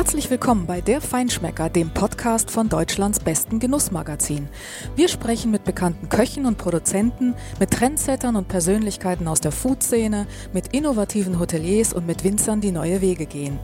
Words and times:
Herzlich 0.00 0.30
willkommen 0.30 0.64
bei 0.64 0.80
Der 0.80 1.02
Feinschmecker, 1.02 1.68
dem 1.68 1.90
Podcast 1.90 2.50
von 2.50 2.70
Deutschlands 2.70 3.20
besten 3.20 3.58
Genussmagazin. 3.58 4.48
Wir 4.96 5.08
sprechen 5.08 5.50
mit 5.50 5.64
bekannten 5.64 6.08
Köchen 6.08 6.46
und 6.46 6.56
Produzenten, 6.56 7.34
mit 7.58 7.72
Trendsettern 7.72 8.34
und 8.34 8.48
Persönlichkeiten 8.48 9.28
aus 9.28 9.42
der 9.42 9.52
Food-Szene, 9.52 10.26
mit 10.54 10.68
innovativen 10.68 11.38
Hoteliers 11.38 11.92
und 11.92 12.06
mit 12.06 12.24
Winzern, 12.24 12.62
die 12.62 12.72
neue 12.72 13.02
Wege 13.02 13.26
gehen. 13.26 13.58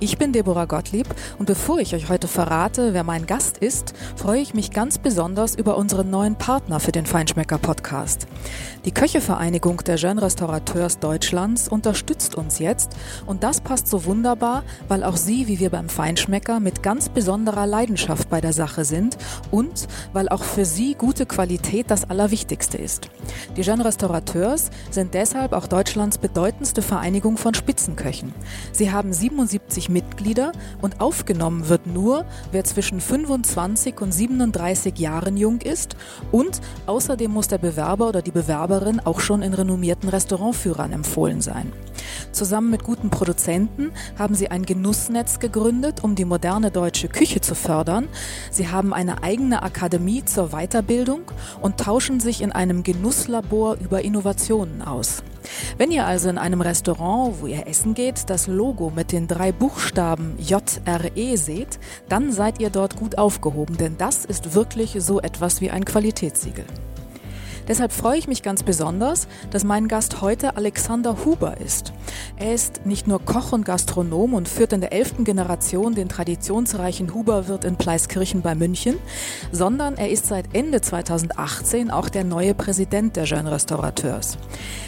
Ich 0.00 0.16
bin 0.16 0.32
Deborah 0.32 0.64
Gottlieb 0.64 1.08
und 1.38 1.44
bevor 1.44 1.78
ich 1.78 1.94
euch 1.94 2.08
heute 2.08 2.26
verrate, 2.26 2.94
wer 2.94 3.04
mein 3.04 3.26
Gast 3.26 3.58
ist, 3.58 3.92
freue 4.16 4.40
ich 4.40 4.54
mich 4.54 4.70
ganz 4.70 4.96
besonders 4.96 5.54
über 5.54 5.76
unseren 5.76 6.08
neuen 6.08 6.36
Partner 6.36 6.80
für 6.80 6.92
den 6.92 7.04
Feinschmecker 7.04 7.58
Podcast. 7.58 8.26
Die 8.86 8.92
Köchevereinigung 8.92 9.84
der 9.84 9.96
Jeune 9.96 10.22
Restaurateurs 10.22 11.00
Deutschlands 11.00 11.68
unterstützt 11.68 12.34
uns 12.34 12.60
jetzt 12.60 12.96
und 13.26 13.44
das 13.44 13.60
passt 13.60 13.88
so 13.88 14.06
wunderbar, 14.06 14.64
weil 14.88 15.04
auch 15.04 15.18
sie, 15.18 15.48
wie 15.48 15.60
wir 15.60 15.68
beim 15.68 15.81
Feinschmecker 15.88 16.60
mit 16.60 16.82
ganz 16.82 17.08
besonderer 17.08 17.66
Leidenschaft 17.66 18.30
bei 18.30 18.40
der 18.40 18.52
Sache 18.52 18.84
sind 18.84 19.16
und 19.50 19.88
weil 20.12 20.28
auch 20.28 20.42
für 20.42 20.64
sie 20.64 20.94
gute 20.94 21.26
Qualität 21.26 21.90
das 21.90 22.08
Allerwichtigste 22.08 22.78
ist. 22.78 23.08
Die 23.56 23.62
Jeune 23.62 23.84
Restaurateurs 23.84 24.70
sind 24.90 25.14
deshalb 25.14 25.52
auch 25.52 25.66
Deutschlands 25.66 26.18
bedeutendste 26.18 26.82
Vereinigung 26.82 27.36
von 27.36 27.54
Spitzenköchen. 27.54 28.32
Sie 28.72 28.92
haben 28.92 29.12
77 29.12 29.88
Mitglieder 29.88 30.52
und 30.80 31.00
aufgenommen 31.00 31.68
wird 31.68 31.86
nur, 31.86 32.24
wer 32.50 32.64
zwischen 32.64 33.00
25 33.00 34.00
und 34.00 34.12
37 34.12 34.98
Jahren 34.98 35.36
jung 35.36 35.60
ist 35.60 35.96
und 36.30 36.60
außerdem 36.86 37.30
muss 37.30 37.48
der 37.48 37.58
Bewerber 37.58 38.08
oder 38.08 38.22
die 38.22 38.30
Bewerberin 38.30 39.00
auch 39.00 39.20
schon 39.20 39.42
in 39.42 39.54
renommierten 39.54 40.08
Restaurantführern 40.08 40.92
empfohlen 40.92 41.40
sein. 41.40 41.72
Zusammen 42.32 42.70
mit 42.70 42.82
guten 42.82 43.10
Produzenten 43.10 43.92
haben 44.18 44.34
sie 44.34 44.50
ein 44.50 44.64
Genussnetz 44.64 45.38
gegründet, 45.38 45.71
um 46.02 46.14
die 46.14 46.24
moderne 46.24 46.70
deutsche 46.70 47.08
Küche 47.08 47.40
zu 47.40 47.54
fördern. 47.54 48.08
Sie 48.50 48.68
haben 48.68 48.92
eine 48.92 49.22
eigene 49.22 49.62
Akademie 49.62 50.24
zur 50.24 50.50
Weiterbildung 50.50 51.22
und 51.60 51.78
tauschen 51.78 52.20
sich 52.20 52.42
in 52.42 52.52
einem 52.52 52.82
Genusslabor 52.82 53.76
über 53.76 54.02
Innovationen 54.02 54.82
aus. 54.82 55.22
Wenn 55.78 55.90
ihr 55.90 56.06
also 56.06 56.28
in 56.28 56.38
einem 56.38 56.60
Restaurant, 56.60 57.40
wo 57.40 57.46
ihr 57.46 57.66
essen 57.66 57.94
geht, 57.94 58.28
das 58.30 58.46
Logo 58.46 58.92
mit 58.94 59.12
den 59.12 59.26
drei 59.26 59.52
Buchstaben 59.52 60.36
JRE 60.38 61.36
seht, 61.36 61.78
dann 62.08 62.32
seid 62.32 62.60
ihr 62.60 62.70
dort 62.70 62.96
gut 62.96 63.18
aufgehoben, 63.18 63.76
denn 63.76 63.96
das 63.96 64.24
ist 64.24 64.54
wirklich 64.54 64.96
so 64.98 65.20
etwas 65.20 65.60
wie 65.60 65.70
ein 65.70 65.84
Qualitätssiegel. 65.84 66.64
Deshalb 67.68 67.92
freue 67.92 68.18
ich 68.18 68.28
mich 68.28 68.42
ganz 68.42 68.62
besonders, 68.62 69.28
dass 69.50 69.64
mein 69.64 69.88
Gast 69.88 70.20
heute 70.20 70.56
Alexander 70.56 71.24
Huber 71.24 71.58
ist. 71.58 71.92
Er 72.36 72.54
ist 72.54 72.84
nicht 72.86 73.06
nur 73.06 73.24
Koch 73.24 73.52
und 73.52 73.64
Gastronom 73.64 74.34
und 74.34 74.48
führt 74.48 74.72
in 74.72 74.80
der 74.80 74.92
elften 74.92 75.24
Generation 75.24 75.94
den 75.94 76.08
traditionsreichen 76.08 77.14
Huberwirt 77.14 77.64
in 77.64 77.76
Pleiskirchen 77.76 78.42
bei 78.42 78.54
München, 78.54 78.96
sondern 79.52 79.96
er 79.96 80.10
ist 80.10 80.26
seit 80.26 80.54
Ende 80.54 80.80
2018 80.80 81.90
auch 81.90 82.08
der 82.08 82.24
neue 82.24 82.54
Präsident 82.54 83.16
der 83.16 83.24
Jeune 83.24 83.52
Restaurateurs. 83.52 84.38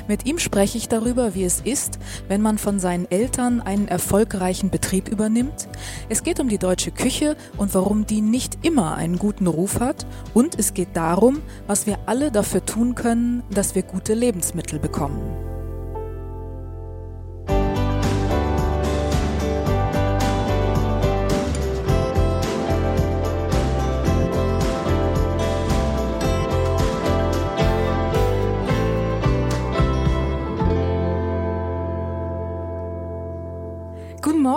Mit 0.09 0.27
ihm 0.27 0.39
spreche 0.39 0.77
ich 0.77 0.89
darüber, 0.89 1.35
wie 1.35 1.45
es 1.45 1.61
ist, 1.61 1.99
wenn 2.29 2.43
man 2.43 2.59
von 2.59 2.79
seinen 2.79 3.11
Eltern 3.11 3.61
einen 3.61 3.89
erfolgreichen 3.89 4.71
Betrieb 4.71 5.09
übernimmt. 5.09 5.69
Es 6.09 6.23
geht 6.23 6.41
um 6.41 6.49
die 6.49 6.59
deutsche 6.59 6.91
Küche 6.91 7.37
und 7.57 7.75
warum 7.75 8.05
die 8.07 8.21
nicht 8.21 8.59
immer 8.63 8.97
einen 8.97 9.19
guten 9.19 9.47
Ruf 9.47 9.81
hat. 9.81 10.07
Und 10.35 10.59
es 10.59 10.75
geht 10.75 10.89
darum, 10.95 11.41
was 11.67 11.87
wir 11.87 11.99
alle 12.07 12.31
dafür 12.31 12.64
tun 12.65 12.95
können, 12.95 13.43
dass 13.51 13.75
wir 13.75 13.83
gute 13.83 14.15
Lebensmittel 14.15 14.79
bekommen. 14.79 15.54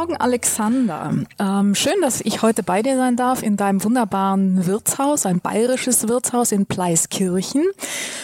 Morgen, 0.07 0.21
Alexander. 0.21 1.13
Ähm, 1.37 1.75
schön, 1.75 1.99
dass 2.01 2.21
ich 2.21 2.41
heute 2.41 2.63
bei 2.63 2.81
dir 2.81 2.95
sein 2.95 3.17
darf 3.17 3.43
in 3.43 3.57
deinem 3.57 3.83
wunderbaren 3.83 4.65
Wirtshaus, 4.65 5.25
ein 5.25 5.41
bayerisches 5.41 6.07
Wirtshaus 6.07 6.53
in 6.53 6.65
Pleiskirchen. 6.65 7.65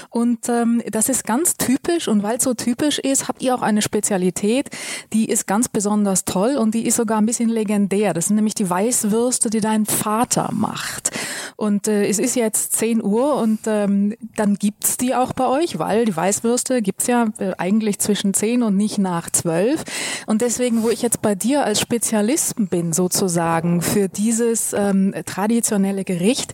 Und 0.10 0.48
ähm, 0.48 0.82
das 0.90 1.10
ist 1.10 1.26
ganz 1.26 1.58
typisch 1.58 2.08
und 2.08 2.24
weil 2.24 2.38
es 2.38 2.44
so 2.44 2.54
typisch 2.54 3.00
ist, 3.00 3.28
habt 3.28 3.42
ihr 3.42 3.56
auch 3.56 3.64
eine 3.64 3.82
Spezialität, 3.82 4.70
die 5.12 5.28
ist 5.28 5.48
ganz 5.48 5.68
besonders 5.68 6.24
toll 6.24 6.56
und 6.56 6.74
die 6.74 6.86
ist 6.86 6.96
sogar 6.96 7.18
ein 7.18 7.26
bisschen 7.26 7.50
legendär. 7.50 8.14
Das 8.14 8.28
sind 8.28 8.36
nämlich 8.36 8.56
die 8.56 8.70
Weißwürste, 8.70 9.50
die 9.50 9.60
dein 9.60 9.86
Vater 9.86 10.50
macht. 10.54 11.12
Und 11.58 11.88
äh, 11.88 12.08
es 12.08 12.20
ist 12.20 12.36
jetzt 12.36 12.74
10 12.78 13.04
Uhr 13.04 13.36
und 13.36 13.62
ähm, 13.66 14.16
dann 14.36 14.56
gibt's 14.56 14.98
die 14.98 15.16
auch 15.16 15.34
bei 15.34 15.48
euch, 15.48 15.80
weil 15.80 16.06
die 16.06 16.16
Weißwürste 16.16 16.82
gibt's 16.82 17.08
ja 17.08 17.28
äh, 17.40 17.52
eigentlich 17.58 18.00
zwischen 18.00 18.34
10 18.34 18.64
und 18.64 18.78
nicht 18.78 19.00
nach 19.00 19.30
12. 19.30 19.84
Und 20.28 20.42
deswegen, 20.42 20.84
wo 20.84 20.90
ich 20.90 21.02
jetzt 21.02 21.22
bei 21.22 21.36
dir 21.36 21.44
dir 21.44 21.66
als 21.74 21.82
Spezialisten 21.82 22.68
bin, 22.68 22.94
sozusagen, 22.94 23.82
für 23.82 24.08
dieses 24.08 24.74
ähm, 24.74 25.12
traditionelle 25.26 26.04
Gericht, 26.04 26.54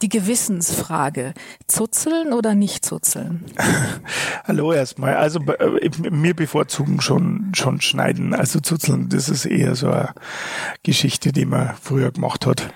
die 0.00 0.08
Gewissensfrage. 0.08 1.34
Zuzeln 1.66 2.32
oder 2.32 2.54
nicht 2.54 2.82
zuzeln? 2.82 3.44
Hallo 4.44 4.72
erstmal. 4.72 5.16
Also 5.16 5.40
äh, 5.40 5.90
mir 6.10 6.32
bevorzugen 6.34 7.02
schon, 7.02 7.52
schon 7.54 7.82
schneiden. 7.82 8.32
Also 8.32 8.58
zuzeln, 8.58 9.10
das 9.10 9.28
ist 9.28 9.44
eher 9.44 9.74
so 9.74 9.90
eine 9.90 10.14
Geschichte, 10.82 11.32
die 11.32 11.44
man 11.44 11.74
früher 11.82 12.10
gemacht 12.10 12.46
hat. 12.46 12.72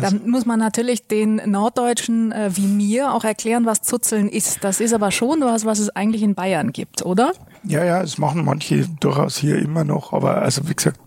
Da 0.00 0.02
also 0.02 0.18
muss 0.24 0.46
man 0.46 0.60
natürlich 0.60 1.08
den 1.08 1.42
Norddeutschen 1.44 2.30
äh, 2.30 2.50
wie 2.54 2.68
mir 2.68 3.12
auch 3.12 3.24
erklären, 3.24 3.66
was 3.66 3.82
Zuzeln 3.82 4.28
ist. 4.28 4.62
Das 4.62 4.78
ist 4.78 4.92
aber 4.92 5.10
schon 5.10 5.40
was, 5.40 5.64
was 5.64 5.80
es 5.80 5.90
eigentlich 5.90 6.22
in 6.22 6.36
Bayern 6.36 6.70
gibt, 6.72 7.04
oder? 7.04 7.32
Ja, 7.68 7.84
ja, 7.84 8.00
es 8.00 8.18
machen 8.18 8.44
manche 8.44 8.86
durchaus 9.00 9.36
hier 9.36 9.58
immer 9.58 9.82
noch, 9.82 10.12
aber 10.12 10.42
also 10.42 10.68
wie 10.68 10.74
gesagt, 10.74 11.00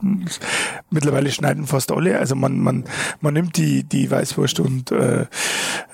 mittlerweile 0.89 1.31
schneiden 1.31 1.67
fast 1.67 1.91
alle. 1.91 2.19
Also 2.19 2.35
man, 2.35 2.59
man, 2.59 2.83
man 3.21 3.33
nimmt 3.33 3.55
die, 3.55 3.83
die 3.83 4.11
Weißwurst 4.11 4.59
und 4.59 4.91
äh, 4.91 5.27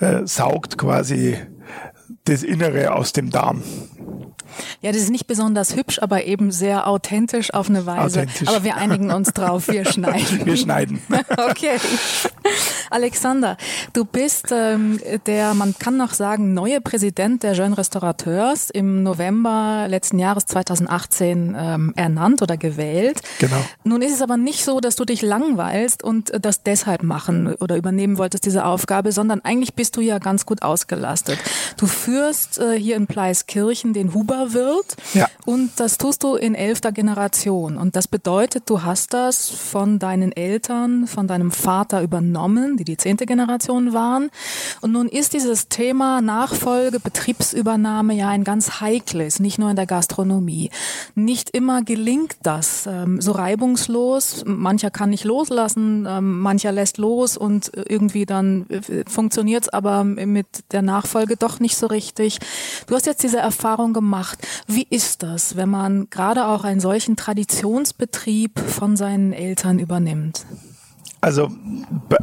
äh, 0.00 0.26
saugt 0.26 0.76
quasi 0.76 1.36
das 2.26 2.42
Innere 2.42 2.94
aus 2.94 3.12
dem 3.12 3.30
Darm. 3.30 3.62
Ja, 4.80 4.92
das 4.92 5.02
ist 5.02 5.10
nicht 5.10 5.26
besonders 5.26 5.76
hübsch, 5.76 5.98
aber 6.00 6.24
eben 6.24 6.50
sehr 6.50 6.86
authentisch 6.86 7.52
auf 7.52 7.68
eine 7.68 7.86
Weise. 7.86 8.26
Aber 8.46 8.64
wir 8.64 8.76
einigen 8.76 9.10
uns 9.10 9.32
drauf, 9.32 9.68
wir 9.68 9.84
schneiden. 9.90 10.44
Wir 10.44 10.56
schneiden. 10.56 11.00
okay. 11.50 11.78
Alexander, 12.90 13.56
du 13.92 14.04
bist 14.04 14.52
ähm, 14.52 15.00
der, 15.26 15.54
man 15.54 15.74
kann 15.78 15.96
noch 15.96 16.14
sagen, 16.14 16.54
neue 16.54 16.80
Präsident 16.80 17.42
der 17.42 17.52
Jeune 17.52 17.76
Restaurateurs 17.76 18.70
im 18.70 19.02
November 19.02 19.86
letzten 19.88 20.18
Jahres 20.18 20.46
2018 20.46 21.56
ähm, 21.58 21.92
ernannt 21.96 22.42
oder 22.42 22.56
gewählt. 22.56 23.20
Genau. 23.38 23.56
Nun 23.84 24.02
ist 24.02 24.14
es 24.14 24.22
aber 24.22 24.36
nicht 24.36 24.64
so, 24.64 24.80
dass 24.80 24.96
du 24.96 25.04
dich 25.04 25.22
langweilst 25.22 26.02
und 26.02 26.32
das 26.40 26.62
deshalb 26.62 27.02
machen 27.02 27.54
oder 27.56 27.76
übernehmen 27.76 28.18
wolltest, 28.18 28.46
diese 28.46 28.64
Aufgabe, 28.64 29.12
sondern 29.12 29.40
eigentlich 29.40 29.74
bist 29.74 29.96
du 29.96 30.00
ja 30.00 30.18
ganz 30.18 30.46
gut 30.46 30.62
ausgelastet. 30.62 31.38
Du 31.76 31.86
führst 31.86 32.15
äh, 32.16 32.78
hier 32.78 32.96
in 32.96 33.06
Pleiskirchen 33.06 33.92
den 33.92 34.14
Huberwirt 34.14 34.96
ja. 35.14 35.28
und 35.44 35.70
das 35.76 35.98
tust 35.98 36.22
du 36.22 36.34
in 36.34 36.54
elfter 36.54 36.92
Generation. 36.92 37.76
Und 37.76 37.96
das 37.96 38.08
bedeutet, 38.08 38.64
du 38.70 38.82
hast 38.82 39.12
das 39.12 39.50
von 39.50 39.98
deinen 39.98 40.32
Eltern, 40.32 41.06
von 41.06 41.26
deinem 41.26 41.50
Vater 41.50 42.02
übernommen, 42.02 42.76
die 42.76 42.84
die 42.84 42.96
zehnte 42.96 43.26
Generation 43.26 43.92
waren. 43.92 44.30
Und 44.80 44.92
nun 44.92 45.08
ist 45.08 45.34
dieses 45.34 45.68
Thema 45.68 46.22
Nachfolge, 46.22 47.00
Betriebsübernahme 47.00 48.14
ja 48.14 48.28
ein 48.28 48.44
ganz 48.44 48.80
heikles, 48.80 49.38
nicht 49.40 49.58
nur 49.58 49.70
in 49.70 49.76
der 49.76 49.86
Gastronomie. 49.86 50.70
Nicht 51.14 51.50
immer 51.50 51.82
gelingt 51.82 52.36
das 52.42 52.86
ähm, 52.86 53.20
so 53.20 53.32
reibungslos. 53.32 54.44
Mancher 54.46 54.90
kann 54.90 55.10
nicht 55.10 55.24
loslassen, 55.24 56.06
ähm, 56.08 56.40
mancher 56.40 56.72
lässt 56.72 56.98
los 56.98 57.36
und 57.36 57.72
irgendwie 57.74 58.24
dann 58.24 58.66
äh, 58.70 59.04
funktioniert 59.06 59.64
es 59.64 59.68
aber 59.68 60.04
mit 60.04 60.46
der 60.72 60.82
Nachfolge 60.82 61.36
doch 61.36 61.60
nicht 61.60 61.76
so 61.76 61.86
richtig. 61.86 62.05
Du 62.14 62.94
hast 62.94 63.06
jetzt 63.06 63.22
diese 63.22 63.38
Erfahrung 63.38 63.92
gemacht. 63.92 64.38
Wie 64.66 64.86
ist 64.88 65.22
das, 65.22 65.56
wenn 65.56 65.68
man 65.68 66.08
gerade 66.10 66.46
auch 66.46 66.64
einen 66.64 66.80
solchen 66.80 67.16
Traditionsbetrieb 67.16 68.58
von 68.58 68.96
seinen 68.96 69.32
Eltern 69.32 69.78
übernimmt? 69.78 70.46
Also 71.26 71.50
bei, 72.08 72.18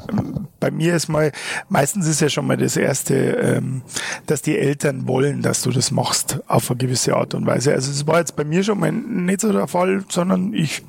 bei, 0.62 0.72
mir 0.72 0.96
ist 0.96 1.10
mal, 1.10 1.34
meistens 1.68 2.08
ist 2.08 2.22
ja 2.22 2.30
schon 2.30 2.48
mal 2.48 2.56
das 2.56 2.78
Erste, 2.78 3.16
ähm, 3.16 3.82
dass 4.28 4.42
die 4.42 4.58
Eltern 4.58 5.10
wollen, 5.10 5.42
dass 5.42 5.62
du 5.62 5.72
das 5.72 5.92
machst 5.92 6.40
auf 6.48 6.72
eine 6.72 6.78
gewisse 6.78 7.14
Art 7.14 7.34
und 7.34 7.46
Weise. 7.46 7.74
Also 7.74 7.92
es 7.92 8.08
war 8.08 8.20
jetzt 8.20 8.38
bei 8.38 8.46
mir 8.46 8.64
schon 8.64 8.80
mal 8.80 8.94
nicht 8.94 9.42
so 9.42 9.52
der 9.52 9.68
Fall, 9.68 10.06
sondern 10.08 10.54
ich 10.54 10.84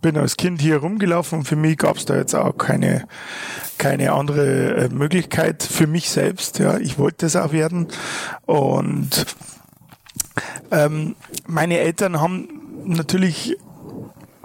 bin 0.00 0.16
als 0.16 0.38
Kind 0.38 0.62
hier 0.62 0.78
rumgelaufen 0.78 1.40
und 1.40 1.44
für 1.44 1.56
mich 1.56 1.76
gab 1.76 1.98
es 1.98 2.06
da 2.06 2.16
jetzt 2.16 2.34
auch 2.34 2.56
keine, 2.56 3.06
keine 3.76 4.12
andere 4.12 4.74
äh, 4.74 4.88
Möglichkeit 4.88 5.62
für 5.62 5.86
mich 5.86 6.08
selbst. 6.08 6.58
Ja, 6.58 6.78
ich 6.78 6.98
wollte 6.98 7.26
das 7.26 7.36
auch 7.36 7.52
werden 7.52 7.88
und 8.46 9.26
ähm, 10.70 11.16
meine 11.46 11.80
Eltern 11.80 12.18
haben 12.18 12.48
natürlich 12.86 13.58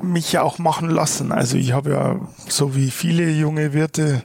mich 0.01 0.31
ja 0.31 0.44
auch 0.44 0.59
machen 0.59 0.89
lassen. 0.89 1.31
Also 1.31 1.57
ich 1.57 1.73
habe 1.73 1.91
ja, 1.91 2.19
so 2.47 2.75
wie 2.75 2.91
viele 2.91 3.29
junge 3.29 3.73
Wirte, 3.73 4.23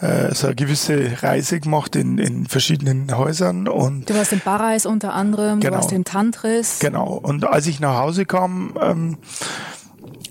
äh, 0.00 0.34
so 0.34 0.48
eine 0.48 0.56
gewisse 0.56 1.22
Reise 1.22 1.60
gemacht 1.60 1.96
in, 1.96 2.18
in 2.18 2.46
verschiedenen 2.46 3.16
Häusern. 3.16 3.68
Und 3.68 4.08
du 4.08 4.14
warst 4.14 4.32
in 4.32 4.40
Barreis 4.40 4.86
unter 4.86 5.14
anderem, 5.14 5.60
genau, 5.60 5.72
du 5.72 5.76
warst 5.78 5.92
in 5.92 6.04
Tantris. 6.04 6.78
Genau. 6.80 7.14
Und 7.14 7.44
als 7.44 7.66
ich 7.66 7.80
nach 7.80 7.98
Hause 7.98 8.24
kam, 8.24 8.74
ähm, 8.80 9.18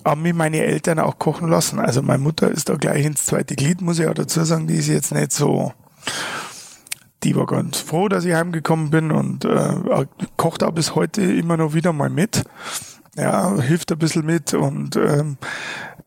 haben 0.03 0.21
mich 0.21 0.33
meine 0.33 0.63
Eltern 0.63 0.99
auch 0.99 1.17
kochen 1.17 1.49
lassen. 1.49 1.79
Also 1.79 2.01
meine 2.01 2.19
Mutter 2.19 2.49
ist 2.49 2.69
da 2.69 2.75
gleich 2.75 3.05
ins 3.05 3.25
zweite 3.25 3.55
Glied, 3.55 3.81
muss 3.81 3.99
ich 3.99 4.07
auch 4.07 4.13
dazu 4.13 4.43
sagen, 4.43 4.67
die 4.67 4.75
ist 4.75 4.87
jetzt 4.87 5.13
nicht 5.13 5.31
so 5.31 5.73
die 7.23 7.35
war 7.35 7.47
ganz 7.47 7.79
froh, 7.79 8.07
dass 8.07 8.23
ich 8.23 8.35
heimgekommen 8.35 8.91
bin 8.91 9.11
und 9.11 9.45
äh, 9.45 10.05
kocht 10.37 10.63
auch 10.63 10.71
bis 10.71 10.93
heute 10.93 11.23
immer 11.23 11.57
noch 11.57 11.73
wieder 11.73 11.91
mal 11.91 12.09
mit 12.09 12.43
ja, 13.15 13.59
hilft 13.61 13.91
ein 13.91 13.97
bisschen 13.97 14.25
mit 14.25 14.53
und 14.53 14.95
ähm, 14.95 15.37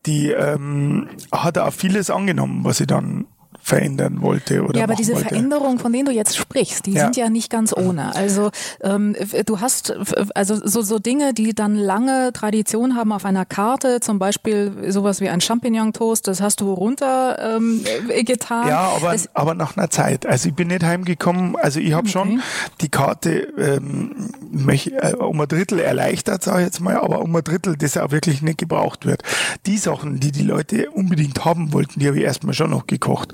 die 0.05 0.31
ähm, 0.31 1.09
hat 1.31 1.57
auch 1.57 1.73
vieles 1.73 2.09
angenommen, 2.09 2.63
was 2.63 2.77
sie 2.77 2.87
dann 2.87 3.25
verändern 3.69 4.21
wollte 4.21 4.63
oder 4.63 4.79
Ja, 4.79 4.83
aber 4.83 4.95
diese 4.95 5.13
wollte. 5.13 5.29
Veränderungen, 5.29 5.79
von 5.79 5.93
denen 5.93 6.05
du 6.05 6.11
jetzt 6.11 6.35
sprichst, 6.35 6.87
die 6.87 6.93
ja. 6.93 7.03
sind 7.03 7.15
ja 7.15 7.29
nicht 7.29 7.49
ganz 7.49 7.71
ohne. 7.71 8.15
Also 8.15 8.49
ähm, 8.81 9.15
du 9.45 9.61
hast 9.61 9.93
also 10.35 10.55
so, 10.63 10.81
so 10.81 10.99
Dinge, 10.99 11.33
die 11.33 11.53
dann 11.53 11.75
lange 11.75 12.33
Tradition 12.33 12.95
haben 12.95 13.11
auf 13.11 13.25
einer 13.25 13.45
Karte, 13.45 13.99
zum 13.99 14.19
Beispiel 14.19 14.91
sowas 14.91 15.21
wie 15.21 15.29
ein 15.29 15.39
Champignon-Toast, 15.39 16.27
das 16.27 16.41
hast 16.41 16.61
du 16.61 16.73
runter 16.73 17.57
ähm, 17.57 17.83
getan. 18.25 18.67
Ja, 18.67 18.91
aber, 18.95 19.13
es, 19.13 19.29
aber 19.35 19.53
nach 19.53 19.77
einer 19.77 19.89
Zeit. 19.89 20.25
Also 20.25 20.49
ich 20.49 20.55
bin 20.55 20.69
nicht 20.69 20.83
heimgekommen, 20.83 21.55
also 21.55 21.79
ich 21.79 21.93
habe 21.93 22.07
okay. 22.07 22.11
schon 22.11 22.41
die 22.81 22.89
Karte 22.89 23.53
ähm, 23.57 24.31
mich, 24.51 24.93
äh, 24.93 25.13
um 25.13 25.39
ein 25.39 25.47
Drittel 25.47 25.79
erleichtert, 25.79 26.43
sage 26.43 26.59
ich 26.59 26.65
jetzt 26.65 26.79
mal, 26.81 26.97
aber 26.97 27.21
um 27.21 27.35
ein 27.35 27.43
Drittel, 27.43 27.77
das 27.77 27.97
auch 27.97 28.11
wirklich 28.11 28.41
nicht 28.41 28.57
gebraucht 28.57 29.05
wird. 29.05 29.21
Die 29.67 29.77
Sachen, 29.77 30.19
die 30.19 30.31
die 30.31 30.43
Leute 30.43 30.89
unbedingt 30.89 31.45
haben 31.45 31.71
wollten, 31.71 31.99
die 31.99 32.07
habe 32.07 32.17
ich 32.17 32.23
erstmal 32.23 32.55
schon 32.55 32.71
noch 32.71 32.87
gekocht. 32.87 33.33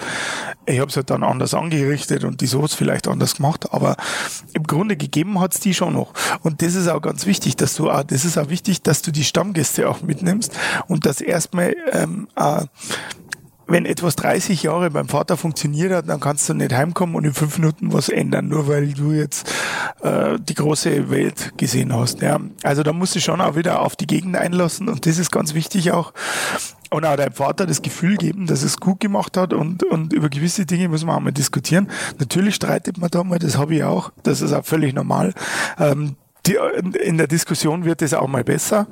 Ich 0.66 0.80
habe 0.80 0.89
es 0.89 0.95
halt 0.95 1.10
dann 1.10 1.24
anders 1.24 1.54
angerichtet 1.54 2.24
und 2.24 2.42
die 2.42 2.48
Soße 2.48 2.75
vielleicht 2.75 3.07
anders 3.07 3.36
gemacht, 3.36 3.72
aber 3.72 3.95
im 4.54 4.63
Grunde 4.63 4.98
gegeben 4.98 5.39
hat's 5.39 5.60
die 5.60 5.74
schon 5.74 5.94
noch. 5.94 6.13
Und 6.42 6.62
das 6.62 6.75
ist 6.75 6.88
auch 6.88 7.01
ganz 7.01 7.25
wichtig, 7.25 7.56
dass 7.56 7.75
du 7.75 7.89
auch, 7.89 8.04
das 8.04 8.25
ist 8.25 8.38
auch 8.38 8.50
wichtig, 8.50 8.81
dass 8.81 9.01
du 9.01 9.12
die 9.12 9.24
Stammgäste 9.24 9.89
auch 9.89 10.01
mitnimmst 10.01 10.54
und 10.88 11.06
dass 11.06 11.22
erstmal 11.22 11.75
ähm, 11.92 12.27
äh, 12.36 12.66
wenn 13.68 13.86
etwas 13.86 14.16
30 14.16 14.63
Jahre 14.63 14.92
beim 14.92 15.07
Vater 15.07 15.38
funktioniert 15.38 15.92
hat, 15.92 16.10
dann 16.10 16.19
kannst 16.19 16.48
du 16.50 16.54
nicht 16.54 16.74
heimkommen 16.74 17.16
und 17.16 17.25
in 17.25 17.33
fünf 17.33 17.57
Minuten 17.57 17.94
was 17.94 18.10
ändern, 18.10 18.48
nur 18.48 18.68
weil 18.68 18.94
du 18.94 19.12
jetzt 19.12 19.51
äh, 20.01 20.38
die 20.39 20.54
große 20.54 21.10
Welt 21.10 21.54
gesehen 21.57 21.94
hast. 21.94 22.22
Ja. 22.22 22.39
Also 22.63 22.83
da 22.83 22.94
musst 22.94 23.16
du 23.16 23.19
schon 23.19 23.42
auch 23.42 23.56
wieder 23.56 23.81
auf 23.81 23.95
die 23.95 24.07
Gegend 24.07 24.36
einlassen 24.36 24.88
und 24.88 25.06
das 25.06 25.18
ist 25.18 25.31
ganz 25.31 25.54
wichtig 25.54 25.92
auch. 25.92 26.13
Und 26.95 27.03
auch 27.03 27.18
deinem 27.18 27.33
Vater 27.33 27.65
das 27.65 27.81
Gefühl 27.81 28.15
geben, 28.15 28.47
dass 28.47 28.63
es 28.63 28.80
gut 28.80 29.01
gemacht 29.01 29.36
hat 29.36 29.51
und, 29.51 29.83
und 29.83 30.13
über 30.13 30.30
gewisse 30.30 30.65
Dinge 30.65 30.88
muss 30.88 31.03
man 31.03 31.18
auch 31.18 31.19
mal 31.19 31.33
diskutieren. 31.33 31.89
Natürlich 32.19 32.56
streitet 32.56 32.97
man 32.97 33.09
da 33.09 33.21
mal, 33.25 33.38
das 33.38 33.57
habe 33.57 33.75
ich 33.75 33.83
auch, 33.83 34.12
das 34.24 34.39
ist 34.39 34.53
auch 34.53 34.63
völlig 34.63 34.94
normal. 34.94 35.33
Ähm, 35.77 36.15
die, 36.45 36.57
in 37.03 37.18
der 37.18 37.27
Diskussion 37.27 37.83
wird 37.83 38.01
es 38.01 38.13
auch 38.13 38.30
mal 38.30 38.45
besser. 38.45 38.88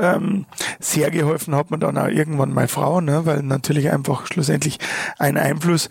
Ähm, 0.00 0.46
sehr 0.80 1.12
geholfen 1.12 1.54
hat 1.54 1.70
man 1.70 1.78
dann 1.78 1.96
auch 1.96 2.08
irgendwann 2.08 2.52
mal 2.52 2.66
Frau, 2.66 3.00
ne, 3.00 3.24
weil 3.24 3.44
natürlich 3.44 3.88
einfach 3.88 4.26
schlussendlich 4.26 4.80
ein 5.20 5.38
Einfluss, 5.38 5.90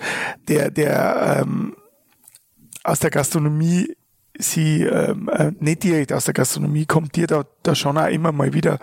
der, 0.50 0.70
der 0.70 1.44
ähm, 1.44 1.78
aus 2.84 3.00
der 3.00 3.10
Gastronomie 3.10 3.96
sie 4.38 4.84
ähm, 4.84 5.30
äh, 5.30 5.54
nicht 5.62 5.84
direkt 5.84 6.12
aus 6.12 6.26
der 6.26 6.34
Gastronomie 6.34 6.86
kommt, 6.86 7.16
dir 7.16 7.28
da, 7.28 7.46
da 7.62 7.74
schon 7.74 7.98
auch 7.98 8.08
immer 8.08 8.34
mal 8.34 8.52
wieder 8.52 8.80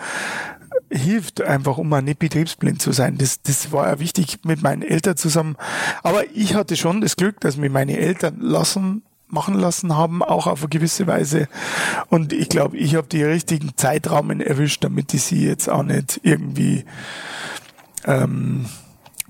hilft, 0.91 1.41
einfach 1.41 1.79
um 1.79 1.89
mal 1.89 2.03
nicht 2.03 2.19
betriebsblind 2.19 2.83
zu 2.83 2.93
sein. 2.93 3.17
Das, 3.19 3.43
das 3.43 3.73
war 3.73 3.89
ja 3.89 3.99
wichtig 4.01 4.41
mit 4.45 4.63
meinen 4.63 4.83
Eltern 4.83 5.17
zusammen. 5.17 5.57
Aber 6.03 6.25
ich 6.35 6.55
hatte 6.55 6.77
schon 6.77 7.01
das 7.01 7.17
Glück, 7.17 7.41
dass 7.41 7.57
mir 7.57 7.71
meine 7.71 7.97
Eltern 7.97 8.41
lassen 8.41 9.03
machen 9.33 9.55
lassen 9.55 9.97
haben, 9.97 10.23
auch 10.25 10.49
auf 10.49 10.63
eine 10.63 10.69
gewisse 10.69 11.07
Weise. 11.07 11.49
Und 12.09 12.33
ich 12.33 12.49
glaube, 12.49 12.77
ich 12.77 12.97
habe 12.97 13.07
die 13.07 13.23
richtigen 13.23 13.77
Zeitrahmen 13.77 14.41
erwischt, 14.41 14.83
damit 14.83 15.15
ich 15.15 15.23
sie 15.23 15.47
jetzt 15.47 15.69
auch 15.69 15.85
nicht 15.85 16.21
irgendwie 16.25 16.85
ähm, 18.07 18.67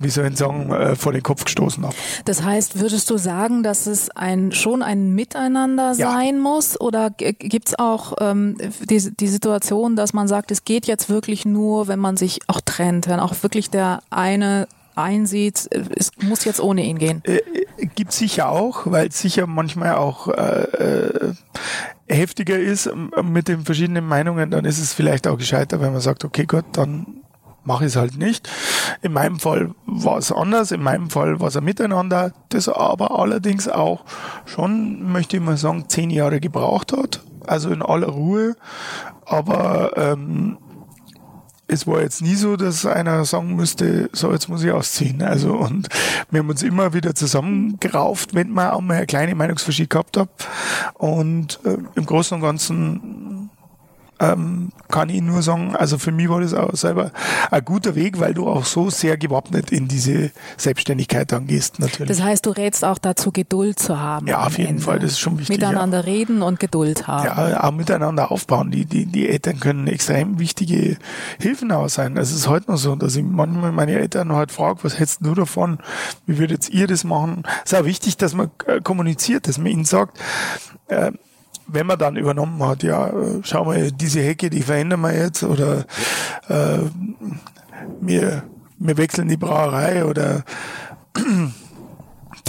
wie 0.01 0.09
soll 0.09 0.27
ich 0.27 0.39
sagen, 0.39 0.73
äh, 0.73 0.97
vor 0.97 1.13
den 1.13 1.23
Kopf 1.23 1.45
gestoßen 1.45 1.85
habe. 1.85 1.95
Das 2.25 2.43
heißt, 2.43 2.81
würdest 2.81 3.09
du 3.11 3.19
sagen, 3.19 3.63
dass 3.63 3.87
es 3.87 4.11
ein 4.11 4.51
schon 4.53 4.83
ein 4.83 5.15
Miteinander 5.15 5.93
ja. 5.93 6.11
sein 6.11 6.41
muss? 6.41 6.81
Oder 6.81 7.11
gibt's 7.11 7.79
auch 7.79 8.15
ähm, 8.21 8.57
die, 8.89 9.15
die 9.15 9.29
Situation, 9.29 9.97
dass 9.97 10.15
man 10.15 10.27
sagt, 10.27 10.51
es 10.51 10.65
geht 10.65 10.87
jetzt 10.87 11.11
wirklich 11.11 11.45
nur, 11.45 11.87
wenn 11.87 11.99
man 11.99 12.17
sich 12.17 12.41
auch 12.47 12.63
trennt, 12.63 13.09
wenn 13.09 13.21
auch 13.21 13.35
wirklich 13.43 13.69
der 13.71 14.01
eine 14.09 14.67
einsieht, 14.95 15.69
es 15.71 16.11
muss 16.21 16.45
jetzt 16.45 16.61
ohne 16.61 16.85
ihn 16.85 16.99
gehen? 16.99 17.23
Äh, 17.25 17.37
äh 17.37 17.67
gibt 17.95 18.13
sicher 18.13 18.51
auch, 18.51 18.83
weil 18.87 19.09
es 19.09 19.21
sicher 19.21 19.47
manchmal 19.47 19.95
auch 19.95 20.29
äh, 20.29 20.33
äh, 20.33 21.35
heftiger 22.09 22.59
ist 22.59 22.91
mit 23.23 23.49
den 23.49 23.65
verschiedenen 23.65 24.07
Meinungen, 24.07 24.51
dann 24.51 24.65
ist 24.65 24.79
es 24.79 24.93
vielleicht 24.93 25.27
auch 25.27 25.39
gescheiter, 25.39 25.81
wenn 25.81 25.93
man 25.93 26.03
sagt, 26.03 26.25
okay 26.25 26.45
Gott, 26.45 26.67
dann 26.73 27.23
mache 27.65 27.85
ich 27.85 27.93
es 27.93 27.97
halt 27.97 28.17
nicht. 28.17 28.49
In 29.03 29.13
meinem 29.13 29.39
Fall 29.39 29.75
war 29.87 30.19
es 30.19 30.33
anders, 30.33 30.73
in 30.73 30.83
meinem 30.83 31.11
Fall 31.11 31.41
war 31.41 31.49
es 31.49 31.57
ein 31.57 31.65
Miteinander, 31.65 32.33
das 32.49 32.69
aber 32.69 33.19
allerdings 33.19 33.69
auch 33.69 34.05
schon, 34.47 35.11
möchte 35.13 35.37
ich 35.37 35.43
mal 35.43 35.57
sagen, 35.57 35.85
zehn 35.89 36.11
Jahre 36.11 36.41
gebraucht 36.41 36.93
hat, 36.93 37.23
also 37.47 37.71
in 37.71 37.83
aller 37.83 38.09
Ruhe, 38.09 38.57
aber 39.25 39.97
ähm, 39.97 40.59
es 41.71 41.87
war 41.87 42.03
jetzt 42.03 42.21
nie 42.21 42.35
so, 42.35 42.57
dass 42.57 42.85
einer 42.85 43.25
sagen 43.25 43.55
müsste, 43.55 44.11
so 44.13 44.33
jetzt 44.33 44.49
muss 44.49 44.65
ich 44.65 44.73
ausziehen. 44.73 45.23
Also 45.23 45.55
und 45.55 45.89
wir 46.31 46.41
haben 46.41 46.49
uns 46.49 46.63
immer 46.63 46.93
wieder 46.93 47.15
zusammengerauft, 47.15 48.35
wenn 48.35 48.51
man 48.51 48.71
auch 48.71 48.81
mal 48.81 48.97
eine 48.97 49.07
kleine 49.07 49.35
Meinungsverschied 49.35 49.89
gehabt 49.89 50.17
hat. 50.17 50.29
Und 50.95 51.61
äh, 51.65 51.79
im 51.95 52.07
Großen 52.07 52.35
und 52.35 52.43
Ganzen 52.43 53.51
ähm, 54.21 54.71
kann 54.89 55.09
ich 55.09 55.23
nur 55.23 55.43
sagen, 55.43 55.75
also 55.75 55.99
für 55.99 56.13
mich 56.13 56.29
war 56.29 56.41
das 56.41 56.53
auch 56.53 56.75
selber 56.75 57.11
ein 57.51 57.65
guter 57.65 57.95
Weg, 57.95 58.21
weil 58.21 58.35
du 58.35 58.47
auch 58.47 58.65
so 58.65 58.91
sehr 58.91 59.17
gewappnet 59.17 59.73
in 59.73 59.89
diese 59.89 60.31
Selbstständigkeit 60.57 61.33
dann 61.33 61.47
gehst, 61.47 61.79
natürlich. 61.81 62.09
Das 62.09 62.23
heißt, 62.23 62.45
du 62.45 62.51
rätst 62.51 62.85
auch 62.85 62.99
dazu, 62.99 63.33
Geduld 63.33 63.79
zu 63.79 63.99
haben. 63.99 64.27
Ja, 64.27 64.47
auf 64.47 64.59
jeden 64.59 64.71
Ende. 64.71 64.83
Fall, 64.83 64.99
das 64.99 65.13
ist 65.13 65.21
schon 65.21 65.39
wichtig. 65.39 65.57
Miteinander 65.57 65.99
ja. 65.99 66.05
reden 66.05 66.43
und 66.43 66.61
Geduld 66.61 67.07
haben. 67.07 67.25
Ja, 67.25 67.65
auch 67.65 67.73
miteinander 67.73 68.31
aufbauen. 68.31 68.71
Die, 68.71 68.85
die, 68.85 69.07
die 69.07 69.29
Eltern 69.29 69.59
können 69.59 69.87
extrem 69.87 70.39
wichtige 70.39 70.99
Hilfen 71.41 71.73
auch 71.73 71.89
sein. 71.89 72.17
Es 72.17 72.33
ist 72.33 72.49
heute 72.49 72.71
noch 72.71 72.79
so, 72.79 72.95
dass 72.97 73.17
ich 73.17 73.25
manchmal 73.25 73.73
meine 73.73 73.93
Eltern 73.93 74.33
halt 74.33 74.53
frage, 74.53 74.81
was 74.83 74.99
hättest 74.99 75.25
du 75.25 75.35
davon? 75.35 75.79
Wie 76.27 76.39
würdet 76.39 76.69
ihr 76.69 76.87
das 76.87 77.05
machen? 77.05 77.45
Es 77.65 77.73
ist 77.73 77.79
auch 77.79 77.85
wichtig, 77.87 78.17
dass 78.19 78.35
man 78.35 78.51
äh, 78.67 78.81
kommuniziert, 78.81 79.49
dass 79.49 79.57
man 79.57 79.69
ihnen 79.69 79.85
sagt, 79.85 80.19
äh, 80.89 81.13
wenn 81.73 81.87
man 81.87 81.99
dann 81.99 82.17
übernommen 82.17 82.63
hat, 82.65 82.83
ja, 82.83 83.09
äh, 83.09 83.41
schau 83.43 83.65
mal, 83.65 83.91
diese 83.93 84.21
Hecke, 84.21 84.51
die 84.51 84.63
verändern 84.63 85.01
wir 85.01 85.17
jetzt 85.17 85.43
oder 85.43 85.85
äh, 86.49 86.79
wir, 88.01 88.43
wir 88.79 88.97
wechseln 88.97 89.29
die 89.29 89.37
Brauerei 89.37 90.05
oder 90.05 90.45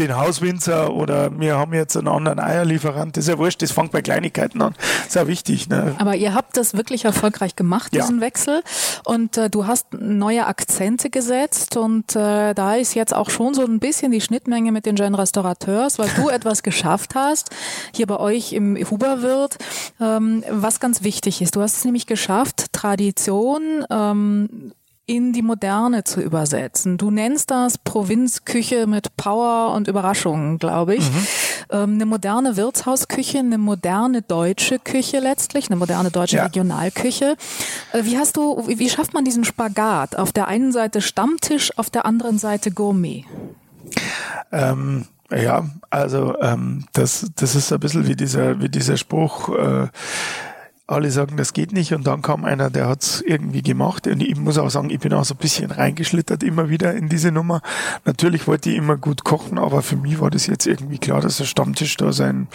den 0.01 0.17
Hauswinzer 0.17 0.93
oder 0.93 1.31
wir 1.39 1.57
haben 1.57 1.73
jetzt 1.73 1.95
einen 1.95 2.07
anderen 2.07 2.39
Eierlieferant. 2.39 3.15
Das 3.15 3.25
ist 3.25 3.29
ja 3.29 3.37
wurscht, 3.37 3.61
das 3.61 3.71
fängt 3.71 3.91
bei 3.91 4.01
Kleinigkeiten 4.01 4.61
an. 4.61 4.73
Das 4.77 5.07
ist 5.07 5.15
ja 5.15 5.27
wichtig. 5.27 5.69
Ne? 5.69 5.95
Aber 5.99 6.15
ihr 6.15 6.33
habt 6.33 6.57
das 6.57 6.73
wirklich 6.73 7.05
erfolgreich 7.05 7.55
gemacht, 7.55 7.93
diesen 7.93 8.17
ja. 8.17 8.21
Wechsel. 8.21 8.63
Und 9.05 9.37
äh, 9.37 9.49
du 9.49 9.67
hast 9.67 9.93
neue 9.93 10.47
Akzente 10.47 11.09
gesetzt 11.09 11.77
und 11.77 12.15
äh, 12.15 12.53
da 12.53 12.75
ist 12.75 12.95
jetzt 12.95 13.15
auch 13.15 13.29
schon 13.29 13.53
so 13.53 13.63
ein 13.63 13.79
bisschen 13.79 14.11
die 14.11 14.21
Schnittmenge 14.21 14.71
mit 14.71 14.85
den 14.85 14.95
Jeune 14.95 15.17
Restaurateurs, 15.17 15.99
weil 15.99 16.09
du 16.15 16.29
etwas 16.29 16.63
geschafft 16.63 17.15
hast, 17.15 17.49
hier 17.93 18.07
bei 18.07 18.17
euch 18.17 18.53
im 18.53 18.75
Huberwirt, 18.75 19.57
ähm, 19.99 20.43
was 20.49 20.79
ganz 20.79 21.03
wichtig 21.03 21.41
ist. 21.41 21.55
Du 21.55 21.61
hast 21.61 21.77
es 21.77 21.85
nämlich 21.85 22.07
geschafft, 22.07 22.73
Tradition 22.73 23.85
ähm, 23.89 24.71
in 25.05 25.33
die 25.33 25.41
Moderne 25.41 26.03
zu 26.03 26.21
übersetzen. 26.21 26.97
Du 26.97 27.11
nennst 27.11 27.51
das 27.51 27.77
Provinzküche 27.77 28.87
mit 28.87 29.15
Power 29.17 29.73
und 29.73 29.87
Überraschungen, 29.87 30.57
glaube 30.57 30.95
ich. 30.95 31.09
Mhm. 31.09 31.27
Ähm, 31.71 31.93
eine 31.95 32.05
moderne 32.05 32.55
Wirtshausküche, 32.55 33.39
eine 33.39 33.57
moderne 33.57 34.21
deutsche 34.21 34.79
Küche 34.79 35.19
letztlich, 35.19 35.69
eine 35.69 35.75
moderne 35.75 36.11
deutsche 36.11 36.37
ja. 36.37 36.43
Regionalküche. 36.43 37.35
Äh, 37.93 38.03
wie 38.05 38.17
hast 38.17 38.37
du, 38.37 38.63
wie 38.67 38.89
schafft 38.89 39.13
man 39.13 39.25
diesen 39.25 39.43
Spagat? 39.43 40.15
Auf 40.17 40.31
der 40.31 40.47
einen 40.47 40.71
Seite 40.71 41.01
Stammtisch, 41.01 41.77
auf 41.77 41.89
der 41.89 42.05
anderen 42.05 42.37
Seite 42.37 42.71
Gourmet. 42.71 43.25
Ähm, 44.51 45.07
ja, 45.31 45.65
also 45.89 46.35
ähm, 46.41 46.85
das, 46.93 47.31
das 47.35 47.55
ist 47.55 47.71
ein 47.71 47.79
bisschen 47.79 48.07
wie 48.07 48.15
dieser, 48.15 48.61
wie 48.61 48.69
dieser 48.69 48.97
Spruch, 48.97 49.49
äh, 49.49 49.87
alle 50.91 51.11
sagen, 51.11 51.37
das 51.37 51.53
geht 51.53 51.71
nicht. 51.73 51.93
Und 51.93 52.05
dann 52.07 52.21
kam 52.21 52.45
einer, 52.45 52.69
der 52.69 52.87
hat 52.87 53.03
es 53.03 53.21
irgendwie 53.21 53.61
gemacht. 53.61 54.07
Und 54.07 54.21
ich 54.21 54.35
muss 54.35 54.57
auch 54.57 54.69
sagen, 54.69 54.89
ich 54.89 54.99
bin 54.99 55.13
auch 55.13 55.25
so 55.25 55.33
ein 55.33 55.37
bisschen 55.37 55.71
reingeschlittert 55.71 56.43
immer 56.43 56.69
wieder 56.69 56.93
in 56.93 57.09
diese 57.09 57.31
Nummer. 57.31 57.61
Natürlich 58.05 58.47
wollte 58.47 58.69
ich 58.69 58.77
immer 58.77 58.97
gut 58.97 59.23
kochen, 59.23 59.57
aber 59.57 59.81
für 59.81 59.95
mich 59.95 60.19
war 60.19 60.29
das 60.29 60.47
jetzt 60.47 60.67
irgendwie 60.67 60.97
klar, 60.97 61.21
dass 61.21 61.37
der 61.37 61.45
Stammtisch 61.45 61.97
da 61.97 62.11
sein, 62.13 62.47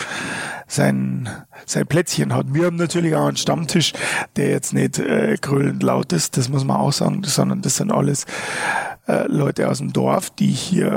sein, 0.67 1.29
sein 1.65 1.87
Plätzchen 1.87 2.35
hat. 2.35 2.53
Wir 2.55 2.67
haben 2.67 2.77
natürlich 2.77 3.15
auch 3.15 3.27
einen 3.27 3.37
Stammtisch, 3.37 3.93
der 4.37 4.51
jetzt 4.51 4.73
nicht 4.73 4.99
äh, 4.99 5.37
grölend 5.41 5.83
laut 5.83 6.13
ist, 6.13 6.37
das 6.37 6.49
muss 6.49 6.65
man 6.65 6.77
auch 6.77 6.93
sagen, 6.93 7.23
sondern 7.25 7.63
das 7.63 7.77
sind 7.77 7.91
alles 7.91 8.27
äh, 9.07 9.27
Leute 9.29 9.69
aus 9.69 9.79
dem 9.79 9.93
Dorf, 9.93 10.31
die 10.31 10.49
hier 10.49 10.93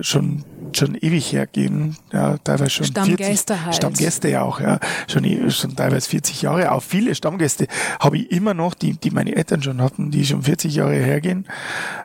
äh, 0.00 0.02
schon 0.02 0.44
schon 0.76 0.94
ewig 0.94 1.32
hergehen, 1.32 1.96
ja, 2.12 2.38
teilweise 2.38 2.70
schon 2.70 2.86
Stammgäste 2.86 3.54
40, 3.54 3.64
halt. 3.64 3.74
Stammgäste 3.74 4.28
ja 4.28 4.42
auch, 4.42 4.60
ja, 4.60 4.78
schon, 5.08 5.50
schon 5.50 5.76
teilweise 5.76 6.08
40 6.08 6.42
Jahre. 6.42 6.72
Auch 6.72 6.82
viele 6.82 7.14
Stammgäste 7.14 7.66
habe 7.98 8.18
ich 8.18 8.30
immer 8.30 8.54
noch, 8.54 8.74
die, 8.74 8.92
die 8.92 9.10
meine 9.10 9.34
Eltern 9.34 9.62
schon 9.62 9.82
hatten, 9.82 10.10
die 10.10 10.24
schon 10.24 10.42
40 10.42 10.74
Jahre 10.74 10.94
hergehen. 10.94 11.48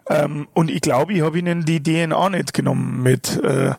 Ähm, 0.10 0.48
und 0.54 0.72
ich 0.72 0.82
glaube, 0.82 1.14
ich 1.14 1.22
habe 1.22 1.38
ihnen 1.38 1.66
die 1.66 1.82
DNA 1.82 2.30
nicht 2.30 2.54
genommen 2.54 3.04
mit 3.04 3.42
äh, 3.44 3.76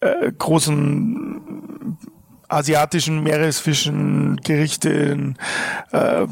äh, 0.00 0.32
großen 0.38 1.98
asiatischen 2.54 3.22
Meeresfischen, 3.22 4.36
Gerichten 4.42 5.36
äh, 5.92 6.26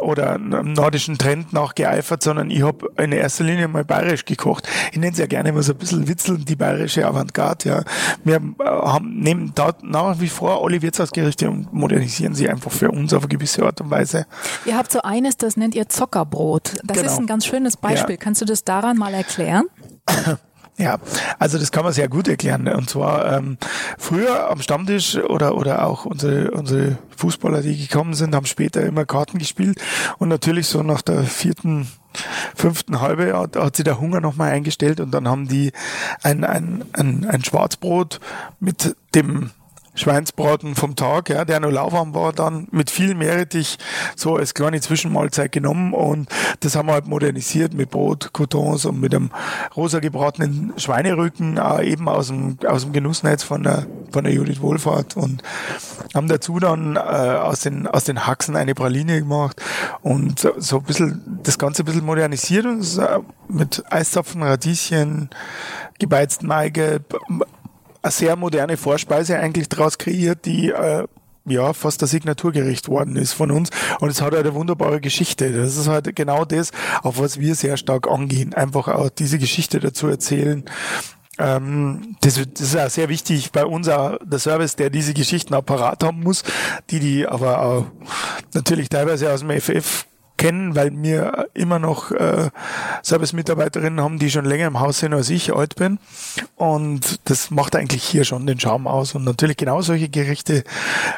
oder 0.00 0.38
nordischen 0.38 1.18
Trend 1.18 1.52
nachgeeifert, 1.52 2.22
sondern 2.22 2.50
ich 2.50 2.62
habe 2.62 2.90
in 2.98 3.12
erster 3.12 3.44
Linie 3.44 3.68
mal 3.68 3.84
bayerisch 3.84 4.24
gekocht. 4.24 4.68
Ich 4.92 4.98
nenne 4.98 5.12
es 5.12 5.18
ja 5.18 5.26
gerne 5.26 5.48
immer 5.48 5.62
so 5.62 5.72
ein 5.72 5.78
bisschen 5.78 6.06
witzeln, 6.08 6.44
die 6.44 6.56
bayerische 6.56 7.06
Avantgarde. 7.06 7.68
Ja. 7.68 7.82
Wir 8.24 8.36
äh, 8.36 8.64
haben, 8.64 9.18
nehmen 9.20 9.52
dort 9.54 9.82
nach 9.82 10.20
wie 10.20 10.28
vor 10.28 10.64
alle 10.64 10.80
Wirtshausgerichte 10.82 11.50
und 11.50 11.72
modernisieren 11.72 12.34
sie 12.34 12.48
einfach 12.48 12.70
für 12.70 12.90
uns 12.90 13.12
auf 13.12 13.22
eine 13.22 13.28
gewisse 13.28 13.64
Art 13.64 13.80
und 13.80 13.90
Weise. 13.90 14.26
Ihr 14.64 14.76
habt 14.76 14.92
so 14.92 15.02
eines, 15.02 15.36
das 15.36 15.56
nennt 15.56 15.74
ihr 15.74 15.88
Zockerbrot. 15.88 16.74
Das 16.84 16.96
Genau. 16.96 17.10
ist 17.12 17.18
ein 17.18 17.26
ganz 17.26 17.46
schönes 17.46 17.76
Beispiel. 17.76 18.16
Ja. 18.16 18.20
Kannst 18.20 18.40
du 18.40 18.44
das 18.44 18.64
daran 18.64 18.96
mal 18.96 19.14
erklären? 19.14 19.64
Ja, 20.80 20.98
also 21.38 21.58
das 21.58 21.72
kann 21.72 21.84
man 21.84 21.92
sehr 21.92 22.08
gut 22.08 22.26
erklären. 22.26 22.66
Und 22.66 22.88
zwar 22.88 23.36
ähm, 23.36 23.58
früher 23.98 24.48
am 24.48 24.62
Stammtisch 24.62 25.14
oder 25.16 25.54
oder 25.54 25.84
auch 25.84 26.06
unsere 26.06 26.52
unsere 26.52 26.96
Fußballer, 27.18 27.60
die 27.60 27.86
gekommen 27.86 28.14
sind, 28.14 28.34
haben 28.34 28.46
später 28.46 28.82
immer 28.82 29.04
Karten 29.04 29.38
gespielt 29.38 29.78
und 30.16 30.30
natürlich 30.30 30.68
so 30.68 30.82
nach 30.82 31.02
der 31.02 31.24
vierten 31.24 31.86
fünften 32.54 33.02
Halbe 33.02 33.36
hat, 33.38 33.56
hat 33.56 33.76
sich 33.76 33.84
der 33.84 34.00
Hunger 34.00 34.22
nochmal 34.22 34.52
eingestellt 34.52 35.00
und 35.00 35.10
dann 35.10 35.28
haben 35.28 35.48
die 35.48 35.72
ein, 36.22 36.44
ein, 36.44 36.82
ein, 36.94 37.28
ein 37.28 37.44
Schwarzbrot 37.44 38.18
mit 38.58 38.96
dem 39.14 39.50
Schweinsbraten 39.94 40.76
vom 40.76 40.94
Tag, 40.96 41.30
ja, 41.30 41.44
der 41.44 41.60
noch 41.60 41.70
lauwarm 41.70 42.14
war, 42.14 42.32
dann. 42.32 42.68
Mit 42.70 42.90
viel 42.90 43.14
Meerrettich 43.14 43.78
so 44.16 44.36
als 44.36 44.54
kleine 44.54 44.80
Zwischenmahlzeit 44.80 45.52
genommen 45.52 45.92
und 45.92 46.28
das 46.60 46.76
haben 46.76 46.86
wir 46.86 46.92
halt 46.92 47.06
modernisiert 47.06 47.74
mit 47.74 47.90
Brot, 47.90 48.32
Coutons 48.32 48.84
und 48.84 49.00
mit 49.00 49.14
einem 49.14 49.30
rosa 49.76 49.98
gebratenen 49.98 50.72
Schweinerücken, 50.76 51.58
eben 51.82 52.08
aus 52.08 52.28
dem, 52.28 52.58
aus 52.66 52.82
dem 52.82 52.92
Genussnetz 52.92 53.42
von 53.42 53.62
der, 53.62 53.86
von 54.12 54.24
der 54.24 54.32
Judith 54.32 54.60
Wohlfahrt 54.60 55.16
und 55.16 55.42
haben 56.14 56.28
dazu 56.28 56.58
dann 56.60 56.96
äh, 56.96 56.98
aus, 56.98 57.60
den, 57.60 57.86
aus 57.86 58.04
den 58.04 58.26
Haxen 58.26 58.56
eine 58.56 58.74
Praline 58.74 59.18
gemacht 59.18 59.60
und 60.02 60.38
so, 60.38 60.52
so 60.58 60.78
ein 60.78 60.84
bisschen, 60.84 61.40
das 61.42 61.58
Ganze 61.58 61.82
ein 61.82 61.86
bisschen 61.86 62.04
modernisiert 62.04 62.64
und 62.64 63.00
mit 63.48 63.82
Eiszapfen, 63.90 64.42
Radieschen, 64.42 65.30
gebeizten 65.98 66.46
Maigelb, 66.46 67.18
eine 68.02 68.12
sehr 68.12 68.36
moderne 68.36 68.76
Vorspeise 68.76 69.38
eigentlich 69.38 69.68
daraus 69.68 69.98
kreiert, 69.98 70.44
die 70.44 70.70
äh, 70.70 71.06
ja 71.46 71.72
fast 71.72 72.02
ein 72.02 72.06
Signaturgericht 72.08 72.88
worden 72.88 73.16
ist 73.16 73.32
von 73.32 73.50
uns. 73.50 73.70
Und 74.00 74.10
es 74.10 74.20
hat 74.20 74.32
halt 74.32 74.46
eine 74.46 74.54
wunderbare 74.54 75.00
Geschichte. 75.00 75.52
Das 75.52 75.76
ist 75.76 75.88
halt 75.88 76.14
genau 76.16 76.44
das, 76.44 76.70
auf 77.02 77.18
was 77.18 77.38
wir 77.40 77.54
sehr 77.54 77.76
stark 77.76 78.08
angehen. 78.08 78.54
Einfach 78.54 78.88
auch 78.88 79.10
diese 79.10 79.38
Geschichte 79.38 79.80
dazu 79.80 80.06
erzählen. 80.08 80.64
Ähm, 81.38 82.16
das, 82.20 82.34
das 82.34 82.60
ist 82.60 82.76
auch 82.76 82.90
sehr 82.90 83.08
wichtig 83.08 83.52
bei 83.52 83.64
uns 83.64 83.88
auch 83.88 84.18
der 84.22 84.38
Service, 84.38 84.76
der 84.76 84.90
diese 84.90 85.14
Geschichten 85.14 85.54
auch 85.54 85.64
parat 85.64 86.04
haben 86.04 86.20
muss, 86.20 86.44
die 86.90 87.00
die 87.00 87.26
aber 87.26 87.62
auch 87.62 87.86
natürlich 88.52 88.88
teilweise 88.88 89.32
aus 89.32 89.40
dem 89.40 89.50
FF 89.50 90.06
kennen, 90.40 90.74
weil 90.74 90.90
wir 91.02 91.48
immer 91.52 91.78
noch 91.78 92.10
äh, 92.12 92.48
Service-Mitarbeiterinnen 93.04 94.00
haben, 94.00 94.18
die 94.18 94.30
schon 94.30 94.46
länger 94.46 94.68
im 94.68 94.80
Haus 94.80 95.00
sind 95.00 95.12
als 95.12 95.28
ich 95.28 95.54
alt 95.54 95.76
bin. 95.76 95.98
Und 96.56 97.20
das 97.28 97.50
macht 97.50 97.76
eigentlich 97.76 98.02
hier 98.02 98.24
schon 98.24 98.46
den 98.46 98.58
Charme 98.58 98.86
aus. 98.86 99.14
Und 99.14 99.24
natürlich 99.24 99.58
genau 99.58 99.82
solche 99.82 100.08
Gerichte 100.08 100.64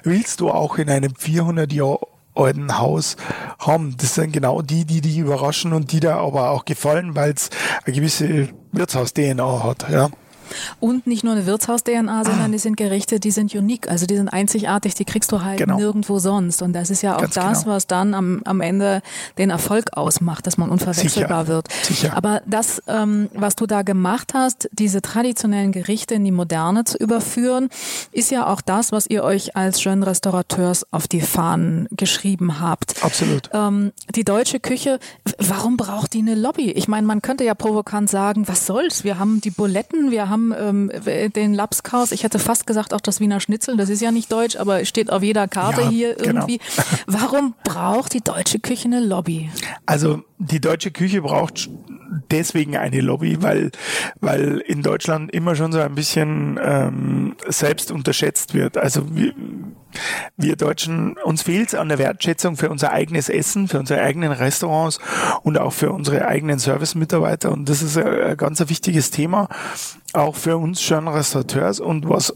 willst 0.02 0.40
du 0.40 0.50
auch 0.50 0.76
in 0.76 0.90
einem 0.90 1.14
400 1.14 1.72
Jahr 1.72 2.00
alten 2.34 2.78
Haus 2.78 3.16
haben. 3.60 3.96
Das 3.96 4.16
sind 4.16 4.32
genau 4.32 4.60
die, 4.60 4.84
die 4.84 5.00
dich 5.00 5.18
überraschen 5.18 5.72
und 5.72 5.92
die 5.92 6.00
da 6.00 6.16
aber 6.16 6.50
auch 6.50 6.64
gefallen, 6.64 7.14
weil 7.14 7.30
es 7.30 7.50
eine 7.84 7.94
gewisse 7.94 8.48
Wirtshaus-DNA 8.72 9.62
hat. 9.62 9.88
Ja. 9.88 10.10
Und 10.80 11.06
nicht 11.06 11.24
nur 11.24 11.32
eine 11.34 11.46
Wirtshaus-DNA, 11.46 12.24
sondern 12.24 12.52
die 12.52 12.58
sind 12.58 12.76
Gerichte, 12.76 13.20
die 13.20 13.30
sind 13.30 13.54
unique, 13.54 13.88
also 13.88 14.06
die 14.06 14.16
sind 14.16 14.28
einzigartig, 14.28 14.94
die 14.94 15.04
kriegst 15.04 15.30
du 15.32 15.42
halt 15.42 15.58
Genau. 15.58 15.76
nirgendwo 15.76 16.18
sonst. 16.18 16.62
Und 16.62 16.72
das 16.72 16.90
ist 16.90 17.02
ja 17.02 17.16
auch 17.16 17.20
Ganz 17.22 17.34
das, 17.34 17.62
genau. 17.64 17.74
was 17.76 17.86
dann 17.86 18.14
am, 18.14 18.42
am 18.44 18.60
Ende 18.60 19.02
den 19.38 19.50
Erfolg 19.50 19.96
ausmacht, 19.96 20.46
dass 20.46 20.58
man 20.58 20.70
unverwechselbar 20.70 21.44
Sicher. 21.44 21.54
wird. 21.54 21.72
Sicher. 21.82 22.16
Aber 22.16 22.42
das, 22.46 22.82
ähm, 22.86 23.28
was 23.34 23.56
du 23.56 23.66
da 23.66 23.82
gemacht 23.82 24.32
hast, 24.34 24.68
diese 24.72 25.02
traditionellen 25.02 25.72
Gerichte 25.72 26.14
in 26.14 26.24
die 26.24 26.30
Moderne 26.32 26.84
zu 26.84 26.96
überführen, 26.98 27.68
ist 28.12 28.30
ja 28.30 28.46
auch 28.46 28.60
das, 28.60 28.92
was 28.92 29.06
ihr 29.08 29.22
euch 29.24 29.56
als 29.56 29.80
schönen 29.80 30.02
Restaurateurs 30.02 30.86
auf 30.92 31.08
die 31.08 31.20
Fahnen 31.20 31.88
geschrieben 31.90 32.60
habt. 32.60 33.02
Absolut. 33.04 33.50
Ähm, 33.52 33.92
die 34.14 34.24
deutsche 34.24 34.60
Küche, 34.60 34.98
warum 35.38 35.76
braucht 35.76 36.14
die 36.14 36.18
eine 36.20 36.34
Lobby? 36.34 36.70
Ich 36.72 36.88
meine, 36.88 37.06
man 37.06 37.22
könnte 37.22 37.44
ja 37.44 37.54
provokant 37.54 38.08
sagen, 38.10 38.48
was 38.48 38.66
soll's? 38.66 39.04
Wir 39.04 39.18
haben 39.18 39.40
die 39.40 39.50
Buletten, 39.50 40.10
wir 40.10 40.28
haben 40.28 40.41
ähm, 40.50 40.90
w- 40.92 41.28
den 41.28 41.54
Lapskaus. 41.54 42.10
Ich 42.10 42.24
hätte 42.24 42.40
fast 42.40 42.66
gesagt 42.66 42.92
auch 42.94 43.00
das 43.00 43.20
Wiener 43.20 43.38
Schnitzel. 43.38 43.76
Das 43.76 43.88
ist 43.90 44.00
ja 44.02 44.10
nicht 44.10 44.32
deutsch, 44.32 44.56
aber 44.56 44.84
steht 44.84 45.12
auf 45.12 45.22
jeder 45.22 45.46
Karte 45.46 45.82
Ja, 45.82 45.88
hier 45.88 46.14
genau. 46.14 46.40
irgendwie. 46.40 46.58
Warum 47.06 47.54
braucht 47.62 48.14
die 48.14 48.20
deutsche 48.22 48.58
Küche 48.58 48.86
eine 48.86 49.00
Lobby? 49.00 49.50
Also 49.86 50.22
die 50.38 50.60
deutsche 50.60 50.90
Küche 50.90 51.22
braucht 51.22 51.68
deswegen 52.30 52.76
eine 52.76 53.00
Lobby, 53.00 53.42
weil 53.42 53.70
weil 54.20 54.58
in 54.58 54.82
Deutschland 54.82 55.32
immer 55.32 55.54
schon 55.54 55.72
so 55.72 55.80
ein 55.80 55.94
bisschen 55.94 56.58
ähm, 56.62 57.36
selbst 57.48 57.90
unterschätzt 57.90 58.54
wird. 58.54 58.76
Also 58.76 59.14
wir, 59.14 59.34
wir 60.36 60.56
Deutschen, 60.56 61.16
uns 61.24 61.42
fehlt 61.42 61.68
es 61.68 61.74
an 61.74 61.88
der 61.88 61.98
Wertschätzung 61.98 62.56
für 62.56 62.70
unser 62.70 62.92
eigenes 62.92 63.28
Essen, 63.28 63.68
für 63.68 63.78
unsere 63.78 64.00
eigenen 64.02 64.32
Restaurants 64.32 64.98
und 65.42 65.58
auch 65.58 65.72
für 65.72 65.92
unsere 65.92 66.26
eigenen 66.26 66.58
Service-Mitarbeiter. 66.58 67.52
Und 67.52 67.68
das 67.68 67.82
ist 67.82 67.96
ein, 67.98 68.36
ganz 68.36 68.60
ein 68.60 68.68
wichtiges 68.68 69.10
Thema, 69.10 69.48
auch 70.12 70.36
für 70.36 70.56
uns 70.56 70.82
schon 70.82 71.08
Restaurateurs. 71.08 71.80
Und 71.80 72.08
was 72.08 72.32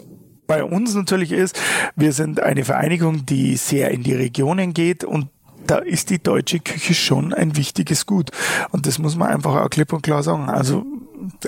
bei 0.47 0.63
uns 0.63 0.95
natürlich 0.95 1.33
ist, 1.33 1.61
wir 1.97 2.13
sind 2.13 2.41
eine 2.41 2.65
Vereinigung, 2.65 3.27
die 3.27 3.57
sehr 3.57 3.91
in 3.91 4.03
die 4.03 4.15
Regionen 4.15 4.75
geht 4.75 5.05
und 5.05 5.29
da 5.67 5.79
ist 5.79 6.11
die 6.11 6.23
deutsche 6.23 6.61
Küche 6.61 6.95
schon 6.95 7.35
ein 7.35 7.57
wichtiges 7.57 8.07
Gut. 8.07 8.31
Und 8.71 8.87
das 8.87 8.99
muss 8.99 9.17
man 9.17 9.29
einfach 9.29 9.55
auch 9.57 9.71
klipp 9.71 9.93
und 9.93 10.03
klar 10.03 10.23
sagen. 10.23 10.49
Also 10.49 10.85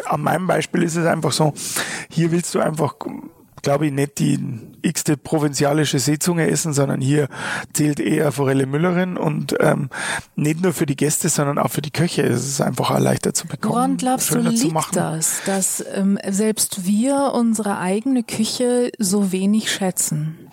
an 0.07 0.23
meinem 0.23 0.47
Beispiel 0.47 0.83
ist 0.83 0.97
es 0.97 1.07
einfach 1.07 1.33
so, 1.33 1.53
hier 2.11 2.31
willst 2.31 2.55
du 2.55 2.61
einfach, 2.61 2.95
glaube 3.63 3.87
ich, 3.87 3.93
nicht 3.93 4.19
die 4.19 4.39
x-te 4.83 5.17
provinzialische 5.17 5.99
Seezunge 5.99 6.49
essen, 6.49 6.73
sondern 6.73 7.01
hier 7.01 7.29
zählt 7.73 8.01
eher 8.01 8.33
Forelle 8.33 8.67
Müllerin 8.67 9.17
und 9.17 9.55
ähm, 9.61 9.91
nicht 10.37 10.63
nur 10.63 10.73
für 10.73 10.87
die 10.87 10.97
Gäste, 10.97 11.29
sondern 11.29 11.59
auch 11.59 11.71
für 11.71 11.83
die 11.83 11.91
Köche. 11.91 12.23
Es 12.23 12.47
ist 12.47 12.61
einfach 12.61 12.91
auch 12.91 12.99
leichter 12.99 13.35
zu 13.35 13.47
bekommen. 13.47 13.75
Woran 13.75 13.97
glaubst 13.97 14.35
du, 14.35 14.39
liegt 14.39 14.97
das, 14.97 15.43
dass 15.47 15.85
ähm, 15.93 16.19
selbst 16.29 16.87
wir 16.87 17.33
unsere 17.35 17.79
eigene 17.79 18.23
Küche 18.23 18.91
so 18.99 19.33
wenig 19.33 19.71
schätzen? 19.73 20.48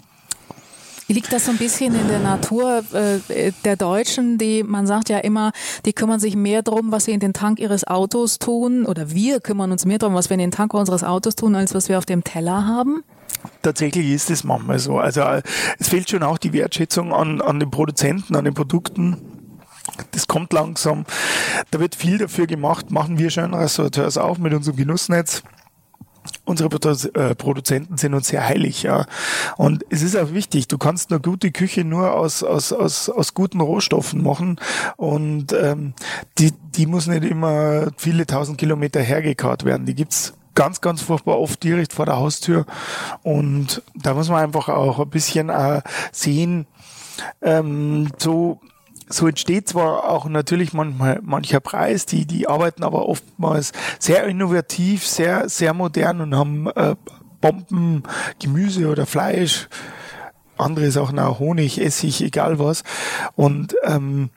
Liegt 1.08 1.32
das 1.32 1.46
so 1.46 1.52
ein 1.52 1.58
bisschen 1.58 1.94
in 1.94 2.08
der 2.08 2.20
Natur 2.20 2.84
äh, 2.94 3.52
der 3.64 3.76
Deutschen, 3.76 4.40
die, 4.40 4.64
man 4.64 4.88
sagt 4.88 5.10
ja 5.10 5.20
immer, 5.20 5.52
die 5.86 5.94
kümmern 5.94 6.20
sich 6.20 6.36
mehr 6.36 6.64
drum, 6.64 6.92
was 6.92 7.06
sie 7.06 7.12
in 7.12 7.20
den 7.20 7.32
Tank 7.32 7.60
ihres 7.60 7.86
Autos 7.86 8.40
tun, 8.40 8.86
oder 8.86 9.12
wir 9.12 9.40
kümmern 9.40 9.72
uns 9.72 9.86
mehr 9.86 10.00
drum, 10.00 10.16
was 10.16 10.30
wir 10.30 10.34
in 10.34 10.40
den 10.40 10.52
Tank 10.52 10.74
unseres 10.74 11.04
Autos 11.04 11.36
tun, 11.36 11.56
als 11.56 11.76
was 11.76 11.90
wir 11.90 12.00
auf 12.00 12.06
dem 12.06 12.24
Teller 12.24 12.66
haben? 12.66 13.04
Tatsächlich 13.62 14.10
ist 14.10 14.32
es 14.32 14.44
manchmal 14.44 14.80
so. 14.80 14.98
Also 14.98 15.22
äh, 15.22 15.44
es 15.78 15.90
fehlt 15.90 16.10
schon 16.10 16.24
auch 16.24 16.40
die 16.40 16.54
Wertschätzung 16.54 17.14
an, 17.14 17.40
an 17.40 17.60
den 17.60 17.70
Produzenten, 17.70 18.36
an 18.36 18.46
den 18.46 18.56
Produkten. 18.56 19.18
Das 20.12 20.28
kommt 20.28 20.52
langsam. 20.54 21.06
Da 21.70 21.80
wird 21.80 21.96
viel 21.96 22.18
dafür 22.18 22.48
gemacht. 22.48 22.90
Machen 22.90 23.20
wir 23.20 23.30
schon 23.30 23.54
Restaurateurs 23.54 24.18
auch 24.18 24.40
mit 24.40 24.54
unserem 24.54 24.78
Genussnetz. 24.78 25.44
Unsere 26.46 26.70
äh, 26.70 27.36
Produzenten 27.36 27.98
sind 27.98 28.14
uns 28.14 28.28
sehr 28.28 28.48
heilig, 28.48 28.84
ja. 28.84 29.06
Und 29.58 29.86
es 29.90 30.02
ist 30.02 30.16
auch 30.16 30.32
wichtig, 30.32 30.68
du 30.68 30.78
kannst 30.78 31.12
eine 31.12 31.20
gute 31.20 31.52
Küche 31.52 31.84
nur 31.84 32.14
aus, 32.14 32.44
aus, 32.44 32.72
aus, 32.72 33.10
aus 33.10 33.34
guten 33.34 33.62
Rohstoffen 33.62 34.24
machen. 34.24 34.60
Und 34.96 35.54
ähm, 35.54 35.94
die, 36.38 36.52
die 36.52 36.86
muss 36.86 37.08
nicht 37.08 37.24
immer 37.24 37.88
viele 37.98 38.26
tausend 38.26 38.58
Kilometer 38.58 39.02
hergekarrt 39.02 39.66
werden. 39.66 39.86
Die 39.86 39.96
gibt's 39.96 40.34
ganz, 40.56 40.82
ganz 40.82 41.02
furchtbar 41.02 41.40
oft 41.40 41.62
direkt 41.64 41.94
vor 41.94 42.06
der 42.06 42.18
Haustür. 42.18 42.66
Und 43.24 43.84
da 43.94 44.14
muss 44.14 44.30
man 44.30 44.44
einfach 44.44 44.70
auch 44.70 45.00
ein 45.00 45.10
bisschen 45.10 45.50
äh, 45.50 45.82
sehen, 46.12 46.66
ähm, 47.42 48.10
so 48.18 48.60
so 49.08 49.28
entsteht 49.28 49.70
zwar 49.70 50.10
auch 50.10 50.28
natürlich 50.28 50.74
manchmal 50.74 51.20
mancher 51.22 51.60
Preis, 51.60 52.06
die 52.06 52.26
die 52.26 52.48
arbeiten 52.48 52.84
aber 52.84 53.08
oftmals 53.08 53.72
sehr 54.00 54.26
innovativ, 54.26 55.06
sehr 55.06 55.50
sehr 55.50 55.74
modern 55.74 56.22
und 56.22 56.36
haben 56.36 56.68
äh, 56.72 56.96
Bomben, 57.42 58.04
Gemüse 58.40 58.88
oder 58.88 59.06
Fleisch, 59.06 59.68
andere 60.58 60.90
Sachen 60.92 61.20
auch 61.20 61.40
Honig, 61.40 61.80
Essig, 61.80 62.22
egal 62.22 62.60
was 62.60 62.84
und 63.36 63.76
ähm, 63.84 64.30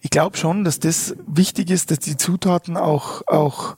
ich 0.00 0.10
glaube 0.10 0.38
schon, 0.38 0.64
dass 0.64 0.80
das 0.80 1.14
wichtig 1.26 1.70
ist, 1.70 1.90
dass 1.90 1.98
die 1.98 2.16
Zutaten 2.16 2.76
auch 2.76 3.22
auch 3.26 3.76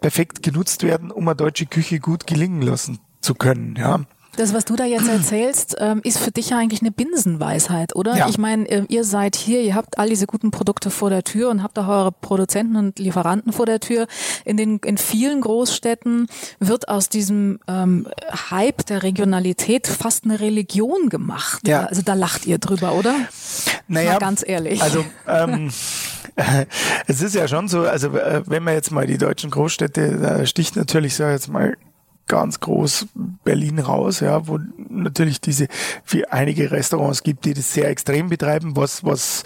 perfekt 0.00 0.42
genutzt 0.42 0.82
werden, 0.82 1.10
um 1.10 1.28
eine 1.28 1.36
deutsche 1.36 1.66
Küche 1.66 2.00
gut 2.00 2.26
gelingen 2.26 2.62
lassen 2.62 2.98
zu 3.20 3.34
können, 3.34 3.76
ja. 3.76 4.00
Das, 4.38 4.54
was 4.54 4.64
du 4.64 4.76
da 4.76 4.84
jetzt 4.84 5.08
erzählst, 5.08 5.74
ähm, 5.80 6.00
ist 6.04 6.20
für 6.20 6.30
dich 6.30 6.50
ja 6.50 6.58
eigentlich 6.58 6.80
eine 6.80 6.92
Binsenweisheit, 6.92 7.96
oder? 7.96 8.16
Ja. 8.16 8.28
Ich 8.28 8.38
meine, 8.38 8.68
äh, 8.68 8.84
ihr 8.88 9.02
seid 9.02 9.34
hier, 9.34 9.60
ihr 9.62 9.74
habt 9.74 9.98
all 9.98 10.08
diese 10.08 10.28
guten 10.28 10.52
Produkte 10.52 10.90
vor 10.90 11.10
der 11.10 11.24
Tür 11.24 11.50
und 11.50 11.64
habt 11.64 11.76
auch 11.76 11.88
eure 11.88 12.12
Produzenten 12.12 12.76
und 12.76 13.00
Lieferanten 13.00 13.52
vor 13.52 13.66
der 13.66 13.80
Tür. 13.80 14.06
In 14.44 14.56
den 14.56 14.78
in 14.78 14.96
vielen 14.96 15.40
Großstädten 15.40 16.28
wird 16.60 16.88
aus 16.88 17.08
diesem 17.08 17.58
ähm, 17.66 18.06
Hype 18.50 18.86
der 18.86 19.02
Regionalität 19.02 19.88
fast 19.88 20.22
eine 20.22 20.38
Religion 20.38 21.08
gemacht. 21.08 21.66
Ja. 21.66 21.86
Also 21.86 22.02
da 22.02 22.14
lacht 22.14 22.46
ihr 22.46 22.58
drüber, 22.58 22.92
oder? 22.92 23.16
Naja, 23.88 24.12
Mal 24.12 24.18
ganz 24.20 24.44
ehrlich. 24.46 24.80
Also 24.80 25.04
ähm, 25.26 25.72
es 27.08 27.22
ist 27.22 27.34
ja 27.34 27.48
schon 27.48 27.66
so, 27.66 27.80
also 27.80 28.16
äh, 28.16 28.42
wenn 28.46 28.62
man 28.62 28.74
jetzt 28.74 28.92
mal 28.92 29.08
die 29.08 29.18
deutschen 29.18 29.50
Großstädte, 29.50 30.18
da 30.18 30.46
sticht 30.46 30.76
natürlich, 30.76 31.16
sag 31.16 31.30
ich 31.30 31.32
jetzt 31.32 31.48
mal, 31.48 31.76
ganz 32.28 32.60
groß 32.60 33.06
Berlin 33.44 33.78
raus, 33.78 34.20
ja, 34.20 34.46
wo 34.46 34.58
natürlich 34.88 35.40
diese 35.40 35.66
für 36.04 36.30
einige 36.32 36.70
Restaurants 36.70 37.22
gibt, 37.22 37.44
die 37.44 37.54
das 37.54 37.72
sehr 37.72 37.88
extrem 37.88 38.28
betreiben, 38.28 38.76
was 38.76 39.04
was 39.04 39.44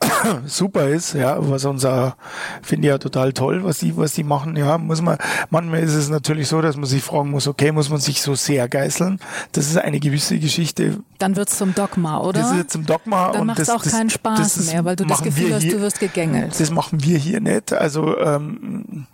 super 0.46 0.88
ist, 0.88 1.14
ja, 1.14 1.36
was 1.40 1.64
unser 1.64 2.16
finde 2.62 2.86
ich 2.86 2.90
ja 2.90 2.98
total 2.98 3.32
toll, 3.32 3.64
was 3.64 3.78
die 3.78 3.96
was 3.96 4.12
die 4.14 4.22
machen, 4.22 4.56
ja, 4.56 4.78
muss 4.78 5.02
man 5.02 5.18
manchmal 5.50 5.80
ist 5.80 5.94
es 5.94 6.08
natürlich 6.08 6.48
so, 6.48 6.60
dass 6.60 6.76
man 6.76 6.86
sich 6.86 7.02
fragen 7.02 7.30
muss, 7.30 7.48
okay, 7.48 7.72
muss 7.72 7.90
man 7.90 8.00
sich 8.00 8.22
so 8.22 8.34
sehr 8.34 8.68
geißeln? 8.68 9.18
Das 9.52 9.66
ist 9.66 9.76
eine 9.76 9.98
gewisse 10.00 10.38
Geschichte. 10.38 11.00
Dann 11.18 11.36
wird's 11.36 11.58
zum 11.58 11.74
Dogma, 11.74 12.18
oder? 12.20 12.40
Das 12.40 12.52
ist 12.52 12.70
zum 12.70 12.86
Dogma 12.86 13.32
Dann 13.32 13.42
und 13.42 13.46
macht 13.48 13.58
das, 13.58 13.70
auch 13.70 13.82
das, 13.82 13.92
keinen 13.92 14.10
Spaß 14.10 14.38
das 14.54 14.72
mehr, 14.72 14.84
weil 14.84 14.96
du 14.96 15.04
das 15.04 15.22
Gefühl 15.22 15.54
hast, 15.54 15.62
hier- 15.62 15.72
du 15.72 15.80
wirst 15.80 16.00
gegängelt. 16.00 16.58
Das 16.58 16.70
machen 16.70 17.02
wir 17.02 17.18
hier 17.18 17.40
nicht. 17.40 17.72
Also 17.72 18.16
ähm, 18.18 19.06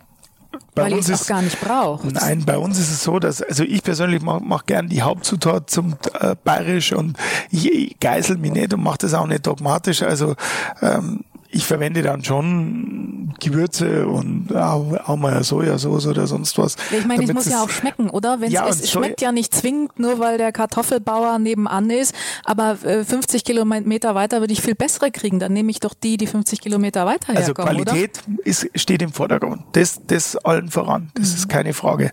bei 0.77 0.83
weil 0.83 0.93
uns 0.93 1.09
es 1.09 1.15
auch 1.15 1.21
ist 1.21 1.27
gar 1.27 1.41
nicht 1.41 1.59
braucht. 1.59 2.05
Nein, 2.05 2.43
bei 2.45 2.57
uns 2.57 2.79
ist 2.79 2.91
es 2.91 3.03
so, 3.03 3.19
dass, 3.19 3.41
also 3.41 3.63
ich 3.63 3.83
persönlich 3.83 4.21
mache 4.21 4.41
mach 4.43 4.65
gern 4.65 4.87
die 4.87 5.01
Hauptzutat 5.01 5.69
zum 5.69 5.95
äh, 6.19 6.35
Bayerisch 6.43 6.93
und 6.93 7.17
ich, 7.51 7.71
ich 7.71 7.99
geißel 7.99 8.37
mich 8.37 8.51
nicht 8.51 8.73
und 8.73 8.83
mache 8.83 8.99
das 8.99 9.13
auch 9.13 9.27
nicht 9.27 9.45
dogmatisch. 9.45 10.03
Also 10.03 10.35
ähm, 10.81 11.23
ich 11.49 11.65
verwende 11.65 12.01
dann 12.01 12.23
schon 12.23 13.33
Gewürze 13.39 14.07
und 14.07 14.55
auch, 14.55 14.93
auch 15.07 15.15
mal 15.15 15.43
Sojasauce 15.43 16.07
oder 16.07 16.27
sonst 16.27 16.57
was. 16.57 16.75
Ja, 16.91 16.97
ich 16.99 17.05
meine, 17.05 17.23
es 17.23 17.33
muss 17.33 17.45
ja 17.47 17.61
auch 17.63 17.69
schmecken, 17.69 18.09
oder? 18.09 18.41
Wenn's, 18.41 18.53
Ja, 18.53 18.67
es 18.67 18.89
schmeckt 18.89 19.21
ja 19.21 19.31
nicht 19.31 19.53
zwingend 19.53 19.97
nur, 19.99 20.19
weil 20.19 20.37
der 20.37 20.51
Kartoffelbauer 20.51 21.39
nebenan 21.39 21.89
ist, 21.89 22.13
aber 22.43 22.77
äh, 22.83 23.03
50 23.05 23.43
Kilometer 23.43 24.15
weiter 24.15 24.39
würde 24.41 24.53
ich 24.53 24.61
viel 24.61 24.75
bessere 24.75 25.11
kriegen. 25.11 25.39
Dann 25.39 25.53
nehme 25.53 25.71
ich 25.71 25.79
doch 25.79 25.93
die, 25.93 26.17
die 26.17 26.27
50 26.27 26.59
Kilometer 26.61 27.05
weiter 27.05 27.29
Also 27.29 27.47
herkommen, 27.47 27.83
Qualität 27.85 28.21
ist, 28.43 28.69
steht 28.75 29.01
im 29.01 29.11
Vordergrund. 29.11 29.61
Das, 29.73 30.01
das 30.05 30.35
allen 30.37 30.69
voran. 30.69 31.11
Das 31.15 31.29
Mhm. 31.29 31.35
ist 31.35 31.49
keine 31.49 31.73
Frage. 31.73 32.11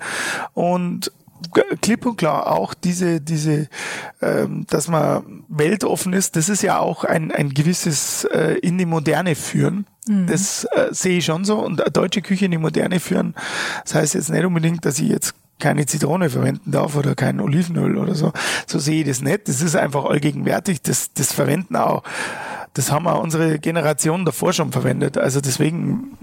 Und 0.53 1.11
klipp 1.81 2.07
und 2.07 2.17
klar 2.17 2.51
auch 2.51 2.75
diese, 2.75 3.21
diese, 3.21 3.69
ähm, 4.21 4.67
dass 4.69 4.89
man 4.89 5.45
weltoffen 5.49 6.13
ist, 6.13 6.37
das 6.37 6.49
ist 6.49 6.63
ja 6.63 6.79
auch 6.79 7.05
ein, 7.05 7.31
ein 7.33 7.51
gewisses 7.51 8.25
äh, 8.25 8.55
in 8.63 8.79
die 8.79 8.87
Moderne 8.87 9.35
führen. 9.35 9.87
Mhm. 10.07 10.27
Das 10.27 10.65
äh, 10.65 10.89
sehe 10.91 11.19
ich 11.19 11.25
schon 11.25 11.45
so. 11.45 11.59
Und 11.59 11.81
eine 11.81 11.91
deutsche 11.91 12.23
Küche 12.23 12.47
in 12.47 12.51
die 12.51 12.59
Moderne 12.59 13.01
führen, 13.01 13.35
das 13.85 13.95
heißt 13.95 14.15
jetzt 14.15 14.31
nicht 14.31 14.45
unbedingt, 14.45 14.85
dass 14.85 14.99
ich 14.99 15.09
jetzt 15.09 15.35
keine 15.59 15.87
Zitrone 15.87 16.31
verwenden 16.31 16.73
darf 16.73 16.97
oder 16.97 17.15
kein 17.15 17.41
Olivenöl 17.41 17.97
oder 17.97 18.15
so. 18.15 18.33
So 18.67 18.79
sehe 18.79 19.01
ich 19.01 19.07
das 19.07 19.23
nicht. 19.23 19.49
Das 19.49 19.63
ist 19.63 19.77
einfach 19.77 20.05
allgegenwärtig. 20.05 20.83
Das, 20.83 21.13
das 21.15 21.33
verwenden 21.33 21.77
auch. 21.77 22.03
Das 22.75 22.91
haben 22.91 23.07
auch 23.07 23.23
unsere 23.23 23.61
Generation 23.61 24.25
davor 24.25 24.53
schon 24.53 24.73
verwendet. 24.73 25.17
Also 25.17 25.41
deswegen 25.41 26.17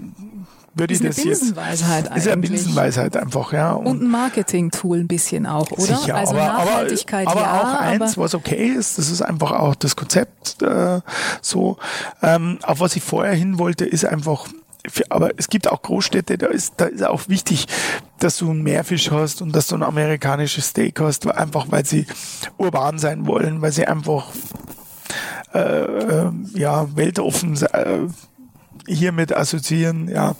würde 0.74 0.94
Ist 0.94 1.00
ich 1.00 1.06
eine 1.06 1.14
das 1.14 1.24
jetzt. 1.24 1.40
Binsenweisheit 1.40 2.04
Ist 2.04 2.10
ja 2.10 2.32
eine 2.32 2.32
eigentlich. 2.32 2.50
Binsenweisheit 2.50 3.16
einfach, 3.16 3.52
ja. 3.52 3.72
Und 3.72 4.02
ein 4.02 4.08
Marketing-Tool 4.08 5.00
ein 5.00 5.08
bisschen 5.08 5.46
auch, 5.46 5.70
oder? 5.70 5.82
Sicher, 5.82 6.14
also 6.14 6.34
aber, 6.34 6.46
Nachhaltigkeit, 6.46 7.26
aber, 7.26 7.46
aber 7.46 7.56
ja, 7.56 7.62
auch 7.62 7.80
eins, 7.80 8.12
aber 8.14 8.24
was 8.24 8.34
okay 8.34 8.66
ist, 8.66 8.98
das 8.98 9.10
ist 9.10 9.22
einfach 9.22 9.52
auch 9.52 9.74
das 9.74 9.96
Konzept 9.96 10.62
äh, 10.62 11.00
so. 11.40 11.76
Ähm, 12.22 12.58
auf 12.62 12.80
was 12.80 12.96
ich 12.96 13.02
vorher 13.02 13.34
hin 13.34 13.58
wollte, 13.58 13.84
ist 13.84 14.04
einfach, 14.04 14.48
aber 15.10 15.30
es 15.36 15.48
gibt 15.48 15.70
auch 15.70 15.82
Großstädte, 15.82 16.38
da 16.38 16.46
ist, 16.46 16.74
da 16.78 16.86
ist 16.86 17.04
auch 17.04 17.28
wichtig, 17.28 17.66
dass 18.18 18.38
du 18.38 18.50
einen 18.50 18.62
Meerfisch 18.62 19.10
hast 19.10 19.42
und 19.42 19.54
dass 19.54 19.66
du 19.66 19.74
ein 19.74 19.82
amerikanisches 19.82 20.68
Steak 20.68 21.00
hast, 21.00 21.30
einfach 21.30 21.66
weil 21.68 21.84
sie 21.84 22.06
urban 22.56 22.98
sein 22.98 23.26
wollen, 23.26 23.60
weil 23.60 23.72
sie 23.72 23.86
einfach 23.86 24.28
äh, 25.54 25.58
äh, 25.58 26.32
ja 26.54 26.86
weltoffen 26.96 27.60
äh, 27.62 27.98
hiermit 28.86 29.34
assoziieren, 29.34 30.08
ja. 30.08 30.34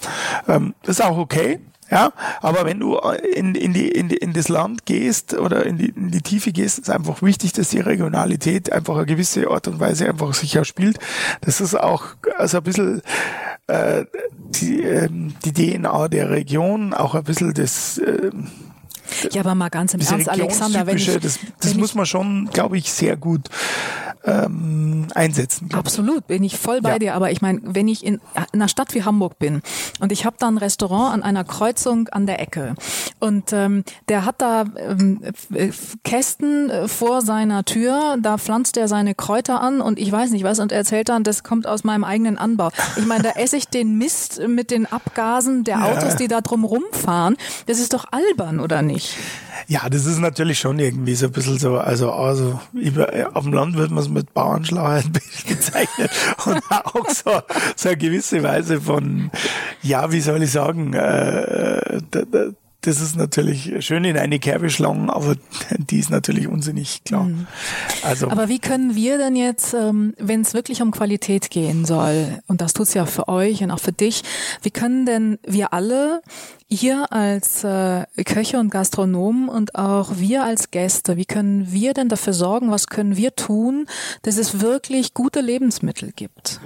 Ähm, 0.48 0.74
das 0.83 0.98
ist 0.98 1.05
auch 1.05 1.18
okay. 1.18 1.61
Ja, 1.92 2.14
aber 2.40 2.64
wenn 2.64 2.81
du 2.81 2.96
in, 3.35 3.55
in, 3.55 3.74
die, 3.74 3.88
in, 3.88 4.09
die, 4.09 4.16
in 4.16 4.33
das 4.33 4.48
Land 4.48 4.87
gehst 4.87 5.35
oder 5.35 5.66
in 5.66 5.76
die, 5.76 5.90
in 5.90 6.11
die 6.11 6.22
Tiefe 6.22 6.50
gehst, 6.50 6.78
ist 6.78 6.88
einfach 6.88 7.20
wichtig, 7.20 7.52
dass 7.52 7.68
die 7.68 7.81
Regionalität 7.81 8.72
einfach 8.72 8.96
eine 8.96 9.05
gewisse 9.05 9.50
Art 9.50 9.68
und 9.68 9.78
Weise 9.78 10.09
einfach 10.09 10.33
sich 10.33 10.59
auch 10.59 10.64
spielt. 10.64 10.98
Das 11.42 11.61
ist 11.61 11.74
auch 11.74 12.05
also 12.38 12.57
ein 12.57 12.62
bisschen 12.62 13.02
äh, 13.66 14.07
die, 14.31 14.81
ähm, 14.83 15.35
die 15.44 15.52
DNA 15.52 16.09
der 16.09 16.31
Region, 16.31 16.94
auch 16.94 17.14
ein 17.14 17.24
bisschen 17.24 17.52
das, 17.52 17.98
äh, 17.98 18.31
ja, 19.31 19.42
aber 19.42 19.55
mal 19.55 19.68
ganz 19.68 19.92
im 19.92 20.00
Ernst, 20.00 20.31
Alexander, 20.31 20.87
wenn 20.87 20.96
ich, 20.96 21.14
das, 21.20 21.40
das 21.61 21.74
muss 21.74 21.94
man 21.94 22.07
schon, 22.07 22.48
glaube 22.55 22.78
ich, 22.78 22.90
sehr 22.90 23.18
gut 23.18 23.50
ähm, 24.24 25.06
einsetzen. 25.14 25.68
Absolut, 25.72 26.26
bin 26.26 26.44
ich 26.44 26.56
voll 26.58 26.80
bei 26.80 26.90
Ja. 26.92 26.98
dir. 26.98 27.14
Aber 27.14 27.30
ich 27.30 27.42
meine, 27.42 27.61
wenn 27.64 27.88
ich 27.88 28.04
in, 28.04 28.14
in 28.14 28.20
einer 28.52 28.68
Stadt 28.68 28.94
wie 28.94 29.02
Hamburg 29.04 29.38
bin 29.38 29.62
und 30.00 30.12
ich 30.12 30.24
habe 30.24 30.37
da 30.38 30.48
ein 30.48 30.58
Restaurant 30.58 31.12
an 31.14 31.22
einer 31.22 31.44
Kreuzung 31.44 32.08
an 32.08 32.26
der 32.26 32.40
Ecke 32.40 32.74
und 33.18 33.52
ähm, 33.52 33.85
der 34.08 34.24
hat 34.24 34.37
da 34.42 34.64
ähm, 34.76 35.20
f- 35.52 35.96
Kästen 36.04 36.70
äh, 36.70 36.88
vor 36.88 37.22
seiner 37.22 37.64
Tür, 37.64 38.16
da 38.20 38.38
pflanzt 38.38 38.76
er 38.76 38.88
seine 38.88 39.14
Kräuter 39.14 39.61
an 39.61 39.80
und 39.80 39.98
ich 39.98 40.11
weiß 40.12 40.30
nicht 40.30 40.44
was 40.44 40.58
und 40.58 40.72
er 40.72 40.78
erzählt 40.78 41.08
dann, 41.08 41.24
das 41.24 41.42
kommt 41.42 41.66
aus 41.66 41.85
meinem 41.85 42.04
eigenen 42.04 42.38
Anbau. 42.38 42.70
Ich 42.96 43.06
meine, 43.06 43.22
da 43.22 43.30
esse 43.30 43.56
ich 43.56 43.68
den 43.68 43.98
Mist 43.98 44.40
mit 44.46 44.70
den 44.70 44.87
Abgasen 44.87 45.64
der 45.64 45.85
Autos, 45.85 46.16
die 46.16 46.28
da 46.28 46.40
drum 46.40 46.64
rumfahren. 46.64 47.37
Das 47.66 47.78
ist 47.78 47.92
doch 47.92 48.04
albern, 48.11 48.61
oder 48.61 48.82
nicht? 48.82 49.16
Ja, 49.68 49.88
das 49.88 50.06
ist 50.06 50.18
natürlich 50.18 50.58
schon 50.58 50.78
irgendwie 50.78 51.14
so 51.14 51.26
ein 51.26 51.32
bisschen 51.32 51.58
so, 51.58 51.78
also, 51.78 52.11
also 52.12 52.61
über, 52.72 53.08
auf 53.35 53.44
dem 53.44 53.52
Land 53.52 53.76
wird 53.76 53.90
man 53.90 54.02
es 54.02 54.12
mit 54.12 54.35
Bauernschlauheit 54.35 55.12
bezeichnet 55.48 56.11
und 56.46 56.62
auch 56.70 57.09
so, 57.09 57.42
so 57.77 57.88
eine 57.88 57.98
gewisse 57.98 58.42
Weise 58.42 58.81
von, 58.81 59.31
ja, 59.83 60.11
wie 60.12 60.20
soll 60.20 60.42
ich 60.42 60.53
sagen, 60.53 60.94
äh, 60.94 62.01
das 62.83 63.01
ist 63.01 63.16
natürlich 63.16 63.85
schön 63.85 64.05
in 64.05 64.16
eine 64.16 64.38
Kerbe 64.38 64.68
schlagen, 64.68 65.09
aber 65.09 65.37
die 65.79 65.99
ist 65.99 66.11
natürlich 66.11 66.49
unsinnig, 66.49 67.05
klar. 67.05 67.29
Also, 68.03 68.29
Aber 68.29 68.49
wie 68.49 68.59
können 68.59 68.95
wir 68.95 69.18
denn 69.18 69.37
jetzt, 69.37 69.73
ähm, 69.73 70.14
wenn 70.18 70.42
es 70.42 70.53
wirklich 70.53 70.83
um 70.83 70.90
Qualität 70.90 71.51
gehen 71.51 71.85
soll, 71.85 72.42
und 72.49 72.61
das 72.61 72.73
tut's 72.73 72.95
ja 72.95 73.07
für 73.07 73.29
euch 73.29 73.62
und 73.62 73.71
auch 73.71 73.79
für 73.79 73.92
dich, 73.92 74.23
wie 74.62 74.71
können 74.71 75.07
denn 75.07 75.38
wir 75.47 75.73
alle, 75.73 76.23
ihr 76.68 77.12
als 77.12 77.62
äh, 77.64 78.05
Köche 78.25 78.59
und 78.59 78.71
Gastronomen 78.71 79.49
und 79.49 79.77
auch 79.77 80.16
wir 80.16 80.42
als 80.42 80.71
Gäste, 80.71 81.16
wie 81.16 81.25
können 81.25 81.71
wir 81.71 81.95
denn 81.95 82.09
dafür 82.09 82.33
sorgen, 82.33 82.71
was 82.71 82.88
können 82.88 83.16
wir 83.16 83.37
tun, 83.37 83.87
dass 84.23 84.38
es 84.38 84.61
wirklich 84.61 85.14
gute 85.14 85.40
Lebensmittel 85.40 86.12
gibt? 86.12 86.61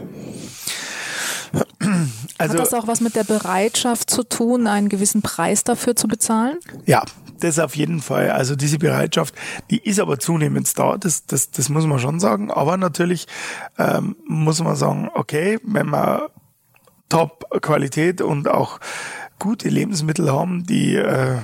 Also 2.39 2.55
Hat 2.55 2.61
das 2.61 2.75
auch 2.75 2.87
was 2.87 3.01
mit 3.01 3.17
der 3.17 3.25
Bereitschaft 3.25 4.11
zu 4.11 4.23
tun, 4.23 4.67
einen 4.67 4.89
gewissen 4.89 5.23
Preis 5.23 5.65
dafür 5.65 5.97
zu 5.97 6.09
bezahlen? 6.09 6.59
Ja, 6.85 7.05
das 7.41 7.59
auf 7.59 7.77
jeden 7.77 8.01
Fall. 8.01 8.31
Also 8.31 8.57
diese 8.57 8.79
Bereitschaft, 8.79 9.35
die 9.71 9.79
ist 9.79 10.01
aber 10.01 10.19
zunehmend 10.19 10.79
da, 10.79 10.97
das, 10.97 11.27
das, 11.27 11.51
das 11.51 11.69
muss 11.69 11.87
man 11.87 11.99
schon 11.99 12.21
sagen. 12.21 12.51
Aber 12.51 12.77
natürlich 12.77 13.27
ähm, 13.79 14.17
muss 14.27 14.63
man 14.63 14.77
sagen, 14.77 15.11
okay, 15.15 15.59
wenn 15.63 15.91
wir 15.91 16.31
Top-Qualität 17.09 18.21
und 18.21 18.49
auch 18.49 18.81
gute 19.39 19.69
Lebensmittel 19.69 20.33
haben, 20.33 20.65
die 20.67 20.97
äh, 20.97 21.37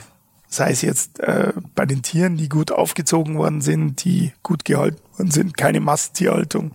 sei 0.49 0.71
es 0.71 0.83
jetzt 0.83 1.21
äh, 1.21 1.53
bei 1.75 1.87
den 1.87 2.03
Tieren, 2.03 2.37
die 2.37 2.49
gut 2.49 2.73
aufgezogen 2.73 3.39
worden 3.39 3.61
sind, 3.61 4.05
die 4.05 4.33
gut 4.43 4.65
gehalten 4.65 5.01
worden 5.13 5.31
sind, 5.31 5.57
keine 5.57 5.81
Masttierhaltung. 5.81 6.73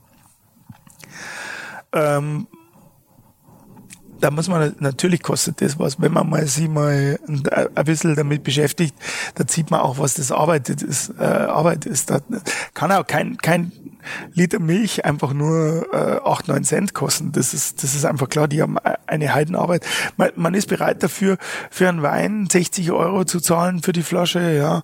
Ähm, 1.94 2.48
da 4.20 4.32
muss 4.32 4.48
man 4.48 4.76
natürlich 4.80 5.22
kostet 5.22 5.62
das 5.62 5.80
was. 5.80 6.02
Wenn 6.02 6.14
man 6.14 6.30
mal 6.30 6.46
sich 6.48 6.70
mal 6.70 7.20
ein 7.28 7.86
bisschen 7.86 8.16
damit 8.16 8.44
beschäftigt, 8.44 8.96
da 9.36 9.44
sieht 9.48 9.72
man 9.72 9.82
auch, 9.82 10.00
was 10.00 10.16
das 10.16 10.32
arbeitet 10.32 10.82
ist, 10.82 11.14
äh, 11.20 11.24
Arbeit 11.24 11.86
ist. 11.86 12.10
Da 12.10 12.20
kann 12.74 12.92
auch 12.92 13.06
kein, 13.06 13.38
kein 13.38 13.72
Liter 14.34 14.60
Milch 14.60 15.06
einfach 15.06 15.34
nur 15.34 15.88
äh, 15.94 16.20
8, 16.24 16.48
9 16.48 16.64
Cent 16.64 16.94
kosten. 16.94 17.32
Das 17.32 17.54
ist, 17.54 17.84
das 17.84 17.96
ist 17.96 18.06
einfach 18.06 18.30
klar, 18.30 18.48
die 18.48 18.62
haben 18.62 18.78
eine 19.06 19.34
Heidenarbeit. 19.34 19.86
Man, 20.18 20.32
man 20.36 20.54
ist 20.54 20.68
bereit 20.68 21.04
dafür, 21.04 21.38
für 21.70 21.90
einen 21.90 22.02
Wein 22.02 22.48
60 22.50 22.92
Euro 22.92 23.26
zu 23.26 23.40
zahlen 23.40 23.82
für 23.82 23.94
die 23.94 24.04
Flasche, 24.04 24.54
ja. 24.54 24.84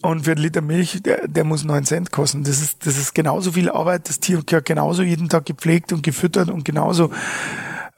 Und 0.00 0.24
für 0.24 0.32
einen 0.32 0.42
Liter 0.42 0.60
Milch, 0.60 1.02
der, 1.02 1.26
der 1.26 1.42
muss 1.42 1.64
9 1.64 1.84
Cent 1.84 2.12
kosten. 2.12 2.44
Das 2.44 2.60
ist, 2.62 2.86
das 2.86 2.96
ist 2.96 3.14
genauso 3.14 3.52
viel 3.52 3.68
Arbeit. 3.68 4.08
Das 4.08 4.20
Tier 4.20 4.40
gehört 4.46 4.66
genauso 4.66 5.02
jeden 5.02 5.28
Tag 5.28 5.46
gepflegt 5.46 5.92
und 5.92 6.04
gefüttert 6.04 6.50
und 6.50 6.64
genauso 6.64 7.10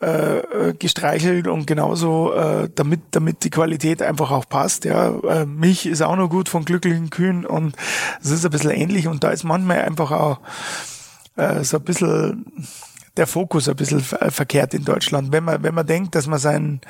äh, 0.02 0.38
äh, 0.38 0.72
gestreichelt 0.72 1.46
und 1.46 1.66
genauso 1.66 2.32
äh, 2.32 2.70
damit 2.74 3.00
damit 3.10 3.44
die 3.44 3.50
Qualität 3.50 4.00
einfach 4.00 4.30
auch 4.30 4.48
passt. 4.48 4.86
Ja, 4.86 5.10
äh, 5.10 5.44
Milch 5.44 5.84
ist 5.84 6.00
auch 6.00 6.16
noch 6.16 6.30
gut 6.30 6.48
von 6.48 6.64
glücklichen 6.64 7.10
Kühen 7.10 7.44
und 7.44 7.76
es 8.22 8.30
ist 8.30 8.46
ein 8.46 8.50
bisschen 8.50 8.70
ähnlich 8.70 9.08
und 9.08 9.24
da 9.24 9.30
ist 9.30 9.44
manchmal 9.44 9.82
einfach 9.82 10.10
auch 10.10 10.40
äh, 11.36 11.64
so 11.64 11.76
ein 11.76 11.84
bisschen 11.84 12.46
der 13.18 13.26
Fokus 13.26 13.68
ein 13.68 13.76
bisschen 13.76 14.00
verkehrt 14.00 14.72
in 14.72 14.86
Deutschland. 14.86 15.32
Wenn 15.32 15.44
man 15.44 15.62
wenn 15.62 15.74
man 15.74 15.86
denkt, 15.86 16.14
dass 16.14 16.26
man 16.26 16.38
sein 16.38 16.80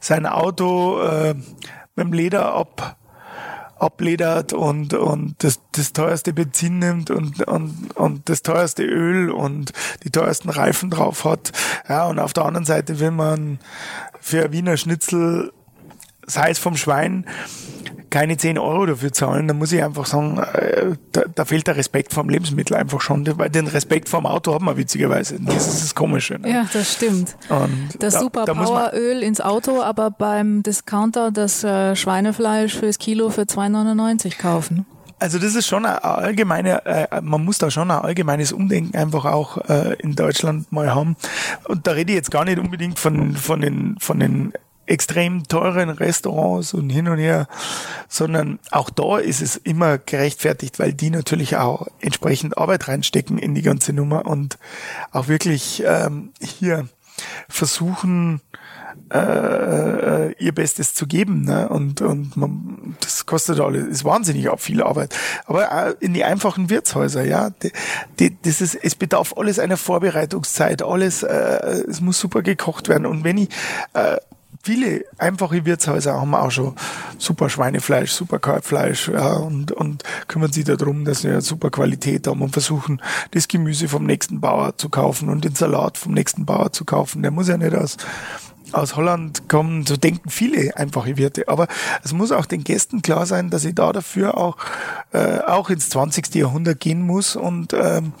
sein 0.00 0.26
Auto 0.26 1.00
äh, 1.02 1.34
mit 1.94 2.06
dem 2.06 2.12
Leder 2.12 2.52
ab 2.52 2.96
abledert 3.76 4.52
und, 4.52 4.94
und 4.94 5.34
das, 5.38 5.60
das 5.72 5.92
teuerste 5.92 6.32
Benzin 6.32 6.78
nimmt 6.78 7.10
und, 7.10 7.42
und, 7.46 7.96
und 7.96 8.28
das 8.28 8.42
teuerste 8.42 8.84
Öl 8.84 9.30
und 9.30 9.72
die 10.04 10.10
teuersten 10.10 10.50
Reifen 10.50 10.90
drauf 10.90 11.24
hat. 11.24 11.52
Ja, 11.88 12.06
und 12.06 12.18
auf 12.18 12.32
der 12.32 12.44
anderen 12.44 12.64
Seite 12.64 13.00
will 13.00 13.10
man 13.10 13.58
für 14.20 14.52
Wiener 14.52 14.76
Schnitzel, 14.76 15.52
sei 16.26 16.50
es 16.50 16.58
vom 16.58 16.76
Schwein, 16.76 17.26
keine 18.14 18.36
10 18.36 18.58
Euro 18.58 18.86
dafür 18.86 19.12
zahlen, 19.12 19.48
dann 19.48 19.58
muss 19.58 19.72
ich 19.72 19.82
einfach 19.82 20.06
sagen, 20.06 20.38
äh, 20.38 20.92
da, 21.10 21.22
da 21.34 21.44
fehlt 21.44 21.66
der 21.66 21.76
Respekt 21.76 22.12
vom 22.12 22.28
Lebensmittel 22.28 22.76
einfach 22.76 23.00
schon, 23.00 23.26
weil 23.38 23.50
den 23.50 23.66
Respekt 23.66 24.08
vom 24.08 24.24
Auto 24.24 24.54
hat 24.54 24.62
man 24.62 24.76
witzigerweise. 24.76 25.40
Das 25.40 25.66
ist 25.66 25.82
das 25.82 25.94
Komische. 25.96 26.38
Ne? 26.38 26.48
Ja, 26.48 26.66
das 26.72 26.92
stimmt. 26.92 27.36
Und 27.48 27.88
das 27.98 28.14
da, 28.14 28.20
Super 28.20 28.44
da 28.44 28.54
Poweröl 28.54 29.20
ins 29.20 29.40
Auto, 29.40 29.82
aber 29.82 30.12
beim 30.12 30.62
Discounter 30.62 31.32
das 31.32 31.64
äh, 31.64 31.96
Schweinefleisch 31.96 32.76
fürs 32.76 32.98
Kilo 32.98 33.30
für 33.30 33.42
2,99 33.42 34.38
kaufen. 34.38 34.86
Also 35.18 35.38
das 35.40 35.56
ist 35.56 35.66
schon 35.66 35.84
eine 35.84 36.04
allgemeine, 36.04 36.86
äh, 36.86 37.20
man 37.20 37.44
muss 37.44 37.58
da 37.58 37.70
schon 37.70 37.90
ein 37.90 37.98
allgemeines 37.98 38.52
Umdenken 38.52 38.96
einfach 38.96 39.24
auch 39.24 39.58
äh, 39.68 39.94
in 39.94 40.14
Deutschland 40.14 40.70
mal 40.70 40.94
haben. 40.94 41.16
Und 41.66 41.88
da 41.88 41.92
rede 41.92 42.12
ich 42.12 42.16
jetzt 42.16 42.30
gar 42.30 42.44
nicht 42.44 42.60
unbedingt 42.60 42.98
von, 43.00 43.34
von 43.34 43.60
den, 43.60 43.96
von 43.98 44.20
den 44.20 44.52
extrem 44.86 45.44
teuren 45.48 45.90
Restaurants 45.90 46.74
und 46.74 46.90
hin 46.90 47.08
und 47.08 47.18
her, 47.18 47.46
sondern 48.08 48.58
auch 48.70 48.90
da 48.90 49.18
ist 49.18 49.42
es 49.42 49.56
immer 49.56 49.98
gerechtfertigt, 49.98 50.78
weil 50.78 50.92
die 50.92 51.10
natürlich 51.10 51.56
auch 51.56 51.86
entsprechend 52.00 52.58
Arbeit 52.58 52.88
reinstecken 52.88 53.38
in 53.38 53.54
die 53.54 53.62
ganze 53.62 53.92
Nummer 53.92 54.26
und 54.26 54.58
auch 55.12 55.28
wirklich 55.28 55.82
ähm, 55.86 56.32
hier 56.40 56.88
versuchen, 57.48 58.40
äh, 59.12 59.18
äh, 59.18 60.34
ihr 60.38 60.54
Bestes 60.54 60.94
zu 60.94 61.06
geben. 61.06 61.44
Ne? 61.44 61.68
Und, 61.68 62.00
und 62.00 62.36
man, 62.36 62.96
das 63.00 63.26
kostet 63.26 63.60
alles, 63.60 63.86
ist 63.86 64.04
wahnsinnig 64.04 64.48
auch 64.48 64.60
viel 64.60 64.82
Arbeit. 64.82 65.14
Aber 65.46 65.70
auch 65.70 66.00
in 66.00 66.14
die 66.14 66.24
einfachen 66.24 66.70
Wirtshäuser, 66.70 67.24
ja, 67.24 67.50
die, 67.50 67.70
die, 68.18 68.36
das 68.42 68.60
ist, 68.60 68.74
es 68.74 68.94
bedarf 68.94 69.34
alles 69.36 69.58
einer 69.58 69.76
Vorbereitungszeit, 69.76 70.82
alles, 70.82 71.22
äh, 71.22 71.82
es 71.88 72.00
muss 72.00 72.18
super 72.18 72.42
gekocht 72.42 72.88
werden. 72.88 73.06
Und 73.06 73.24
wenn 73.24 73.38
ich 73.38 73.48
äh, 73.92 74.16
viele 74.64 75.04
einfache 75.18 75.64
Wirtshäuser 75.64 76.14
haben 76.14 76.34
auch 76.34 76.50
schon 76.50 76.74
super 77.18 77.50
Schweinefleisch, 77.50 78.10
super 78.10 78.38
Kalbfleisch 78.38 79.08
ja, 79.08 79.34
und, 79.34 79.72
und 79.72 80.02
kümmern 80.26 80.52
sich 80.52 80.64
darum, 80.64 81.04
dass 81.04 81.20
sie 81.20 81.40
super 81.40 81.70
Qualität 81.70 82.26
haben 82.26 82.40
und 82.40 82.50
versuchen, 82.50 83.00
das 83.32 83.46
Gemüse 83.46 83.88
vom 83.88 84.06
nächsten 84.06 84.40
Bauer 84.40 84.76
zu 84.76 84.88
kaufen 84.88 85.28
und 85.28 85.44
den 85.44 85.54
Salat 85.54 85.98
vom 85.98 86.12
nächsten 86.12 86.46
Bauer 86.46 86.72
zu 86.72 86.84
kaufen. 86.84 87.22
Der 87.22 87.30
muss 87.30 87.48
ja 87.48 87.56
nicht 87.56 87.74
aus 87.74 87.96
aus 88.72 88.96
Holland 88.96 89.48
kommen, 89.48 89.86
so 89.86 89.96
denken 89.96 90.30
viele 90.30 90.76
einfache 90.76 91.16
Wirte. 91.16 91.48
Aber 91.48 91.68
es 92.02 92.12
muss 92.12 92.32
auch 92.32 92.46
den 92.46 92.64
Gästen 92.64 93.02
klar 93.02 93.24
sein, 93.24 93.50
dass 93.50 93.64
ich 93.64 93.74
da 93.74 93.92
dafür 93.92 94.36
auch, 94.36 94.56
äh, 95.12 95.38
auch 95.40 95.70
ins 95.70 95.90
20. 95.90 96.34
Jahrhundert 96.34 96.80
gehen 96.80 97.02
muss 97.02 97.36
und 97.36 97.72
ähm, 97.72 98.14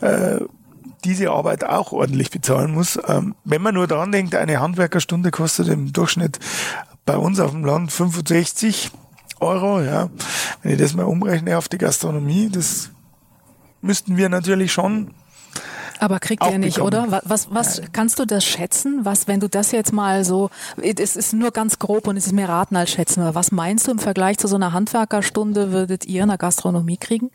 äh, 0.00 0.38
diese 1.04 1.30
Arbeit 1.30 1.64
auch 1.64 1.92
ordentlich 1.92 2.30
bezahlen 2.30 2.72
muss. 2.72 2.98
Ähm, 3.06 3.34
wenn 3.44 3.62
man 3.62 3.74
nur 3.74 3.86
daran 3.86 4.12
denkt, 4.12 4.34
eine 4.34 4.60
Handwerkerstunde 4.60 5.30
kostet 5.30 5.68
im 5.68 5.92
Durchschnitt 5.92 6.38
bei 7.04 7.16
uns 7.16 7.40
auf 7.40 7.50
dem 7.50 7.64
Land 7.64 7.92
65 7.92 8.90
Euro, 9.40 9.80
ja. 9.80 10.08
Wenn 10.62 10.72
ich 10.72 10.78
das 10.78 10.94
mal 10.94 11.04
umrechne 11.04 11.58
auf 11.58 11.68
die 11.68 11.78
Gastronomie, 11.78 12.48
das 12.50 12.90
müssten 13.80 14.16
wir 14.16 14.28
natürlich 14.28 14.72
schon 14.72 15.12
aber 16.02 16.18
kriegt 16.18 16.44
ihr 16.44 16.58
nicht, 16.58 16.76
bekommen. 16.76 17.04
oder? 17.10 17.22
Was, 17.24 17.54
was 17.54 17.80
kannst 17.92 18.18
du 18.18 18.24
das 18.24 18.44
schätzen? 18.44 19.04
Was, 19.04 19.28
wenn 19.28 19.38
du 19.38 19.48
das 19.48 19.70
jetzt 19.70 19.92
mal 19.92 20.24
so, 20.24 20.50
es 20.76 21.14
ist 21.14 21.32
nur 21.32 21.52
ganz 21.52 21.78
grob 21.78 22.08
und 22.08 22.16
es 22.16 22.26
ist 22.26 22.32
mehr 22.32 22.48
raten 22.48 22.74
als 22.74 22.90
schätzen, 22.90 23.20
aber 23.20 23.36
was 23.36 23.52
meinst 23.52 23.86
du 23.86 23.92
im 23.92 24.00
Vergleich 24.00 24.38
zu 24.38 24.48
so 24.48 24.56
einer 24.56 24.72
Handwerkerstunde 24.72 25.70
würdet 25.70 26.04
ihr 26.06 26.24
in 26.24 26.28
der 26.28 26.38
Gastronomie 26.38 26.96
kriegen? 26.96 27.30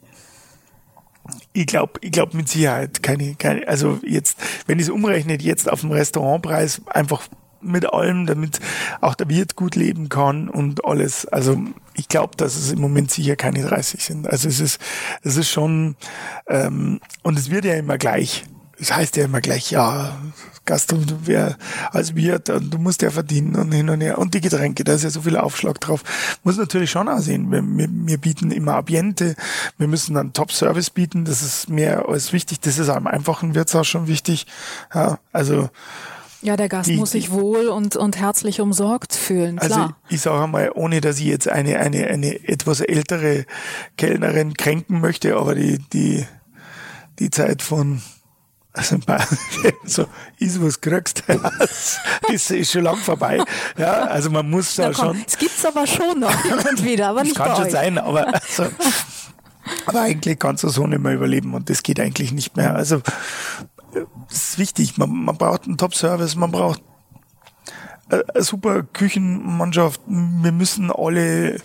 Ich 1.54 1.68
glaube, 1.68 1.94
ich 2.02 2.12
glaube 2.12 2.38
mit 2.38 2.50
Sicherheit 2.50 3.02
keine, 3.04 3.36
keine, 3.36 3.68
also 3.68 4.00
jetzt, 4.04 4.38
wenn 4.68 4.80
ich 4.80 4.86
es 4.86 4.90
umrechnet, 4.90 5.42
jetzt 5.42 5.70
auf 5.70 5.82
dem 5.82 5.92
Restaurantpreis 5.92 6.82
einfach 6.88 7.28
mit 7.62 7.92
allem, 7.92 8.26
damit 8.26 8.60
auch 9.02 9.16
der 9.16 9.30
Wirt 9.30 9.56
gut 9.56 9.76
leben 9.76 10.10
kann 10.10 10.50
und 10.50 10.86
alles. 10.86 11.26
Also 11.26 11.58
ich 11.96 12.08
glaube, 12.08 12.36
dass 12.38 12.56
es 12.56 12.72
im 12.72 12.80
Moment 12.80 13.12
sicher 13.12 13.36
keine 13.36 13.64
30 13.64 14.04
sind. 14.04 14.28
Also 14.28 14.48
es 14.48 14.60
ist, 14.60 14.80
es 15.24 15.38
ist 15.38 15.50
schon, 15.50 15.96
ähm, 16.48 17.00
und 17.24 17.38
es 17.38 17.50
wird 17.50 17.66
ja 17.66 17.74
immer 17.74 17.98
gleich 17.98 18.46
es 18.80 18.94
heißt 18.94 19.18
ja 19.18 19.26
immer 19.26 19.42
gleich, 19.42 19.72
ja, 19.72 20.16
Gast 20.66 20.94
und 20.94 21.26
wer 21.26 21.58
als 21.92 22.16
Wirt 22.16 22.50
und 22.50 22.72
du 22.72 22.78
musst 22.78 23.02
ja 23.02 23.10
verdienen 23.10 23.56
und 23.56 23.72
hin 23.72 23.90
und 23.90 24.02
her. 24.02 24.18
Und 24.18 24.34
die 24.34 24.42
Getränke, 24.42 24.84
da 24.84 24.94
ist 24.94 25.04
ja 25.04 25.10
so 25.10 25.22
viel 25.22 25.38
Aufschlag 25.38 25.80
drauf. 25.80 26.04
Muss 26.44 26.58
natürlich 26.58 26.92
schon 26.92 27.08
aussehen. 27.08 27.52
Wir, 27.52 27.64
wir, 27.64 27.88
wir 27.90 28.18
bieten 28.18 28.52
immer 28.52 28.76
Ambiente, 28.76 29.36
wir 29.78 29.88
müssen 29.88 30.14
dann 30.14 30.34
Top-Service 30.34 30.90
bieten, 30.92 31.26
das 31.26 31.42
ist 31.42 31.70
mehr 31.70 32.08
als 32.08 32.34
wichtig. 32.34 32.60
Das 32.60 32.78
ist 32.78 32.90
am 32.90 33.08
einfachen 33.08 33.56
Wirtshaus 33.56 33.88
schon 33.88 34.08
wichtig. 34.08 34.46
Ja, 34.94 35.18
also 35.32 35.70
ja, 36.42 36.56
der 36.56 36.70
Gast 36.70 36.90
die, 36.90 36.98
muss 36.98 37.12
sich 37.12 37.32
wohl 37.32 37.68
und, 37.68 37.96
und 37.96 38.18
herzlich 38.18 38.62
umsorgt 38.62 39.16
fühlen, 39.16 39.58
also 39.58 39.74
klar. 39.74 39.86
Also 39.88 39.96
ich 40.10 40.22
sage 40.22 40.44
einmal, 40.44 40.72
ohne 40.76 41.02
dass 41.02 41.18
ich 41.18 41.26
jetzt 41.26 41.48
eine, 41.48 41.80
eine, 41.80 42.08
eine 42.08 42.48
etwas 42.48 42.82
ältere 42.82 43.46
Kellnerin 43.98 44.54
kränken 44.54 45.02
möchte, 45.02 45.36
aber 45.36 45.56
die, 45.56 45.80
die, 45.92 46.26
die 47.18 47.32
Zeit 47.32 47.64
von 47.64 48.02
also 48.78 48.98
so, 49.86 50.06
ist 50.40 50.62
was 50.62 50.80
kriegst, 50.80 51.24
ist, 52.30 52.52
ist 52.52 52.72
schon 52.72 52.84
lang 52.84 52.98
vorbei. 52.98 53.44
Ja, 53.78 54.06
also 54.06 54.30
man 54.30 54.50
muss 54.50 54.76
da 54.76 54.94
schon. 54.94 55.24
Es 55.26 55.38
gibt's 55.38 55.66
aber 55.66 55.88
schon 55.88 56.20
noch 56.20 56.46
und 56.70 56.84
wieder, 56.84 57.10
aber 57.10 57.24
nicht 57.24 57.36
kann 57.36 57.56
schon 57.56 57.66
euch. 57.66 57.72
sein, 57.72 57.98
aber 57.98 58.34
also, 58.34 58.68
aber 59.86 60.02
eigentlich 60.02 60.40
kannst 60.40 60.64
du 60.64 60.70
so 60.70 60.88
nicht 60.88 61.02
mehr 61.02 61.14
überleben 61.14 61.54
und 61.54 61.70
das 61.70 61.84
geht 61.84 62.00
eigentlich 62.00 62.32
nicht 62.32 62.56
mehr. 62.56 62.76
Also 62.76 63.02
es 64.30 64.50
ist 64.50 64.60
wichtig, 64.60 64.98
man, 64.98 65.10
man 65.10 65.38
braucht 65.38 65.66
einen 65.66 65.78
Top-Service, 65.78 66.36
man 66.36 66.52
braucht 66.52 66.82
eine 68.10 68.44
super 68.44 68.84
Küchenmannschaft. 68.84 70.02
Wir 70.08 70.52
müssen 70.52 70.92
alle, 70.92 71.56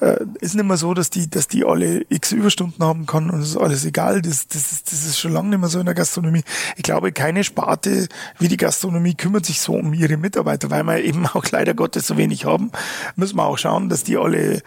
äh, 0.00 0.24
ist 0.40 0.54
nicht 0.54 0.64
mehr 0.64 0.76
so, 0.76 0.94
dass 0.94 1.10
die, 1.10 1.28
dass 1.28 1.48
die 1.48 1.64
alle 1.64 2.04
x 2.08 2.32
Überstunden 2.32 2.84
haben 2.84 3.06
kann 3.06 3.30
und 3.30 3.40
es 3.40 3.50
ist 3.50 3.56
alles 3.56 3.84
egal. 3.84 4.22
Das, 4.22 4.46
das, 4.48 4.72
ist, 4.72 4.92
das 4.92 5.04
ist 5.04 5.18
schon 5.18 5.32
lange 5.32 5.50
nicht 5.50 5.60
mehr 5.60 5.68
so 5.68 5.80
in 5.80 5.86
der 5.86 5.94
Gastronomie. 5.94 6.44
Ich 6.76 6.82
glaube, 6.82 7.12
keine 7.12 7.44
Sparte 7.44 8.08
wie 8.38 8.48
die 8.48 8.56
Gastronomie 8.56 9.14
kümmert 9.14 9.46
sich 9.46 9.60
so 9.60 9.74
um 9.74 9.92
ihre 9.92 10.16
Mitarbeiter, 10.16 10.70
weil 10.70 10.84
wir 10.84 11.02
eben 11.02 11.26
auch 11.26 11.44
leider 11.50 11.74
Gottes 11.74 12.06
so 12.06 12.16
wenig 12.16 12.44
haben. 12.44 12.70
Müssen 13.16 13.36
wir 13.36 13.44
auch 13.44 13.58
schauen, 13.58 13.88
dass 13.88 14.04
die 14.04 14.16
alle, 14.16 14.62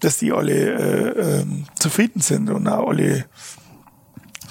dass 0.00 0.18
die 0.18 0.32
alle 0.32 0.52
äh, 0.52 1.40
äh, 1.40 1.46
zufrieden 1.78 2.20
sind 2.20 2.50
und 2.50 2.68
auch 2.68 2.88
alle 2.88 3.24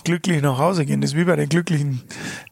glücklich 0.03 0.41
nach 0.41 0.57
Hause 0.57 0.85
gehen. 0.85 1.01
Das 1.01 1.11
ist 1.11 1.17
wie 1.17 1.23
bei 1.23 1.35
den 1.35 1.49
glücklichen 1.49 2.01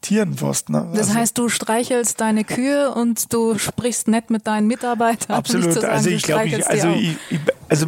Tieren 0.01 0.35
fast. 0.35 0.69
Ne? 0.69 0.87
Das 0.93 1.09
also, 1.09 1.19
heißt, 1.19 1.37
du 1.37 1.49
streichelst 1.49 2.19
deine 2.21 2.43
Kühe 2.43 2.93
und 2.93 3.33
du 3.33 3.57
sprichst 3.57 4.07
nett 4.07 4.29
mit 4.29 4.47
deinen 4.47 4.67
Mitarbeitern. 4.67 5.35
Absolut. 5.37 5.73
Sagen, 5.73 5.87
also 5.87 6.09
ich 6.09 6.23
glaube, 6.23 6.47
ich, 6.47 6.67
also 6.67 6.89
ich, 6.89 7.17
ich, 7.29 7.39
also 7.69 7.87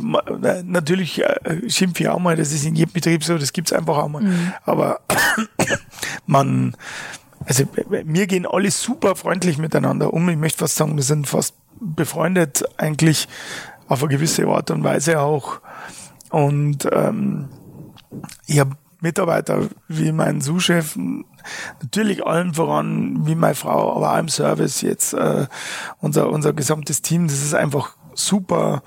natürlich 0.64 1.24
äh, 1.24 1.70
schimpfe 1.70 2.04
ich 2.04 2.10
auch 2.10 2.20
mal, 2.20 2.36
das 2.36 2.52
ist 2.52 2.66
in 2.66 2.76
jedem 2.76 2.94
Betrieb 2.94 3.24
so, 3.24 3.38
das 3.38 3.54
gibt's 3.54 3.74
einfach 3.74 3.98
auch 3.98 4.10
mal. 4.10 4.22
Mhm. 4.22 4.54
Aber 4.66 5.02
man, 6.26 6.76
also 7.46 7.64
mir 8.06 8.28
gehen 8.28 8.46
alle 8.46 8.72
super 8.72 9.16
freundlich 9.16 9.58
miteinander 9.58 10.14
um. 10.14 10.30
Ich 10.30 10.38
möchte 10.38 10.60
fast 10.60 10.76
sagen, 10.76 10.96
wir 10.96 11.04
sind 11.04 11.28
fast 11.28 11.56
befreundet 11.80 12.64
eigentlich 12.78 13.28
auf 13.88 14.04
eine 14.04 14.10
gewisse 14.10 14.46
Art 14.48 14.72
und 14.72 14.84
Weise 14.84 15.20
auch. 15.20 15.62
Und 16.30 16.88
ähm, 16.92 17.50
ich 18.46 18.60
habe 18.60 18.76
Mitarbeiter 19.02 19.68
wie 19.88 20.12
mein 20.12 20.42
Sous-Chef, 20.42 20.98
natürlich 21.82 22.26
allen 22.26 22.54
voran, 22.54 23.26
wie 23.26 23.36
meine 23.36 23.56
Frau, 23.56 23.96
aber 23.96 24.14
auch 24.14 24.18
im 24.18 24.30
Service 24.30 24.82
jetzt 24.82 25.14
äh, 25.14 25.48
unser, 26.00 26.30
unser 26.30 26.54
gesamtes 26.54 27.02
Team, 27.02 27.28
das 27.28 27.42
ist 27.42 27.56
einfach 27.56 27.96
super, 28.14 28.84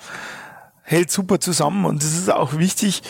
hält 0.83 1.11
super 1.11 1.40
zusammen 1.40 1.85
und 1.87 2.03
das 2.03 2.12
ist 2.12 2.31
auch 2.31 2.59
wichtig, 2.59 3.03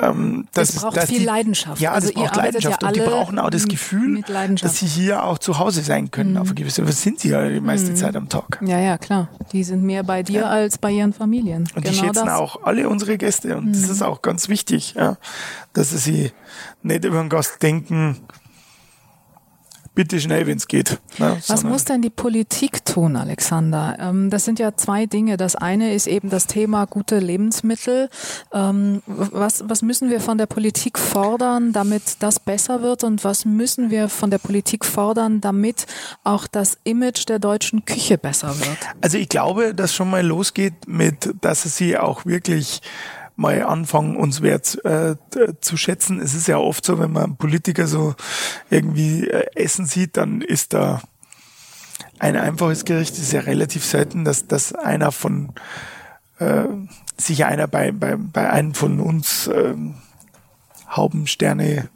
ähm, 0.00 0.46
das 0.52 0.70
es 0.70 0.76
braucht 0.76 0.98
viel 1.04 1.20
die, 1.20 1.24
Leidenschaft. 1.24 1.80
Ja, 1.80 1.92
also 1.92 2.08
das 2.08 2.14
braucht 2.14 2.36
Leidenschaft 2.36 2.82
ja 2.82 2.88
und 2.88 2.96
die 2.96 3.00
brauchen 3.00 3.38
auch 3.38 3.50
das 3.50 3.66
Gefühl, 3.66 4.22
dass 4.60 4.78
sie 4.78 4.86
hier 4.86 5.24
auch 5.24 5.38
zu 5.38 5.58
Hause 5.58 5.82
sein 5.82 6.10
können. 6.10 6.32
Mhm. 6.32 6.36
Auf 6.38 6.48
eine 6.48 6.54
gewisse 6.54 6.86
Was 6.86 7.02
sind 7.02 7.20
sie 7.20 7.30
ja 7.30 7.48
die 7.48 7.60
meiste 7.60 7.90
mhm. 7.90 7.96
Zeit 7.96 8.16
am 8.16 8.28
Tag. 8.28 8.60
Ja, 8.64 8.78
ja, 8.78 8.98
klar. 8.98 9.28
Die 9.52 9.64
sind 9.64 9.82
mehr 9.82 10.02
bei 10.02 10.22
dir 10.22 10.40
ja. 10.42 10.48
als 10.48 10.78
bei 10.78 10.90
ihren 10.90 11.12
Familien. 11.12 11.68
Und 11.74 11.84
genau 11.84 11.88
die 11.88 11.94
schätzen 11.94 12.26
das. 12.26 12.34
auch 12.34 12.62
alle 12.62 12.88
unsere 12.88 13.18
Gäste 13.18 13.56
und 13.56 13.66
mhm. 13.66 13.72
das 13.72 13.88
ist 13.88 14.02
auch 14.02 14.22
ganz 14.22 14.48
wichtig, 14.48 14.94
ja, 14.96 15.16
dass 15.72 15.90
sie 15.90 16.32
nicht 16.82 17.04
über 17.04 17.20
einen 17.20 17.28
Gast 17.28 17.62
denken, 17.62 18.18
bitte 19.96 20.20
schnell, 20.20 20.46
wenn 20.46 20.58
es 20.58 20.68
geht. 20.68 21.00
Ne? 21.18 21.36
Was 21.48 21.64
muss 21.64 21.84
denn 21.84 22.02
die 22.02 22.10
Politik 22.10 22.84
tun, 22.84 23.16
Alexander? 23.16 23.96
Ähm, 23.98 24.30
das 24.30 24.44
sind 24.44 24.60
ja 24.60 24.76
zwei 24.76 25.06
Dinge. 25.06 25.36
Das 25.36 25.56
eine 25.56 25.94
ist 25.94 26.06
eben 26.06 26.30
das 26.30 26.46
Thema 26.46 26.84
gute 26.84 27.18
Lebensmittel. 27.18 28.08
Ähm, 28.52 29.02
was, 29.06 29.64
was 29.68 29.82
müssen 29.82 30.10
wir 30.10 30.20
von 30.20 30.38
der 30.38 30.46
Politik 30.46 30.98
fordern, 30.98 31.72
damit 31.72 32.02
das 32.20 32.38
besser 32.38 32.82
wird? 32.82 33.02
Und 33.02 33.24
was 33.24 33.44
müssen 33.44 33.90
wir 33.90 34.08
von 34.08 34.30
der 34.30 34.38
Politik 34.38 34.84
fordern, 34.84 35.40
damit 35.40 35.86
auch 36.22 36.46
das 36.46 36.78
Image 36.84 37.28
der 37.28 37.38
deutschen 37.38 37.84
Küche 37.84 38.18
besser 38.18 38.56
wird? 38.60 38.78
Also 39.00 39.18
ich 39.18 39.30
glaube, 39.30 39.74
dass 39.74 39.94
schon 39.94 40.10
mal 40.10 40.24
losgeht 40.24 40.74
mit, 40.86 41.34
dass 41.40 41.62
sie 41.62 41.96
auch 41.96 42.26
wirklich 42.26 42.82
mal 43.36 43.62
anfangen, 43.62 44.16
uns 44.16 44.42
wert 44.42 44.82
äh, 44.84 45.16
zu 45.60 45.76
schätzen. 45.76 46.20
Es 46.20 46.34
ist 46.34 46.48
ja 46.48 46.58
oft 46.58 46.84
so, 46.84 46.98
wenn 46.98 47.12
man 47.12 47.24
einen 47.24 47.36
Politiker 47.36 47.86
so 47.86 48.14
irgendwie 48.70 49.28
äh, 49.28 49.46
essen 49.54 49.86
sieht, 49.86 50.16
dann 50.16 50.40
ist 50.40 50.72
da 50.72 51.02
ein 52.18 52.36
einfaches 52.36 52.84
Gericht. 52.84 53.14
Es 53.14 53.20
ist 53.20 53.32
ja 53.32 53.40
relativ 53.40 53.84
selten, 53.84 54.24
dass, 54.24 54.46
dass 54.46 54.74
einer 54.74 55.12
von 55.12 55.52
äh, 56.38 56.64
sich 57.18 57.44
einer 57.44 57.66
bei, 57.66 57.92
bei, 57.92 58.16
bei 58.16 58.50
einem 58.50 58.74
von 58.74 59.00
uns 59.00 59.46
äh, 59.46 59.74
Haubensterne 60.88 61.88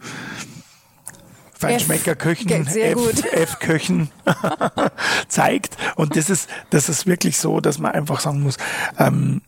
Feinschmeckerköchen, 1.55 2.67
F-Köchen 3.33 4.11
zeigt. 5.29 5.77
Und 5.97 6.17
das 6.17 6.31
ist, 6.31 6.49
das 6.71 6.89
ist 6.89 7.07
wirklich 7.07 7.39
so, 7.39 7.61
dass 7.61 7.79
man 7.79 7.93
einfach 7.93 8.21
sagen 8.21 8.43
muss, 8.43 8.57
ähm, 8.99 9.43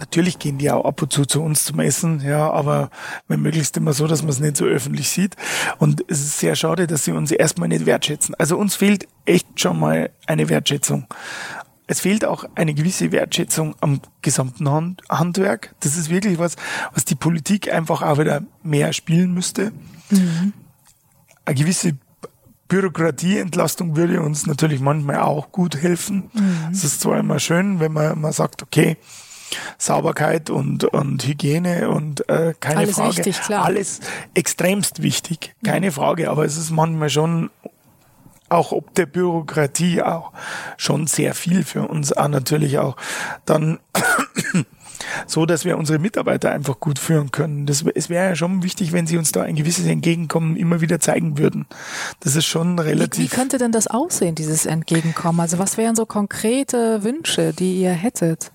Natürlich 0.00 0.38
gehen 0.38 0.56
die 0.56 0.70
auch 0.70 0.86
ab 0.86 1.02
und 1.02 1.12
zu 1.12 1.26
zu 1.26 1.42
uns 1.42 1.64
zum 1.64 1.78
Essen, 1.78 2.22
ja, 2.24 2.50
aber 2.50 2.88
wenn 3.28 3.42
möglichst 3.42 3.76
immer 3.76 3.92
so, 3.92 4.06
dass 4.06 4.22
man 4.22 4.30
es 4.30 4.40
nicht 4.40 4.56
so 4.56 4.64
öffentlich 4.64 5.10
sieht. 5.10 5.36
Und 5.78 6.02
es 6.08 6.20
ist 6.20 6.38
sehr 6.38 6.56
schade, 6.56 6.86
dass 6.86 7.04
sie 7.04 7.12
uns 7.12 7.30
erstmal 7.30 7.68
nicht 7.68 7.84
wertschätzen. 7.84 8.34
Also 8.36 8.56
uns 8.56 8.76
fehlt 8.76 9.06
echt 9.26 9.60
schon 9.60 9.78
mal 9.78 10.08
eine 10.26 10.48
Wertschätzung. 10.48 11.06
Es 11.86 12.00
fehlt 12.00 12.24
auch 12.24 12.44
eine 12.54 12.72
gewisse 12.72 13.12
Wertschätzung 13.12 13.74
am 13.82 14.00
gesamten 14.22 14.70
Hand 14.70 15.02
Handwerk. 15.10 15.74
Das 15.80 15.98
ist 15.98 16.08
wirklich 16.08 16.38
was, 16.38 16.56
was 16.94 17.04
die 17.04 17.14
Politik 17.14 17.70
einfach 17.70 18.00
auch 18.00 18.18
wieder 18.18 18.42
mehr 18.62 18.94
spielen 18.94 19.34
müsste. 19.34 19.70
Mhm. 20.08 20.54
Eine 21.44 21.54
gewisse 21.56 21.98
Bürokratieentlastung 22.68 23.96
würde 23.96 24.22
uns 24.22 24.46
natürlich 24.46 24.80
manchmal 24.80 25.18
auch 25.18 25.52
gut 25.52 25.76
helfen. 25.76 26.30
Mhm. 26.32 26.68
Es 26.72 26.84
ist 26.84 27.02
zwar 27.02 27.18
immer 27.18 27.38
schön, 27.38 27.80
wenn 27.80 27.92
man, 27.92 28.18
man 28.18 28.32
sagt, 28.32 28.62
okay, 28.62 28.96
Sauberkeit 29.78 30.50
und, 30.50 30.84
und 30.84 31.26
Hygiene 31.26 31.88
und 31.88 32.28
äh, 32.28 32.54
keine 32.58 32.80
alles 32.80 32.96
Frage. 32.96 33.16
Wichtig, 33.16 33.40
klar. 33.40 33.64
Alles 33.64 34.00
extremst 34.34 35.02
wichtig, 35.02 35.54
keine 35.64 35.86
mhm. 35.86 35.92
Frage. 35.92 36.30
Aber 36.30 36.44
es 36.44 36.56
ist 36.56 36.70
manchmal 36.70 37.10
schon 37.10 37.50
auch 38.48 38.72
ob 38.72 38.94
der 38.94 39.06
Bürokratie 39.06 40.02
auch 40.02 40.32
schon 40.76 41.06
sehr 41.06 41.34
viel 41.34 41.64
für 41.64 41.86
uns 41.86 42.12
auch 42.12 42.28
natürlich 42.28 42.78
auch 42.78 42.96
dann 43.46 43.78
so, 45.26 45.46
dass 45.46 45.64
wir 45.64 45.78
unsere 45.78 45.98
Mitarbeiter 45.98 46.50
einfach 46.50 46.80
gut 46.80 46.98
führen 46.98 47.30
können. 47.30 47.66
Das, 47.66 47.84
es 47.94 48.10
wäre 48.10 48.30
ja 48.30 48.36
schon 48.36 48.62
wichtig, 48.62 48.92
wenn 48.92 49.06
sie 49.06 49.18
uns 49.18 49.32
da 49.32 49.42
ein 49.42 49.56
gewisses 49.56 49.86
Entgegenkommen 49.86 50.56
immer 50.56 50.80
wieder 50.80 51.00
zeigen 51.00 51.38
würden. 51.38 51.66
Das 52.20 52.36
ist 52.36 52.46
schon 52.46 52.78
relativ. 52.78 53.24
Wie, 53.24 53.32
wie 53.32 53.36
könnte 53.36 53.58
denn 53.58 53.72
das 53.72 53.86
aussehen, 53.86 54.34
dieses 54.34 54.66
Entgegenkommen? 54.66 55.40
Also 55.40 55.58
was 55.58 55.76
wären 55.76 55.96
so 55.96 56.06
konkrete 56.06 57.02
Wünsche, 57.02 57.52
die 57.52 57.80
ihr 57.80 57.92
hättet? 57.92 58.52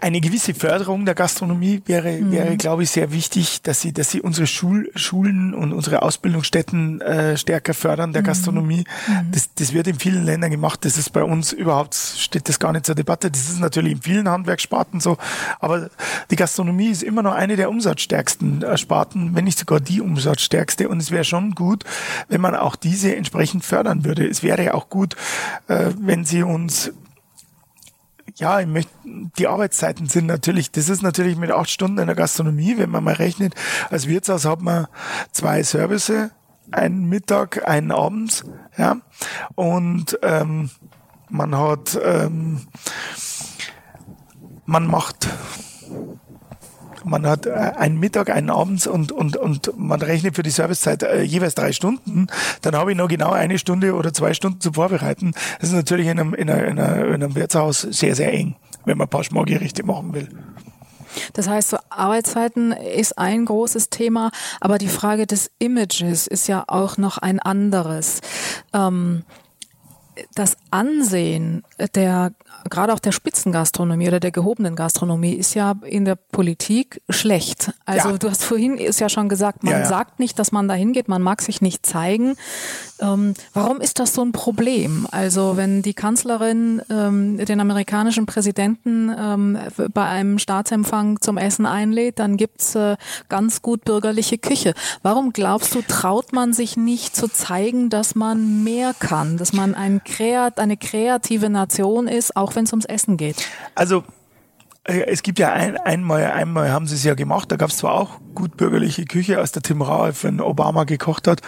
Eine 0.00 0.20
gewisse 0.20 0.52
Förderung 0.52 1.06
der 1.06 1.14
Gastronomie 1.14 1.82
wäre, 1.86 2.12
mhm. 2.12 2.32
wäre, 2.32 2.56
glaube 2.56 2.82
ich, 2.82 2.90
sehr 2.90 3.12
wichtig, 3.12 3.62
dass 3.62 3.80
sie, 3.80 3.92
dass 3.92 4.10
sie 4.10 4.20
unsere 4.20 4.46
Schul, 4.46 4.90
Schulen 4.94 5.54
und 5.54 5.72
unsere 5.72 6.02
Ausbildungsstätten 6.02 7.00
äh, 7.00 7.36
stärker 7.38 7.72
fördern 7.72 8.12
der 8.12 8.22
mhm. 8.22 8.26
Gastronomie. 8.26 8.84
Mhm. 9.08 9.32
Das, 9.32 9.54
das 9.54 9.72
wird 9.72 9.86
in 9.86 9.98
vielen 9.98 10.24
Ländern 10.24 10.50
gemacht. 10.50 10.84
Das 10.84 10.98
ist 10.98 11.10
bei 11.10 11.22
uns 11.22 11.52
überhaupt 11.52 11.94
steht 11.94 12.48
das 12.48 12.58
gar 12.58 12.72
nicht 12.72 12.84
zur 12.84 12.94
Debatte. 12.94 13.30
Das 13.30 13.48
ist 13.48 13.60
natürlich 13.60 13.92
in 13.92 14.02
vielen 14.02 14.28
Handwerkssparten 14.28 15.00
so, 15.00 15.16
aber 15.60 15.88
die 16.30 16.36
Gastronomie 16.36 16.88
ist 16.88 17.02
immer 17.02 17.22
noch 17.22 17.34
eine 17.34 17.56
der 17.56 17.70
umsatzstärksten 17.70 18.62
äh, 18.62 18.76
Sparten, 18.76 19.34
wenn 19.34 19.44
nicht 19.44 19.58
sogar 19.58 19.80
die 19.80 20.00
umsatzstärkste. 20.00 20.88
Und 20.88 21.00
es 21.00 21.10
wäre 21.10 21.24
schon 21.24 21.52
gut, 21.52 21.84
wenn 22.28 22.40
man 22.40 22.54
auch 22.54 22.76
diese 22.76 23.16
entsprechend 23.16 23.64
fördern 23.64 24.04
würde. 24.04 24.26
Es 24.26 24.42
wäre 24.42 24.74
auch 24.74 24.90
gut, 24.90 25.16
äh, 25.68 25.90
wenn 25.98 26.24
sie 26.24 26.42
uns 26.42 26.92
ja, 28.36 28.60
ich 28.60 28.66
möchte, 28.66 28.92
die 29.04 29.46
Arbeitszeiten 29.46 30.08
sind 30.08 30.26
natürlich, 30.26 30.70
das 30.70 30.88
ist 30.88 31.02
natürlich 31.02 31.36
mit 31.36 31.50
acht 31.50 31.70
Stunden 31.70 31.98
in 31.98 32.06
der 32.06 32.16
Gastronomie, 32.16 32.76
wenn 32.78 32.90
man 32.90 33.04
mal 33.04 33.14
rechnet, 33.14 33.54
als 33.90 34.06
Wirtshaus 34.06 34.44
hat 34.44 34.60
man 34.60 34.86
zwei 35.32 35.62
Service, 35.62 36.12
einen 36.70 37.08
Mittag, 37.08 37.66
einen 37.68 37.92
abends, 37.92 38.44
ja, 38.76 38.96
und 39.54 40.18
ähm, 40.22 40.70
man 41.28 41.56
hat, 41.56 41.98
ähm, 42.02 42.66
man 44.66 44.86
macht 44.86 45.28
man 47.04 47.26
hat 47.26 47.46
äh, 47.46 47.50
einen 47.50 47.98
Mittag, 47.98 48.30
einen 48.30 48.50
Abends 48.50 48.86
und, 48.86 49.12
und, 49.12 49.36
und 49.36 49.72
man 49.76 50.00
rechnet 50.02 50.36
für 50.36 50.42
die 50.42 50.50
Servicezeit 50.50 51.02
äh, 51.02 51.22
jeweils 51.22 51.54
drei 51.54 51.72
Stunden, 51.72 52.26
dann 52.62 52.74
habe 52.74 52.92
ich 52.92 52.98
noch 52.98 53.08
genau 53.08 53.30
eine 53.30 53.58
Stunde 53.58 53.94
oder 53.94 54.12
zwei 54.12 54.34
Stunden 54.34 54.60
zu 54.60 54.72
vorbereiten. 54.72 55.32
Das 55.60 55.70
ist 55.70 55.74
natürlich 55.74 56.06
in 56.06 56.18
einem, 56.18 56.34
in, 56.34 56.50
einer, 56.50 57.06
in, 57.06 57.14
einem 57.14 57.34
Wirtshaus 57.34 57.80
sehr, 57.82 58.14
sehr 58.14 58.32
eng, 58.32 58.56
wenn 58.84 58.98
man 58.98 59.06
ein 59.06 59.10
paar 59.10 59.24
Schmorgerichte 59.24 59.84
machen 59.84 60.14
will. 60.14 60.28
Das 61.32 61.48
heißt, 61.48 61.70
so 61.70 61.78
Arbeitszeiten 61.88 62.72
ist 62.72 63.18
ein 63.18 63.44
großes 63.44 63.90
Thema, 63.90 64.30
aber 64.60 64.78
die 64.78 64.88
Frage 64.88 65.26
des 65.26 65.50
Images 65.58 66.26
ist 66.26 66.46
ja 66.46 66.64
auch 66.66 66.98
noch 66.98 67.18
ein 67.18 67.40
anderes. 67.40 68.20
Ähm, 68.72 69.24
das 70.34 70.56
Ansehen 70.70 71.64
der 71.94 72.32
gerade 72.68 72.92
auch 72.92 72.98
der 72.98 73.12
Spitzengastronomie 73.12 74.08
oder 74.08 74.20
der 74.20 74.30
gehobenen 74.30 74.76
Gastronomie 74.76 75.32
ist 75.32 75.54
ja 75.54 75.74
in 75.84 76.04
der 76.04 76.16
Politik 76.16 77.00
schlecht. 77.08 77.72
Also 77.86 78.10
ja. 78.10 78.18
du 78.18 78.28
hast 78.28 78.44
vorhin 78.44 78.76
ist 78.76 79.00
ja 79.00 79.08
schon 79.08 79.28
gesagt, 79.28 79.64
man 79.64 79.72
ja, 79.72 79.78
ja. 79.80 79.86
sagt 79.86 80.20
nicht, 80.20 80.38
dass 80.38 80.52
man 80.52 80.68
da 80.68 80.74
hingeht, 80.74 81.08
man 81.08 81.22
mag 81.22 81.40
sich 81.40 81.62
nicht 81.62 81.86
zeigen. 81.86 82.36
Ähm, 83.00 83.34
warum 83.54 83.80
ist 83.80 83.98
das 83.98 84.14
so 84.14 84.22
ein 84.22 84.32
Problem? 84.32 85.06
Also 85.10 85.56
wenn 85.56 85.82
die 85.82 85.94
Kanzlerin 85.94 86.82
ähm, 86.90 87.38
den 87.38 87.60
amerikanischen 87.60 88.26
Präsidenten 88.26 89.10
ähm, 89.18 89.58
bei 89.94 90.06
einem 90.06 90.38
Staatsempfang 90.38 91.20
zum 91.20 91.38
Essen 91.38 91.64
einlädt, 91.64 92.18
dann 92.18 92.36
gibt's 92.36 92.74
äh, 92.74 92.96
ganz 93.28 93.62
gut 93.62 93.84
bürgerliche 93.84 94.38
Küche. 94.38 94.74
Warum 95.02 95.32
glaubst 95.32 95.74
du, 95.74 95.82
traut 95.82 96.32
man 96.32 96.52
sich 96.52 96.76
nicht 96.76 97.16
zu 97.16 97.28
zeigen, 97.28 97.88
dass 97.88 98.14
man 98.14 98.64
mehr 98.64 98.94
kann, 98.98 99.38
dass 99.38 99.52
man 99.52 99.74
ein 99.74 100.02
Kreat, 100.10 100.58
eine 100.58 100.76
kreative 100.76 101.48
Nation 101.48 102.08
ist, 102.08 102.36
auch 102.36 102.54
wenn 102.56 102.64
es 102.64 102.72
ums 102.72 102.84
Essen 102.84 103.16
geht? 103.16 103.36
Also 103.74 104.04
es 104.84 105.22
gibt 105.22 105.38
ja 105.38 105.52
ein, 105.52 105.76
einmal, 105.76 106.24
einmal 106.24 106.70
haben 106.70 106.86
sie 106.86 106.94
es 106.94 107.04
ja 107.04 107.14
gemacht, 107.14 107.52
da 107.52 107.56
gab 107.56 107.68
es 107.68 107.76
zwar 107.76 107.92
auch 107.92 108.18
gut 108.34 108.56
bürgerliche 108.56 109.04
Küche, 109.04 109.38
als 109.38 109.52
der 109.52 109.60
Tim 109.60 109.82
Raue 109.82 110.14
für 110.14 110.28
Obama 110.44 110.84
gekocht 110.84 111.28
hat 111.28 111.42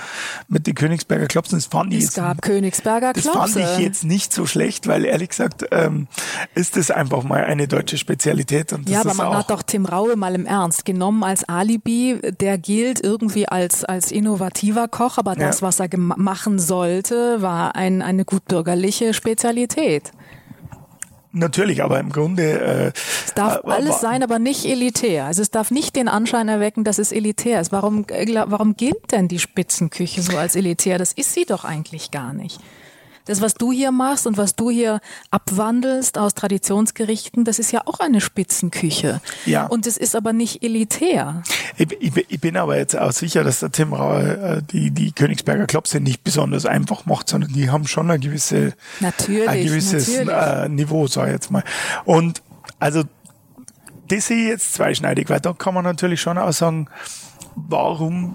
mit 0.49 0.67
den 0.67 0.75
Königsberger 0.75 1.27
Klopsen. 1.29 1.57
Das 1.57 1.67
fand 1.67 1.93
es 1.93 1.99
ich 1.99 2.05
jetzt, 2.05 2.17
gab 2.17 2.43
Königsberger 2.43 3.15
Klopse. 3.15 3.31
Das 3.33 3.53
fand 3.53 3.57
ich 3.57 3.79
jetzt 3.79 4.05
nicht 4.05 4.35
so 4.35 4.45
schlecht, 4.45 4.87
weil 4.87 5.07
ehrlich 5.07 5.31
gesagt 5.31 5.65
ähm, 5.71 6.09
ist 6.55 6.77
das 6.77 6.91
einfach 6.91 7.23
mal 7.23 7.45
eine 7.45 7.69
deutsche 7.69 7.97
Spezialität. 7.97 8.75
Und 8.75 8.87
das 8.87 8.93
ja, 8.93 9.01
aber 9.01 9.15
man 9.15 9.27
auch 9.29 9.35
hat 9.37 9.51
doch 9.51 9.63
Tim 9.63 9.87
Raue 9.87 10.17
mal 10.17 10.35
im 10.35 10.45
Ernst 10.45 10.85
genommen 10.85 11.25
als 11.25 11.45
Alibi. 11.45 12.21
Der 12.39 12.59
gilt 12.59 13.03
irgendwie 13.03 13.49
als, 13.49 13.85
als 13.85 14.13
innovativer 14.13 14.89
Koch, 14.89 15.17
aber 15.17 15.35
das, 15.37 15.61
ja. 15.61 15.67
was 15.67 15.81
er 15.81 15.89
machen 15.97 16.59
sollte, 16.59 17.41
war 17.41 17.77
ein, 17.77 18.03
eine 18.03 18.27
gut 18.27 18.45
bürgerliche 18.45 19.15
Spezialität. 19.15 20.13
Natürlich, 21.33 21.83
aber 21.83 21.99
im 21.99 22.11
Grunde. 22.11 22.61
Äh, 22.61 22.93
es 23.25 23.33
darf 23.35 23.65
äh, 23.65 23.71
alles 23.71 24.01
sein, 24.01 24.23
aber 24.23 24.39
nicht 24.39 24.67
elitär. 24.67 25.25
Also 25.25 25.41
es 25.41 25.51
darf 25.51 25.71
nicht 25.71 25.97
den 25.97 26.09
Anschein 26.09 26.49
erwecken, 26.49 26.85
dass 26.85 26.99
es 26.99 27.11
elitär 27.11 27.61
ist. 27.61 27.73
Warum, 27.73 28.05
äh, 28.09 28.27
warum 28.47 28.77
gilt 28.77 29.13
denn 29.13 29.29
die 29.29 29.39
Spitzenküche 29.39 30.21
so 30.21 30.37
als 30.37 30.57
elitär? 30.57 30.99
Das 30.99 31.13
ist 31.13 31.33
sie 31.33 31.47
doch 31.47 31.65
eigentlich 31.65 32.11
gar 32.11 32.35
nicht. 32.35 32.61
Das, 33.25 33.41
was 33.41 33.55
du 33.55 33.71
hier 33.73 33.93
machst 33.93 34.27
und 34.27 34.37
was 34.37 34.57
du 34.57 34.71
hier 34.71 35.01
abwandelst 35.31 36.19
aus 36.19 36.35
Traditionsgerichten, 36.35 37.45
das 37.45 37.59
ist 37.59 37.73
ja 37.73 37.83
auch 37.87 38.01
eine 38.01 38.21
Spitzenküche. 38.21 39.21
Ja. 39.47 39.67
Und 39.67 39.87
es 39.87 39.97
ist 39.97 40.17
aber 40.17 40.33
nicht 40.33 40.63
elitär. 40.65 41.43
Ich, 41.77 41.93
ich, 42.01 42.13
ich, 42.29 42.41
bin 42.41 42.57
aber 42.57 42.77
jetzt 42.77 42.97
auch 42.99 43.13
sicher, 43.13 43.45
dass 43.45 43.61
der 43.61 43.71
Tim 43.71 43.93
Rauer 43.93 44.21
äh, 44.21 44.63
die, 44.63 44.91
die 44.91 45.13
Königsberger 45.13 45.67
Klopse 45.67 46.01
nicht 46.01 46.25
besonders 46.25 46.67
einfach 46.67 47.07
macht, 47.07 47.29
sondern 47.29 47.53
die 47.53 47.71
haben 47.71 47.87
schon 47.87 48.11
eine 48.11 48.19
gewisse, 48.19 48.75
natürlich, 49.01 49.49
ein 49.49 49.65
gewisses 49.65 50.09
natürlich. 50.09 50.29
Äh, 50.29 50.69
Niveau, 50.69 51.07
sag 51.07 51.27
ich 51.27 51.33
jetzt 51.33 51.51
mal. 51.51 51.63
Und 52.05 52.43
also 52.79 53.05
das 54.09 54.27
sehe 54.27 54.45
ich 54.45 54.49
jetzt 54.49 54.75
zweischneidig, 54.75 55.31
weil 55.31 55.41
da 55.41 55.53
kann 55.53 55.75
man 55.75 55.85
natürlich 55.85 56.21
schon 56.21 56.39
auch 56.39 56.53
sagen, 56.53 56.89
warum 57.55 58.35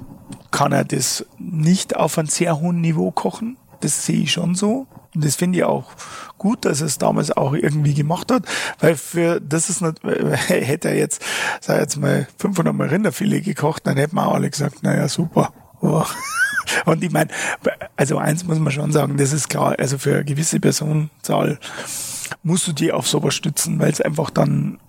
kann 0.52 0.72
er 0.72 0.86
das 0.86 1.26
nicht 1.38 1.96
auf 1.96 2.18
einem 2.18 2.28
sehr 2.28 2.60
hohen 2.60 2.82
Niveau 2.82 3.12
kochen? 3.12 3.58
Das 3.82 4.06
sehe 4.06 4.22
ich 4.22 4.32
schon 4.32 4.56
so. 4.56 4.88
Und 5.16 5.26
das 5.26 5.36
finde 5.36 5.60
ich 5.60 5.64
auch 5.64 5.86
gut, 6.38 6.66
dass 6.66 6.82
es 6.82 6.98
damals 6.98 7.32
auch 7.32 7.54
irgendwie 7.54 7.94
gemacht 7.94 8.32
hat, 8.32 8.44
weil 8.80 8.96
für 8.96 9.40
das 9.40 9.70
ist 9.70 9.82
nicht, 9.82 10.04
hätte 10.48 10.90
er 10.90 10.98
jetzt, 10.98 11.24
sag 11.62 11.80
jetzt 11.80 11.98
mal, 11.98 12.28
500 12.38 12.74
Mal 12.74 12.88
Rinderfilet 12.88 13.42
gekocht, 13.42 13.88
dann 13.88 13.98
hätten 13.98 14.16
wir 14.16 14.28
auch 14.28 14.36
alle 14.36 14.50
gesagt, 14.50 14.84
naja, 14.84 15.08
super. 15.08 15.54
Und 16.86 17.04
ich 17.04 17.12
meine, 17.12 17.30
also 17.96 18.18
eins 18.18 18.44
muss 18.44 18.60
man 18.60 18.72
schon 18.72 18.92
sagen, 18.92 19.18
das 19.18 19.32
ist 19.32 19.50
klar, 19.50 19.76
also 19.78 19.98
für 19.98 20.16
eine 20.16 20.26
gewisse 20.26 20.60
Personenzahl 20.60 21.60
musst 22.44 22.68
du 22.68 22.74
die 22.74 22.92
auf 22.92 23.08
sowas 23.08 23.36
stützen, 23.36 23.80
weil 23.80 23.92
es 23.92 24.02
einfach 24.02 24.30
dann 24.30 24.80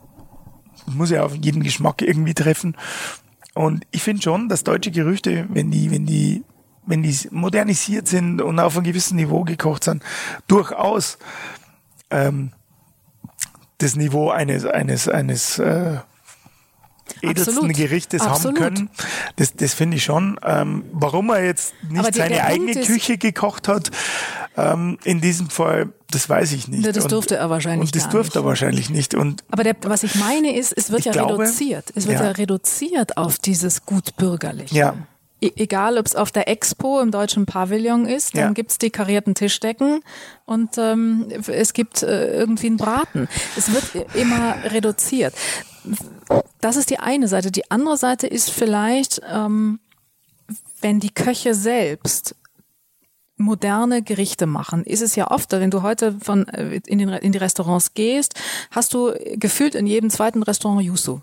muss 0.86 1.10
ja 1.10 1.24
auf 1.24 1.34
jeden 1.34 1.62
Geschmack 1.62 2.02
irgendwie 2.02 2.34
treffen. 2.34 2.76
Und 3.54 3.86
ich 3.90 4.02
finde 4.02 4.22
schon, 4.22 4.48
dass 4.48 4.64
deutsche 4.64 4.90
Gerüchte, 4.90 5.46
wenn 5.50 5.70
die, 5.70 5.90
wenn 5.90 6.06
die, 6.06 6.44
wenn 6.88 7.02
die 7.02 7.16
modernisiert 7.30 8.08
sind 8.08 8.40
und 8.40 8.58
auf 8.58 8.76
einem 8.76 8.84
gewissen 8.84 9.16
Niveau 9.16 9.44
gekocht 9.44 9.84
sind, 9.84 10.02
durchaus 10.46 11.18
ähm, 12.10 12.52
das 13.78 13.94
Niveau 13.94 14.30
eines, 14.30 14.64
eines, 14.64 15.08
eines 15.08 15.58
äh, 15.58 15.98
edelsten 17.22 17.54
Absolut. 17.54 17.76
Gerichtes 17.76 18.22
Absolut. 18.22 18.60
haben 18.60 18.74
können. 18.74 18.90
Das, 19.36 19.54
das 19.54 19.74
finde 19.74 19.96
ich 19.96 20.04
schon. 20.04 20.38
Ähm, 20.44 20.84
warum 20.92 21.30
er 21.30 21.44
jetzt 21.44 21.74
nicht 21.88 22.14
seine 22.14 22.44
eigene 22.44 22.72
Punkt 22.72 22.86
Küche 22.88 23.18
gekocht 23.18 23.68
hat, 23.68 23.90
ähm, 24.56 24.98
in 25.04 25.20
diesem 25.20 25.50
Fall, 25.50 25.92
das 26.10 26.28
weiß 26.28 26.52
ich 26.52 26.68
nicht. 26.68 26.84
Das 26.86 27.04
Und- 27.04 27.12
durfte 27.12 27.36
er 27.36 27.50
wahrscheinlich 27.50 27.88
Und 27.88 27.96
das 27.96 28.08
durfte 28.08 28.38
nicht. 28.38 28.44
er 28.44 28.48
wahrscheinlich 28.48 28.90
nicht. 28.90 29.14
Und 29.14 29.44
Aber 29.50 29.62
der, 29.62 29.76
was 29.82 30.02
ich 30.02 30.16
meine 30.16 30.56
ist, 30.56 30.72
es 30.76 30.90
wird 30.90 31.04
ja 31.04 31.12
glaube, 31.12 31.38
reduziert. 31.38 31.92
Es 31.94 32.06
wird 32.06 32.18
ja. 32.18 32.26
ja. 32.26 32.32
reduziert 32.32 33.16
auf 33.16 33.38
dieses 33.38 33.84
Gutbürgerliche. 33.86 34.74
Ja. 34.74 34.94
E 35.40 35.52
egal, 35.56 35.98
ob 35.98 36.06
es 36.06 36.16
auf 36.16 36.32
der 36.32 36.48
Expo 36.48 37.00
im 37.00 37.10
deutschen 37.12 37.46
Pavillon 37.46 38.06
ist, 38.06 38.34
dann 38.34 38.42
Ja. 38.42 38.50
gibt's 38.52 38.76
die 38.78 38.90
karierten 38.90 39.34
Tischdecken 39.34 40.02
und 40.46 40.76
ähm, 40.78 41.28
es 41.46 41.72
gibt 41.72 42.02
äh, 42.02 42.32
irgendwie 42.32 42.66
einen 42.66 42.76
Braten. 42.76 43.28
Es 43.56 43.72
wird 43.72 44.06
immer 44.16 44.56
reduziert. 44.64 45.34
Das 46.60 46.76
ist 46.76 46.90
die 46.90 46.98
eine 46.98 47.28
Seite. 47.28 47.52
Die 47.52 47.70
andere 47.70 47.96
Seite 47.96 48.26
ist 48.26 48.50
vielleicht, 48.50 49.20
ähm, 49.32 49.78
wenn 50.80 50.98
die 50.98 51.10
Köche 51.14 51.54
selbst 51.54 52.34
moderne 53.36 54.02
Gerichte 54.02 54.46
machen, 54.46 54.82
ist 54.82 55.00
es 55.02 55.14
ja 55.14 55.30
oft, 55.30 55.52
wenn 55.52 55.70
du 55.70 55.82
heute 55.82 56.16
von 56.20 56.48
äh, 56.48 56.80
in, 56.86 56.98
den, 56.98 57.10
in 57.10 57.30
die 57.30 57.38
Restaurants 57.38 57.94
gehst, 57.94 58.34
hast 58.72 58.92
du 58.92 59.12
gefühlt 59.36 59.76
in 59.76 59.86
jedem 59.86 60.10
zweiten 60.10 60.42
Restaurant 60.42 60.82
Yuzu. 60.84 61.20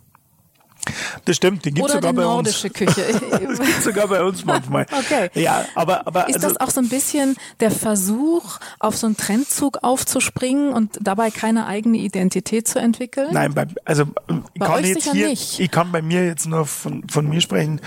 Das 1.26 1.36
stimmt, 1.36 1.65
den 1.65 1.74
gibt's 1.74 1.91
Oder 1.91 2.02
sogar 2.02 2.12
die 2.12 2.17
bei 2.17 2.26
uns. 2.26 2.34
nordische 2.34 2.69
Küche. 2.69 3.06
Das 3.45 3.60
gibt's 3.60 3.84
sogar 3.84 4.08
bei 4.08 4.24
uns 4.24 4.45
manchmal. 4.45 4.86
Okay. 4.95 5.30
Ja, 5.34 5.65
aber, 5.76 6.08
aber 6.08 6.28
Ist 6.30 6.36
also, 6.36 6.50
das 6.50 6.58
auch 6.60 6.69
so 6.69 6.80
ein 6.80 6.89
bisschen 6.89 7.36
der 7.60 7.71
Versuch, 7.71 8.60
auf 8.80 8.95
so 8.95 9.08
einen 9.08 9.17
Trendzug 9.17 9.80
aufzuspringen 9.84 10.74
und 10.74 10.98
dabei 11.02 11.32
keine 11.32 11.65
eigene 11.65 11.98
Identität 11.98 12.67
zu 12.67 12.80
entwickeln? 12.80 13.30
Nein, 13.32 13.54
bei, 13.54 13.67
also 13.84 14.04
ich 14.28 14.60
Bei 14.60 14.65
kann 14.67 14.76
euch 14.76 14.88
jetzt 14.88 15.12
hier, 15.12 15.28
nicht. 15.30 15.60
ich 15.60 15.71
kann 15.71 15.91
bei 15.91 16.02
mir 16.02 16.26
jetzt 16.26 16.48
nur 16.48 16.65
von, 16.65 17.08
von 17.10 17.28
mir 17.28 17.41
sprechen. 17.41 17.82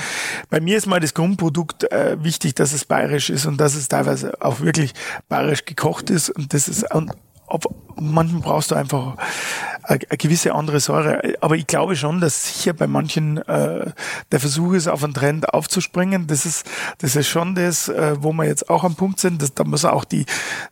Bei 0.51 0.61
mir 0.61 0.77
ist 0.77 0.87
mal 0.87 1.01
das 1.01 1.15
Grundprodukt 1.15 1.91
äh, 1.91 2.23
wichtig, 2.23 2.55
dass 2.55 2.73
es 2.73 2.85
bayerisch 2.85 3.31
ist 3.31 3.47
und 3.47 3.59
dass 3.61 3.75
es 3.75 3.89
teilweise 3.89 4.41
auch 4.41 4.61
wirklich 4.61 4.93
bayerisch 5.29 5.65
gekocht 5.65 6.11
ist 6.11 6.31
und 6.31 6.53
das 6.55 6.69
ist 6.69 6.95
und 6.95 7.13
ob, 7.49 7.75
manchen 8.01 8.41
brauchst 8.41 8.71
du 8.71 8.75
einfach 8.75 9.17
eine, 9.83 9.99
gewisse 9.99 10.55
andere 10.55 10.81
Säure. 10.81 11.35
Aber 11.41 11.57
ich 11.57 11.67
glaube 11.67 11.97
schon, 11.97 12.21
dass 12.21 12.55
sicher 12.55 12.73
bei 12.73 12.87
manchen 12.87 13.39
äh, 13.39 13.91
der 14.31 14.41
Versuch 14.41 14.75
ist, 14.75 14.89
auf 14.89 15.03
einen 15.03 15.15
Trend 15.15 15.53
aufzuspringen. 15.53 16.27
Das 16.27 16.47
ist, 16.47 16.67
das 16.99 17.17
ist 17.17 17.29
schon 17.29 17.55
das, 17.55 17.89
äh, 17.89 18.17
wo 18.21 18.33
wir 18.33 18.45
jetzt 18.45 18.71
auch 18.71 18.85
am 18.85 18.95
Punkt 18.95 19.21
sind. 19.21 19.43
Dass, 19.43 19.55
da 19.55 19.65
muss 19.65 19.85
auch 19.85 20.05
die, 20.05 20.27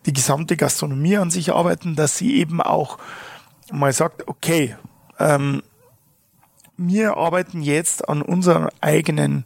die 0.06 0.12
gesamte 0.12 0.56
Gastronomie 0.56 1.16
an 1.16 1.30
sich 1.30 1.52
arbeiten, 1.52 1.96
dass 1.96 2.16
sie 2.16 2.36
eben 2.36 2.60
auch 2.60 2.98
mal 3.72 3.92
sagt, 3.92 4.28
okay, 4.28 4.76
ähm, 5.18 5.62
wir 6.76 7.16
arbeiten 7.16 7.62
jetzt 7.62 8.08
an 8.08 8.22
unseren 8.22 8.68
eigenen 8.80 9.44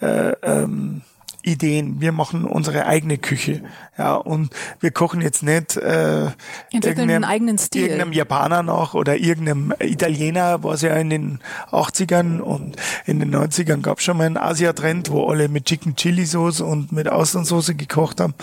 äh, 0.00 0.32
ähm, 0.42 1.02
Ideen. 1.44 2.00
Wir 2.00 2.12
machen 2.12 2.44
unsere 2.44 2.86
eigene 2.86 3.18
Küche. 3.18 3.62
Ja, 3.98 4.14
und 4.14 4.50
wir 4.80 4.90
kochen 4.90 5.20
jetzt 5.20 5.42
nicht 5.42 5.76
äh, 5.76 6.30
einen 6.72 7.24
eigenen 7.24 7.58
Stil. 7.58 7.82
irgendeinem 7.82 8.12
Japaner 8.12 8.62
nach 8.62 8.94
oder 8.94 9.16
irgendeinem 9.16 9.74
Italiener, 9.78 10.64
was 10.64 10.82
ja 10.82 10.94
in 10.96 11.10
den 11.10 11.40
80ern 11.70 12.40
und 12.40 12.76
in 13.06 13.20
den 13.20 13.34
90ern 13.34 13.82
gab 13.82 13.98
es 13.98 14.04
schon 14.04 14.16
mal 14.16 14.26
einen 14.26 14.38
Asia-Trend, 14.38 15.10
wo 15.10 15.28
alle 15.28 15.48
mit 15.48 15.66
Chicken 15.66 15.96
Chili 15.96 16.26
Sauce 16.26 16.60
und 16.60 16.92
mit 16.92 17.08
Austernsoße 17.08 17.74
gekocht 17.74 18.20
haben. 18.20 18.34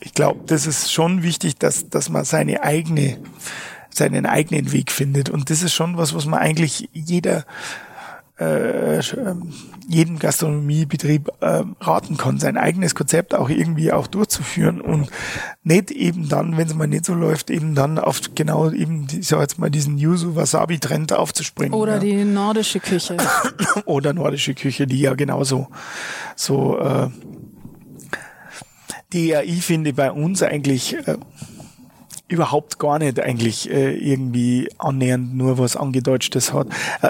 Ich 0.00 0.14
glaube, 0.14 0.40
das 0.46 0.66
ist 0.66 0.92
schon 0.92 1.22
wichtig, 1.22 1.58
dass, 1.58 1.88
dass 1.88 2.08
man 2.08 2.24
seine 2.24 2.64
eigene, 2.64 3.18
seinen 3.90 4.26
eigenen 4.26 4.72
Weg 4.72 4.90
findet. 4.90 5.30
Und 5.30 5.50
das 5.50 5.62
ist 5.62 5.72
schon 5.72 5.96
was, 5.96 6.14
was 6.14 6.26
man 6.26 6.40
eigentlich 6.40 6.88
jeder 6.92 7.44
äh, 8.42 8.98
ähm, 8.98 9.52
jedem 9.88 10.18
Gastronomiebetrieb 10.18 11.30
äh, 11.40 11.62
raten 11.80 12.16
kann, 12.16 12.38
sein 12.38 12.56
eigenes 12.56 12.94
Konzept 12.94 13.34
auch 13.34 13.48
irgendwie 13.48 13.92
auch 13.92 14.06
durchzuführen 14.06 14.80
und 14.80 15.08
nicht 15.62 15.90
eben 15.90 16.28
dann, 16.28 16.56
wenn 16.56 16.66
es 16.66 16.74
mal 16.74 16.86
nicht 16.86 17.04
so 17.04 17.14
läuft, 17.14 17.50
eben 17.50 17.74
dann 17.74 17.98
auf 17.98 18.20
genau 18.34 18.70
eben, 18.70 19.06
ich 19.12 19.28
sag 19.28 19.40
jetzt 19.40 19.58
mal, 19.58 19.70
diesen 19.70 19.98
Yuzu 19.98 20.36
Wasabi 20.36 20.78
Trend 20.78 21.12
aufzuspringen. 21.12 21.74
Oder 21.74 21.94
ja. 21.94 21.98
die 22.00 22.24
nordische 22.24 22.80
Küche. 22.80 23.16
oder 23.84 24.12
nordische 24.12 24.54
Küche, 24.54 24.86
die 24.86 25.00
ja 25.00 25.14
genauso 25.14 25.68
so 26.36 26.78
äh, 26.78 27.08
die 29.12 29.28
ja 29.28 29.42
ich 29.42 29.64
finde 29.64 29.92
bei 29.92 30.10
uns 30.10 30.42
eigentlich 30.42 30.96
äh, 31.06 31.16
überhaupt 32.32 32.78
gar 32.78 32.98
nicht 32.98 33.20
eigentlich 33.20 33.70
äh, 33.70 33.92
irgendwie 33.92 34.68
annähernd 34.78 35.34
nur 35.36 35.58
was 35.58 35.76
angedeutschtes 35.76 36.52
hat. 36.52 36.68
Äh, 37.02 37.08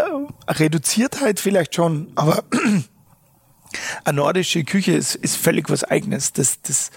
Reduziertheit 0.48 1.40
vielleicht 1.40 1.74
schon, 1.74 2.08
aber 2.14 2.42
eine 4.04 4.16
nordische 4.16 4.64
Küche 4.64 4.92
ist, 4.92 5.14
ist 5.14 5.37
völlig 5.37 5.70
was 5.70 5.85
eigenes. 5.85 6.32
Das, 6.32 6.61
das, 6.62 6.90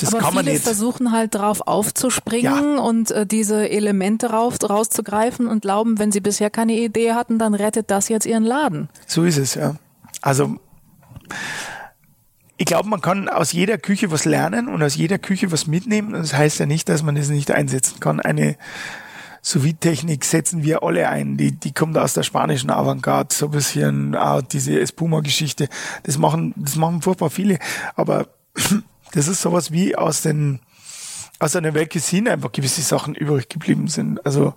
das 0.00 0.12
Aber 0.12 0.22
kann 0.22 0.34
man 0.34 0.44
viele 0.44 0.54
nicht. 0.54 0.64
versuchen 0.64 1.12
halt 1.12 1.34
drauf 1.34 1.62
aufzuspringen 1.66 2.78
und 2.78 3.10
äh, 3.12 3.26
diese 3.26 3.68
Elemente 3.68 4.30
raus, 4.30 4.56
rauszugreifen 4.68 5.46
und 5.46 5.62
glauben, 5.62 5.98
wenn 5.98 6.12
sie 6.12 6.20
bisher 6.20 6.50
keine 6.50 6.74
Idee 6.74 7.12
hatten, 7.12 7.38
dann 7.38 7.54
rettet 7.54 7.90
das 7.90 8.08
jetzt 8.08 8.26
ihren 8.26 8.44
Laden. 8.44 8.88
So 9.06 9.24
ist 9.24 9.38
es, 9.38 9.54
ja. 9.54 9.76
Also 10.22 10.56
ich 12.58 12.66
glaube, 12.66 12.88
man 12.88 13.00
kann 13.00 13.28
aus 13.28 13.52
jeder 13.52 13.78
Küche 13.78 14.10
was 14.10 14.24
lernen 14.24 14.68
und 14.68 14.82
aus 14.82 14.96
jeder 14.96 15.18
Küche 15.18 15.52
was 15.52 15.66
mitnehmen. 15.66 16.12
Das 16.12 16.32
heißt 16.32 16.58
ja 16.58 16.66
nicht, 16.66 16.88
dass 16.88 17.02
man 17.02 17.16
es 17.16 17.28
nicht 17.28 17.50
einsetzen 17.50 18.00
kann. 18.00 18.20
Eine 18.20 18.56
sous 19.42 19.74
technik 19.78 20.24
setzen 20.24 20.64
wir 20.64 20.82
alle 20.82 21.08
ein. 21.08 21.36
Die, 21.36 21.52
die 21.52 21.72
kommt 21.72 21.98
aus 21.98 22.14
der 22.14 22.22
spanischen 22.22 22.70
Avantgarde, 22.70 23.34
so 23.34 23.46
ein 23.46 23.52
bisschen 23.52 24.14
auch 24.16 24.40
diese 24.40 24.78
Espuma-Geschichte. 24.80 25.68
Das 26.04 26.18
machen, 26.18 26.54
das 26.56 26.76
machen 26.76 27.02
furchtbar 27.02 27.30
viele. 27.30 27.58
Aber 27.94 28.28
das 29.12 29.28
ist 29.28 29.42
sowas 29.42 29.70
wie 29.70 29.94
aus 29.94 30.22
den, 30.22 30.60
aus 31.38 31.54
einer 31.56 31.74
Welt 31.74 31.92
Cuisine 31.92 32.32
einfach 32.32 32.52
gewisse 32.52 32.80
Sachen 32.80 33.14
übrig 33.14 33.50
geblieben 33.50 33.88
sind. 33.88 34.24
Also 34.24 34.54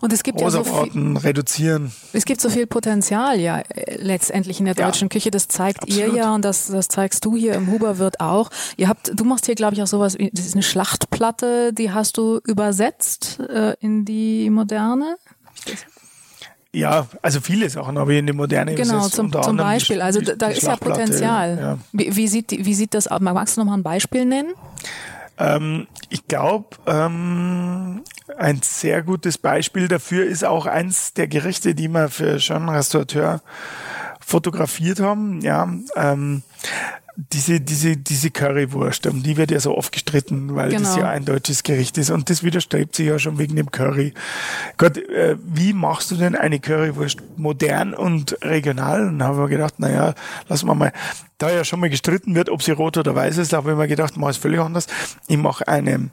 Und 0.00 0.12
es 0.12 0.22
gibt 0.22 0.40
ja 0.40 0.50
so 0.50 0.64
viel, 0.64 1.16
reduzieren. 1.18 1.92
es 2.12 2.24
gibt 2.24 2.40
so 2.40 2.48
viel 2.50 2.66
Potenzial 2.66 3.38
ja 3.40 3.58
äh, 3.60 3.96
letztendlich 4.02 4.58
in 4.60 4.66
der 4.66 4.74
Ja, 4.76 4.86
deutschen 4.86 5.08
Küche. 5.08 5.30
Das 5.30 5.48
zeigt 5.48 5.86
ihr 5.88 6.04
absolut. 6.04 6.16
ja 6.16 6.34
und 6.34 6.44
das, 6.44 6.66
das 6.68 6.88
zeigst 6.88 7.24
du 7.24 7.36
hier 7.36 7.54
im 7.54 7.70
Huberwirt 7.70 8.20
auch. 8.20 8.50
Ihr 8.76 8.88
habt, 8.88 9.12
du 9.14 9.24
machst 9.24 9.46
hier 9.46 9.54
glaube 9.54 9.74
ich 9.74 9.82
auch 9.82 9.86
sowas 9.86 10.18
wie, 10.18 10.30
das 10.32 10.46
ist 10.46 10.54
eine 10.54 10.62
Schlachtplatte, 10.62 11.72
die 11.72 11.90
hast 11.92 12.16
du 12.16 12.40
übersetzt 12.46 13.40
äh, 13.40 13.74
in 13.80 14.04
die 14.04 14.50
Moderne. 14.50 15.16
Ja, 16.74 17.06
also 17.20 17.40
viele 17.42 17.68
Sachen 17.68 17.98
habe 17.98 18.14
ich 18.14 18.18
in 18.20 18.26
die 18.26 18.32
Moderne 18.32 18.74
Genau, 18.74 19.06
zum, 19.08 19.30
zum 19.30 19.56
die 19.58 19.62
Beispiel. 19.62 20.00
Also 20.00 20.20
die- 20.20 20.26
da, 20.26 20.34
da 20.36 20.48
die 20.48 20.54
ist 20.56 20.62
ja 20.62 20.76
Potenzial. 20.76 21.58
Ja. 21.60 21.78
Wie, 21.92 22.16
wie, 22.16 22.28
sieht, 22.28 22.50
wie 22.50 22.74
sieht 22.74 22.94
das 22.94 23.08
aus? 23.08 23.20
Magst 23.20 23.56
du 23.56 23.60
noch 23.60 23.66
mal 23.68 23.74
ein 23.76 23.82
Beispiel 23.82 24.24
nennen? 24.24 24.54
Ähm, 25.38 25.86
ich 26.08 26.26
glaube, 26.28 26.68
ähm, 26.86 28.02
ein 28.38 28.60
sehr 28.62 29.02
gutes 29.02 29.38
Beispiel 29.38 29.88
dafür 29.88 30.24
ist 30.24 30.44
auch 30.44 30.66
eins 30.66 31.12
der 31.14 31.28
Gerichte, 31.28 31.74
die 31.74 31.88
wir 31.88 32.08
für 32.08 32.38
Jean 32.38 32.68
Restaurateur 32.68 33.42
fotografiert 34.20 35.00
haben. 35.00 35.40
Ja, 35.40 35.68
ähm, 35.96 36.42
diese, 37.16 37.60
diese, 37.60 37.96
diese 37.96 38.30
Currywurst, 38.30 39.06
um 39.06 39.22
die 39.22 39.36
wird 39.36 39.50
ja 39.50 39.60
so 39.60 39.76
oft 39.76 39.92
gestritten, 39.92 40.54
weil 40.54 40.70
genau. 40.70 40.82
das 40.82 40.96
ja 40.96 41.08
ein 41.10 41.24
deutsches 41.24 41.62
Gericht 41.62 41.98
ist 41.98 42.10
und 42.10 42.30
das 42.30 42.42
widerstrebt 42.42 42.96
sich 42.96 43.06
ja 43.06 43.18
schon 43.18 43.38
wegen 43.38 43.56
dem 43.56 43.70
Curry. 43.70 44.14
Gott, 44.78 44.96
äh, 44.96 45.36
wie 45.44 45.72
machst 45.74 46.10
du 46.10 46.16
denn 46.16 46.34
eine 46.34 46.58
Currywurst 46.58 47.18
modern 47.36 47.92
und 47.92 48.38
regional? 48.42 49.06
Und 49.06 49.18
dann 49.18 49.28
haben 49.28 49.38
wir 49.38 49.48
gedacht, 49.48 49.78
naja, 49.78 50.14
lassen 50.48 50.66
wir 50.66 50.74
mal, 50.74 50.92
da 51.36 51.50
ja 51.50 51.64
schon 51.64 51.80
mal 51.80 51.90
gestritten 51.90 52.34
wird, 52.34 52.48
ob 52.48 52.62
sie 52.62 52.70
rot 52.70 52.96
oder 52.96 53.14
weiß 53.14 53.36
ist, 53.38 53.52
habe 53.52 53.72
ich 53.72 53.76
mir 53.76 53.88
gedacht, 53.88 54.16
mach 54.16 54.28
es 54.28 54.36
völlig 54.36 54.60
anders. 54.60 54.86
Ich 55.26 55.36
mache 55.36 55.66
eine, 55.68 56.10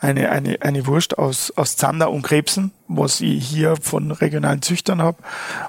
eine, 0.00 0.30
eine, 0.30 0.60
eine 0.60 0.86
Wurst 0.86 1.16
aus, 1.16 1.52
aus 1.52 1.76
Zander 1.76 2.10
und 2.10 2.22
Krebsen, 2.22 2.72
was 2.96 3.20
ich 3.20 3.46
hier 3.46 3.76
von 3.76 4.10
regionalen 4.10 4.62
Züchtern 4.62 5.02
habe 5.02 5.18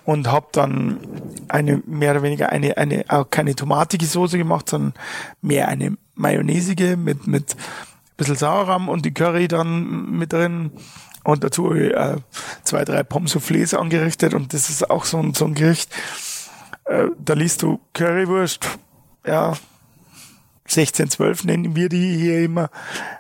und 0.05 0.27
habe 0.31 0.47
dann 0.51 0.99
eine 1.47 1.81
mehr 1.85 2.11
oder 2.11 2.23
weniger 2.23 2.49
eine, 2.49 2.77
eine 2.77 3.05
auch 3.07 3.29
keine 3.29 3.55
tomatige 3.55 4.05
Soße 4.05 4.37
gemacht, 4.37 4.69
sondern 4.69 4.93
mehr 5.41 5.67
eine 5.67 5.97
mayonnaisige 6.15 6.97
mit, 6.97 7.27
mit 7.27 7.55
ein 7.55 8.17
bisschen 8.17 8.35
Sauerrahm 8.35 8.89
und 8.89 9.05
die 9.05 9.13
Curry 9.13 9.47
dann 9.47 10.11
mit 10.11 10.33
drin 10.33 10.71
und 11.23 11.43
dazu 11.43 11.73
äh, 11.73 12.17
zwei, 12.63 12.85
drei 12.85 13.03
Pommes 13.03 13.35
Soufflés 13.35 13.75
angerichtet 13.75 14.33
und 14.33 14.53
das 14.53 14.69
ist 14.69 14.89
auch 14.89 15.05
so 15.05 15.17
ein, 15.17 15.33
so 15.33 15.45
ein 15.45 15.55
Gericht, 15.55 15.91
äh, 16.85 17.07
da 17.17 17.33
liest 17.33 17.63
du 17.63 17.79
Currywurst, 17.93 18.67
ja, 19.25 19.53
1612 20.65 21.43
nennen 21.43 21.75
wir 21.75 21.89
die 21.89 22.17
hier 22.17 22.43
immer, 22.43 22.69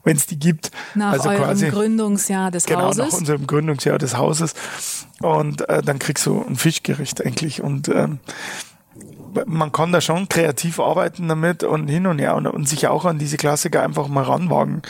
wenn 0.03 0.17
es 0.17 0.25
die 0.25 0.39
gibt. 0.39 0.71
Nach 0.95 1.13
also 1.13 1.29
eurem 1.29 1.43
quasi, 1.43 1.69
Gründungsjahr 1.69 2.49
des 2.49 2.65
genau, 2.65 2.81
Hauses. 2.81 2.97
Genau, 2.97 3.09
nach 3.09 3.17
unserem 3.19 3.47
Gründungsjahr 3.47 3.97
des 3.99 4.17
Hauses. 4.17 4.55
Und 5.21 5.67
äh, 5.69 5.83
dann 5.83 5.99
kriegst 5.99 6.25
du 6.25 6.43
ein 6.43 6.55
Fischgericht 6.55 7.23
eigentlich. 7.23 7.61
Und 7.61 7.87
ähm, 7.89 8.19
man 9.45 9.71
kann 9.71 9.91
da 9.91 10.01
schon 10.01 10.27
kreativ 10.27 10.79
arbeiten 10.79 11.27
damit 11.27 11.63
und 11.63 11.87
hin 11.87 12.07
und 12.07 12.17
her 12.17 12.35
und, 12.35 12.47
und 12.47 12.67
sich 12.67 12.87
auch 12.87 13.05
an 13.05 13.19
diese 13.19 13.37
Klassiker 13.37 13.83
einfach 13.83 14.07
mal 14.07 14.23
ranwagen. 14.23 14.81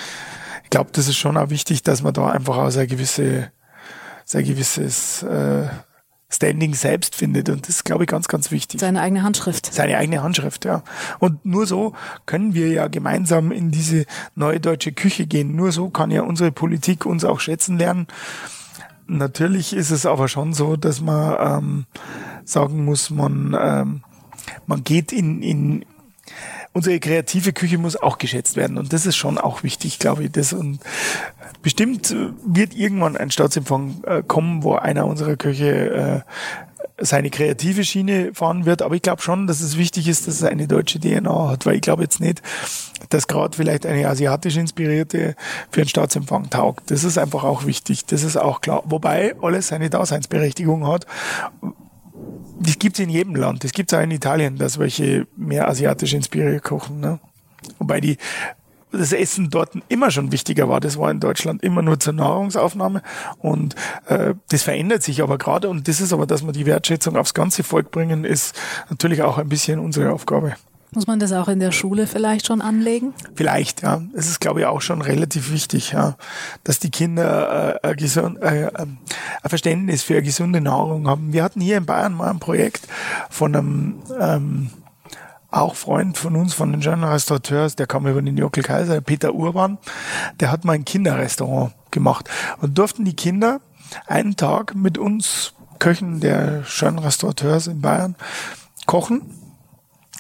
Ich 0.64 0.70
glaube, 0.70 0.92
das 0.94 1.08
ist 1.10 1.18
schon 1.18 1.38
auch 1.38 1.50
wichtig, 1.50 1.84
dass 1.84 2.04
man 2.04 2.14
da 2.14 2.30
einfach 2.30 2.58
auch 2.58 2.70
sehr 2.70 2.88
gewisse, 2.88 3.52
sehr 4.24 4.44
gewisses 4.44 5.24
äh, 5.24 5.68
Standing 6.36 6.74
selbst 6.74 7.16
findet. 7.16 7.50
Und 7.50 7.68
das 7.68 7.78
ist, 7.78 7.86
glaube 7.86 8.04
ich, 8.04 8.10
ganz, 8.10 8.28
ganz 8.28 8.52
wichtig. 8.52 8.80
Seine 8.80 9.02
eigene 9.02 9.24
Handschrift. 9.24 9.74
Seine 9.74 9.98
eigene 9.98 10.22
Handschrift, 10.24 10.66
ja. 10.66 10.84
Und 11.20 11.46
nur 11.46 11.68
so 11.68 11.94
können 12.26 12.54
wir 12.54 12.70
ja 12.70 12.88
gemeinsam 12.88 13.52
in 13.52 13.72
diese 13.72 14.06
neue 14.36 14.60
deutsche 14.60 14.92
Küche 14.92 15.28
gehen. 15.28 15.56
Nur 15.56 15.72
so 15.72 15.90
kann 15.90 16.12
ja 16.12 16.22
unsere 16.22 16.52
Politik 16.52 17.06
uns 17.06 17.24
auch 17.24 17.40
schätzen 17.40 17.78
lernen. 17.78 18.08
Natürlich 19.08 19.74
ist 19.74 19.92
es 19.92 20.06
aber 20.06 20.28
schon 20.28 20.54
so, 20.54 20.76
dass 20.76 21.00
man 21.00 21.36
ähm, 21.40 21.86
sagen 22.44 22.86
muss, 22.86 23.10
man, 23.12 23.56
ähm, 23.60 24.04
man 24.66 24.84
geht 24.84 25.12
in, 25.12 25.42
in 25.42 25.86
unsere 26.76 27.00
kreative 27.00 27.54
Küche 27.54 27.78
muss 27.78 27.96
auch 27.96 28.18
geschätzt 28.18 28.58
werden. 28.58 28.78
Und 28.78 28.92
das 28.92 29.06
ist 29.06 29.16
schon 29.16 29.38
auch 29.38 29.64
wichtig, 29.64 29.98
glaube 29.98 30.26
ich. 30.26 30.32
Das 30.32 30.52
und 30.52 30.80
bestimmt 31.62 32.14
wird 32.46 32.76
irgendwann 32.76 33.16
ein 33.16 33.32
Staatsempfang 33.32 34.04
äh, 34.06 34.24
kommen, 34.24 34.62
wo 34.62 34.76
einer 34.76 35.08
unserer 35.08 35.38
Küche 35.38 36.26
äh, 36.28 37.04
seine 37.04 37.30
kreative 37.30 37.86
Schiene 37.86 38.34
fahren 38.34 38.66
wird. 38.66 38.82
Aber 38.82 38.94
ich 38.94 39.02
glaube 39.02 39.22
schon, 39.22 39.48
dass 39.48 39.62
es 39.62 39.78
wichtig 39.78 40.10
ist, 40.10 40.28
dass 40.28 40.36
es 40.36 40.44
eine 40.44 40.68
deutsche 40.68 41.00
DNA 41.00 41.50
hat, 41.50 41.66
weil 41.66 41.76
ich 41.76 41.82
glaube 41.82 42.04
jetzt 42.04 42.20
nicht, 42.20 42.42
dass 43.10 43.28
gerade 43.28 43.56
vielleicht 43.56 43.86
eine 43.86 44.10
asiatisch 44.10 44.58
inspirierte 44.58 45.36
für 45.72 45.80
einen 45.80 45.90
Staatsempfang 45.90 46.50
taugt. 46.50 46.92
Das 46.92 47.06
ist 47.06 47.18
einfach 47.18 47.46
auch 47.46 47.66
wichtig. 47.66 48.06
Das 48.06 48.24
ist 48.24 48.36
auch 48.36 48.60
klar. 48.60 48.84
Wobei 48.86 49.34
alles 49.42 49.70
seine 49.70 49.90
Daseinsberechtigung 49.90 50.86
hat 50.86 51.06
das 52.60 52.80
gibt's 52.80 53.00
in 53.00 53.10
jedem 53.10 53.36
Land. 53.36 53.64
Das 53.64 53.72
gibt's 53.72 53.94
auch 53.94 54.02
in 54.02 54.12
Italien, 54.12 54.58
dass 54.58 54.80
welche 54.80 55.28
mehr 55.36 55.68
asiatisch 55.68 56.14
inspiriert 56.14 56.64
kochen. 56.64 57.00
Ne? 57.00 57.20
Wobei 57.80 58.00
die 58.00 58.18
das 58.92 59.12
Essen 59.12 59.50
dort 59.50 59.72
immer 59.90 60.12
schon 60.12 60.32
wichtiger 60.32 60.70
war. 60.70 60.80
Das 60.80 60.98
war 60.98 61.12
in 61.12 61.20
Deutschland 61.20 61.64
immer 61.64 61.82
nur 61.82 62.00
zur 62.00 62.14
Nahrungsaufnahme 62.14 63.02
und 63.40 63.76
äh, 64.08 64.36
das 64.50 64.64
verändert 64.64 65.04
sich 65.04 65.22
aber 65.22 65.38
gerade 65.38 65.70
und 65.70 65.88
das 65.88 66.02
ist 66.02 66.14
aber, 66.14 66.26
dass 66.26 66.46
wir 66.46 66.54
die 66.54 66.66
Wertschätzung 66.66 67.18
aufs 67.18 67.34
ganze 67.34 67.64
Volk 67.64 67.92
bringen, 67.92 68.24
ist 68.24 68.58
natürlich 68.90 69.22
auch 69.22 69.38
ein 69.38 69.50
bisschen 69.50 69.80
unsere 69.80 70.14
Aufgabe. 70.14 70.56
Muss 70.96 71.08
man 71.08 71.20
das 71.20 71.34
auch 71.34 71.50
in 71.50 71.60
der 71.60 71.74
Schule 71.74 72.08
vielleicht 72.08 72.48
schon 72.48 72.62
anlegen? 72.62 73.14
Vielleicht, 73.36 73.82
ja. 73.82 74.02
Es 74.14 74.30
ist, 74.30 74.40
glaube 74.40 74.62
ich, 74.62 74.66
auch 74.66 74.82
schon 74.82 75.02
relativ 75.02 75.52
wichtig, 75.52 75.92
ja, 75.92 76.16
dass 76.64 76.80
die 76.80 76.90
Kinder 76.90 77.82
äh, 77.84 77.88
ein, 77.88 77.96
gesund, 77.98 78.42
äh, 78.42 78.72
ein 78.74 78.98
Verständnis 79.46 80.04
für 80.04 80.14
eine 80.14 80.24
gesunde 80.24 80.62
Nahrung 80.62 81.08
haben. 81.08 81.34
Wir 81.34 81.44
hatten 81.44 81.60
hier 81.60 81.78
in 81.78 81.86
Bayern 81.86 82.14
mal 82.14 82.30
ein 82.30 82.40
Projekt 82.40 82.88
von 83.30 83.56
einem 83.56 83.96
ähm, 84.20 84.70
auch 85.52 85.76
Freund 85.76 86.18
von 86.18 86.36
uns, 86.36 86.54
von 86.54 86.72
den 86.72 86.82
German 86.82 87.10
Restaurateurs, 87.10 87.76
der 87.76 87.88
kam 87.88 88.08
über 88.08 88.22
den 88.22 88.38
Jockel 88.38 88.64
Kaiser, 88.64 89.00
Peter 89.02 89.34
Urban, 89.34 89.78
der 90.40 90.52
hat 90.52 90.66
mal 90.66 90.74
ein 90.74 90.86
Kinderrestaurant 90.86 91.74
gemacht 91.92 92.30
und 92.62 92.78
durften 92.78 93.06
die 93.06 93.16
Kinder 93.16 93.60
einen 94.08 94.36
Tag 94.36 94.76
mit 94.76 94.98
uns 94.98 95.54
Köchen 95.80 96.20
der 96.20 96.64
schönen 96.64 97.00
Restaurateurs 97.00 97.68
in 97.68 97.82
Bayern 97.82 98.16
kochen 98.86 99.22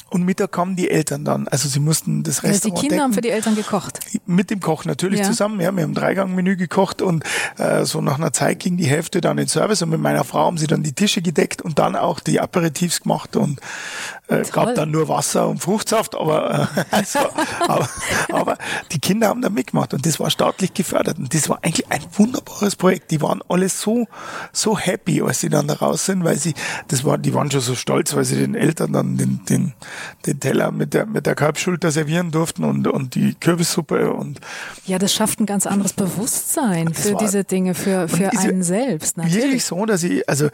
und 0.09 0.23
Mittag 0.23 0.51
kamen 0.51 0.75
die 0.75 0.89
Eltern 0.89 1.25
dann. 1.25 1.47
Also 1.47 1.67
sie 1.67 1.79
mussten 1.79 2.23
das 2.23 2.43
Restaurant 2.43 2.53
also 2.53 2.69
Die 2.69 2.81
Kinder 2.81 2.95
decken. 2.95 3.03
haben 3.03 3.13
für 3.13 3.21
die 3.21 3.29
Eltern 3.29 3.55
gekocht? 3.55 3.99
Mit 4.25 4.49
dem 4.49 4.59
Koch 4.59 4.85
natürlich 4.85 5.21
ja. 5.21 5.25
zusammen. 5.25 5.59
Ja, 5.59 5.75
wir 5.75 5.83
haben 5.83 5.93
Dreigangmenü 5.93 6.55
gekocht 6.55 7.01
und 7.01 7.23
äh, 7.57 7.85
so 7.85 8.01
nach 8.01 8.17
einer 8.17 8.31
Zeit 8.31 8.59
ging 8.59 8.77
die 8.77 8.85
Hälfte 8.85 9.19
dann 9.19 9.37
in 9.37 9.47
Service 9.47 9.81
und 9.81 9.89
mit 9.89 9.99
meiner 9.99 10.23
Frau 10.23 10.45
haben 10.45 10.57
sie 10.57 10.67
dann 10.67 10.83
die 10.83 10.93
Tische 10.93 11.21
gedeckt 11.21 11.61
und 11.61 11.79
dann 11.79 11.95
auch 11.95 12.19
die 12.19 12.39
Aperitifs 12.39 13.01
gemacht 13.01 13.35
und 13.35 13.59
äh, 14.27 14.43
gab 14.51 14.73
dann 14.75 14.91
nur 14.91 15.07
Wasser 15.07 15.47
und 15.47 15.59
Fruchtsaft, 15.59 16.15
aber, 16.15 16.69
äh, 16.75 16.83
also, 16.91 17.19
aber, 17.67 17.89
aber 18.31 18.57
die 18.91 18.99
Kinder 18.99 19.27
haben 19.27 19.41
da 19.41 19.49
mitgemacht 19.49 19.93
und 19.93 20.05
das 20.05 20.19
war 20.19 20.29
staatlich 20.29 20.73
gefördert 20.73 21.19
und 21.19 21.33
das 21.33 21.49
war 21.49 21.59
eigentlich 21.61 21.91
ein 21.91 22.01
wunderbares 22.13 22.75
Projekt. 22.75 23.11
Die 23.11 23.21
waren 23.21 23.41
alle 23.47 23.69
so, 23.69 24.07
so 24.51 24.77
happy, 24.77 25.21
als 25.21 25.41
sie 25.41 25.49
dann 25.49 25.67
da 25.67 25.75
raus 25.75 26.05
sind, 26.05 26.23
weil 26.23 26.37
sie, 26.37 26.53
das 26.87 27.03
war, 27.03 27.17
die 27.17 27.33
waren 27.33 27.51
schon 27.51 27.61
so 27.61 27.75
stolz, 27.75 28.15
weil 28.15 28.25
sie 28.25 28.37
den 28.37 28.55
Eltern 28.55 28.93
dann 28.93 29.17
den, 29.17 29.45
den, 29.45 29.73
den 30.25 30.39
Teller 30.39 30.71
mit 30.71 30.93
der, 30.93 31.05
mit 31.05 31.25
der 31.25 31.35
Kalbschulter 31.35 31.91
servieren 31.91 32.31
durften 32.31 32.63
und, 32.63 32.87
und 32.87 33.15
die 33.15 33.35
Kürbissuppe 33.35 34.13
und. 34.13 34.39
Ja, 34.85 34.99
das 34.99 35.13
schafft 35.13 35.39
ein 35.39 35.45
ganz 35.45 35.67
anderes 35.67 35.93
Bewusstsein 35.93 36.93
für 36.93 37.13
war, 37.13 37.19
diese 37.19 37.43
Dinge, 37.43 37.75
für, 37.75 38.07
für 38.07 38.31
einen 38.31 38.63
selbst. 38.63 39.17
Natürlich. 39.17 39.43
Wirklich 39.43 39.65
so, 39.65 39.85
dass 39.85 40.03
ich, 40.03 40.27
also, 40.27 40.45
äh, 40.45 40.49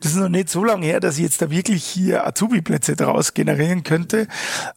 das 0.00 0.12
ist 0.12 0.18
noch 0.18 0.28
nicht 0.28 0.48
so 0.48 0.64
lange 0.64 0.86
her, 0.86 1.00
dass 1.00 1.16
ich 1.16 1.24
jetzt 1.24 1.42
da 1.42 1.50
wirklich 1.50 1.84
hier 1.84 2.26
Azubi-Plätze 2.26 2.94
draus 2.94 3.34
generieren 3.34 3.82
könnte. 3.82 4.28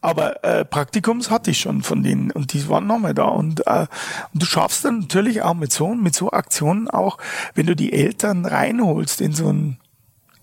Aber 0.01 0.43
äh, 0.43 0.65
Praktikums 0.65 1.29
hatte 1.29 1.51
ich 1.51 1.59
schon 1.59 1.83
von 1.83 2.03
denen 2.03 2.31
und 2.31 2.53
die 2.53 2.67
waren 2.69 2.87
nochmal 2.87 3.13
da. 3.13 3.25
Und, 3.25 3.65
äh, 3.67 3.85
und 4.33 4.41
du 4.41 4.45
schaffst 4.45 4.85
dann 4.85 4.99
natürlich 4.99 5.41
auch 5.43 5.53
mit 5.53 5.71
so, 5.71 5.93
mit 5.93 6.15
so 6.15 6.31
Aktionen 6.31 6.89
auch, 6.89 7.17
wenn 7.53 7.67
du 7.67 7.75
die 7.75 7.93
Eltern 7.93 8.45
reinholst 8.45 9.21
in 9.21 9.33
so 9.33 9.51
ein 9.51 9.77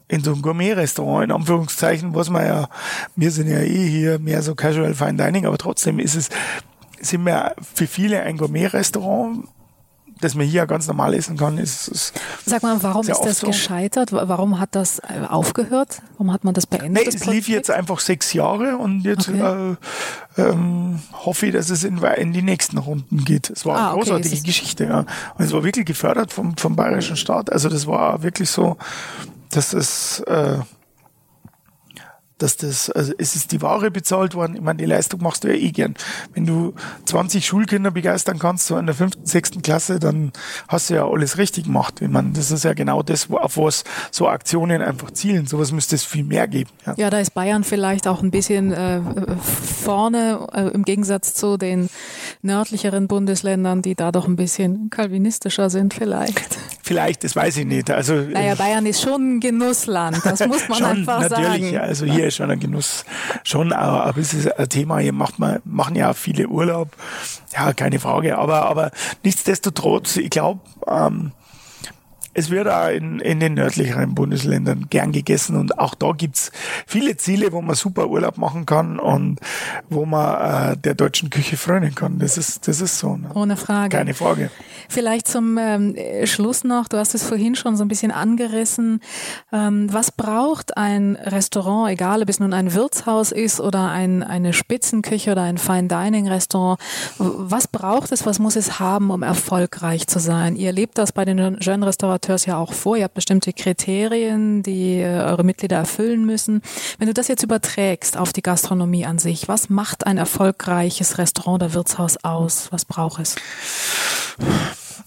in 0.08 0.24
so 0.24 0.32
ein 0.32 0.42
Gourmet-Restaurant, 0.42 1.24
in 1.24 1.32
Anführungszeichen, 1.32 2.14
was 2.14 2.30
man 2.30 2.46
ja, 2.46 2.68
wir 3.14 3.30
sind 3.30 3.48
ja 3.48 3.58
eh 3.58 3.88
hier 3.88 4.18
mehr 4.18 4.42
so 4.42 4.54
Casual 4.54 4.94
Fine 4.94 5.14
Dining, 5.14 5.46
aber 5.46 5.58
trotzdem 5.58 5.98
ist 5.98 6.14
es, 6.14 6.30
sind 7.00 7.24
wir 7.24 7.54
für 7.74 7.86
viele 7.86 8.22
ein 8.22 8.38
Gourmet-Restaurant, 8.38 9.46
das 10.20 10.34
man 10.34 10.46
hier 10.46 10.66
ganz 10.66 10.86
normal 10.88 11.14
essen 11.14 11.36
kann, 11.36 11.58
ist, 11.58 11.88
ist 11.88 12.12
Sag 12.44 12.62
mal, 12.62 12.82
warum 12.82 13.06
ist 13.06 13.20
das 13.20 13.38
so. 13.38 13.48
gescheitert? 13.48 14.12
Warum 14.12 14.58
hat 14.58 14.74
das 14.74 14.98
äh, 15.00 15.26
aufgehört? 15.28 16.02
Warum 16.12 16.32
hat 16.32 16.44
man 16.44 16.54
das 16.54 16.66
beendet? 16.66 17.04
Nee, 17.04 17.08
es 17.08 17.24
lief 17.26 17.48
jetzt 17.48 17.70
einfach 17.70 18.00
sechs 18.00 18.32
Jahre 18.32 18.76
und 18.78 19.02
jetzt 19.02 19.28
okay. 19.28 19.76
äh, 20.36 20.42
ähm, 20.42 21.00
hoffe 21.12 21.46
ich, 21.46 21.52
dass 21.52 21.70
es 21.70 21.84
in, 21.84 21.98
in, 21.98 22.32
die 22.32 22.42
nächsten 22.42 22.78
Runden 22.78 23.24
geht. 23.24 23.50
Es 23.50 23.64
war 23.64 23.76
ah, 23.76 23.86
eine 23.86 23.98
großartige 23.98 24.34
okay, 24.34 24.44
Geschichte, 24.44 24.84
ja. 24.84 24.98
Und 25.36 25.44
es 25.44 25.52
war 25.52 25.62
wirklich 25.62 25.86
gefördert 25.86 26.32
vom, 26.32 26.56
vom 26.56 26.74
bayerischen 26.74 27.16
Staat. 27.16 27.52
Also 27.52 27.68
das 27.68 27.86
war 27.86 28.22
wirklich 28.22 28.50
so, 28.50 28.76
dass 29.50 29.72
es 29.72 30.20
äh, 30.20 30.58
dass 32.38 32.56
das, 32.56 32.90
also 32.90 33.12
es 33.18 33.36
ist 33.36 33.52
die 33.52 33.60
Ware 33.62 33.90
bezahlt 33.90 34.34
worden. 34.34 34.54
Ich 34.54 34.62
meine, 34.62 34.78
die 34.78 34.84
Leistung 34.84 35.22
machst 35.22 35.44
du 35.44 35.48
ja 35.48 35.54
eh 35.54 35.70
gern. 35.72 35.94
Wenn 36.34 36.46
du 36.46 36.72
20 37.04 37.44
Schulkinder 37.44 37.90
begeistern 37.90 38.38
kannst, 38.38 38.66
so 38.66 38.78
in 38.78 38.86
der 38.86 38.94
fünften, 38.94 39.26
sechsten 39.26 39.60
Klasse, 39.60 39.98
dann 39.98 40.32
hast 40.68 40.88
du 40.88 40.94
ja 40.94 41.06
alles 41.06 41.36
richtig 41.36 41.64
gemacht. 41.64 42.00
Ich 42.00 42.08
meine, 42.08 42.30
das 42.30 42.50
ist 42.50 42.64
ja 42.64 42.74
genau 42.74 43.02
das, 43.02 43.28
auf 43.30 43.56
was 43.56 43.84
so 44.10 44.28
Aktionen 44.28 44.82
einfach 44.82 45.10
zielen. 45.10 45.46
Sowas 45.46 45.72
müsste 45.72 45.96
es 45.96 46.04
viel 46.04 46.24
mehr 46.24 46.46
geben. 46.46 46.70
Ja, 46.86 46.94
ja 46.96 47.10
da 47.10 47.18
ist 47.18 47.34
Bayern 47.34 47.64
vielleicht 47.64 48.06
auch 48.06 48.22
ein 48.22 48.30
bisschen 48.30 48.72
äh, 48.72 49.00
vorne 49.84 50.46
äh, 50.52 50.68
im 50.68 50.84
Gegensatz 50.84 51.34
zu 51.34 51.56
den 51.56 51.90
nördlicheren 52.42 53.08
Bundesländern, 53.08 53.82
die 53.82 53.96
da 53.96 54.12
doch 54.12 54.28
ein 54.28 54.36
bisschen 54.36 54.90
kalvinistischer 54.90 55.70
sind 55.70 55.92
vielleicht. 55.92 56.56
Vielleicht, 56.88 57.22
das 57.22 57.36
weiß 57.36 57.58
ich 57.58 57.66
nicht. 57.66 57.90
Also, 57.90 58.14
naja, 58.14 58.54
Bayern 58.54 58.86
ist 58.86 59.02
schon 59.02 59.36
ein 59.36 59.40
Genussland, 59.40 60.24
das 60.24 60.40
muss 60.46 60.66
man 60.70 60.78
schon, 60.78 60.86
einfach 60.86 61.20
natürlich, 61.20 61.46
sagen. 61.46 61.72
Ja, 61.74 61.80
also 61.82 62.06
hier 62.06 62.28
ist 62.28 62.36
schon 62.36 62.50
ein 62.50 62.58
Genuss, 62.58 63.04
schon, 63.44 63.74
aber, 63.74 64.06
aber 64.06 64.18
es 64.18 64.32
ist 64.32 64.58
ein 64.58 64.70
Thema, 64.70 64.96
hier 64.96 65.12
macht 65.12 65.38
man, 65.38 65.60
machen 65.66 65.96
ja 65.96 66.14
viele 66.14 66.48
Urlaub, 66.48 66.88
ja, 67.52 67.74
keine 67.74 68.00
Frage, 68.00 68.38
aber, 68.38 68.62
aber 68.62 68.90
nichtsdestotrotz, 69.22 70.16
ich 70.16 70.30
glaube, 70.30 70.60
ähm, 70.86 71.32
es 72.38 72.50
wird 72.50 72.68
auch 72.68 72.88
in, 72.88 73.18
in 73.18 73.40
den 73.40 73.54
nördlicheren 73.54 74.14
Bundesländern 74.14 74.86
gern 74.90 75.10
gegessen 75.10 75.56
und 75.56 75.80
auch 75.80 75.96
da 75.96 76.12
gibt's 76.12 76.52
viele 76.86 77.16
Ziele, 77.16 77.52
wo 77.52 77.60
man 77.60 77.74
super 77.74 78.08
Urlaub 78.08 78.38
machen 78.38 78.64
kann 78.64 79.00
und 79.00 79.40
wo 79.90 80.06
man 80.06 80.74
äh, 80.74 80.76
der 80.76 80.94
deutschen 80.94 81.30
Küche 81.30 81.56
frönen 81.56 81.96
kann. 81.96 82.20
Das 82.20 82.38
ist, 82.38 82.68
das 82.68 82.80
ist 82.80 83.00
so. 83.00 83.16
Ne? 83.16 83.30
Ohne 83.34 83.56
Frage. 83.56 83.96
Keine 83.96 84.14
Frage. 84.14 84.50
Vielleicht 84.88 85.26
zum 85.26 85.58
ähm, 85.58 85.96
Schluss 86.24 86.62
noch, 86.62 86.86
du 86.86 86.96
hast 86.96 87.16
es 87.16 87.24
vorhin 87.24 87.56
schon 87.56 87.76
so 87.76 87.84
ein 87.84 87.88
bisschen 87.88 88.12
angerissen. 88.12 89.00
Ähm, 89.52 89.92
was 89.92 90.12
braucht 90.12 90.76
ein 90.76 91.16
Restaurant, 91.16 91.90
egal 91.90 92.22
ob 92.22 92.28
es 92.28 92.38
nun 92.38 92.52
ein 92.52 92.72
Wirtshaus 92.72 93.32
ist 93.32 93.60
oder 93.60 93.90
ein, 93.90 94.22
eine 94.22 94.52
Spitzenküche 94.52 95.32
oder 95.32 95.42
ein 95.42 95.58
Fine 95.58 95.88
Dining 95.88 96.28
Restaurant, 96.28 96.78
was 97.18 97.66
braucht 97.66 98.12
es, 98.12 98.26
was 98.26 98.38
muss 98.38 98.54
es 98.54 98.78
haben, 98.78 99.10
um 99.10 99.24
erfolgreich 99.24 100.06
zu 100.06 100.20
sein? 100.20 100.54
Ihr 100.54 100.70
lebt 100.70 100.98
das 100.98 101.10
bei 101.10 101.24
den 101.24 101.58
Jeune 101.60 101.86
Restaurateurs 101.86 102.27
ja 102.46 102.58
auch 102.58 102.72
vor. 102.72 102.96
Ihr 102.96 103.04
habt 103.04 103.14
bestimmte 103.14 103.52
Kriterien, 103.52 104.62
die 104.62 105.00
äh, 105.00 105.20
eure 105.20 105.44
Mitglieder 105.44 105.76
erfüllen 105.76 106.24
müssen. 106.24 106.62
Wenn 106.98 107.08
du 107.08 107.14
das 107.14 107.28
jetzt 107.28 107.42
überträgst 107.42 108.16
auf 108.16 108.32
die 108.32 108.42
Gastronomie 108.42 109.06
an 109.06 109.18
sich, 109.18 109.48
was 109.48 109.68
macht 109.70 110.06
ein 110.06 110.18
erfolgreiches 110.18 111.18
Restaurant 111.18 111.62
oder 111.62 111.74
Wirtshaus 111.74 112.16
aus? 112.24 112.68
Was 112.70 112.84
braucht 112.84 113.20
es? 113.20 113.36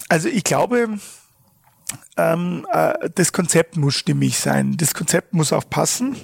Also 0.08 0.28
ich 0.28 0.44
glaube, 0.44 0.98
ähm, 2.16 2.66
äh, 2.72 3.10
das 3.14 3.32
Konzept 3.32 3.76
muss 3.76 3.94
stimmig 3.94 4.38
sein. 4.38 4.76
Das 4.76 4.94
Konzept 4.94 5.32
muss 5.32 5.52
auch 5.52 5.68
passen 5.68 6.16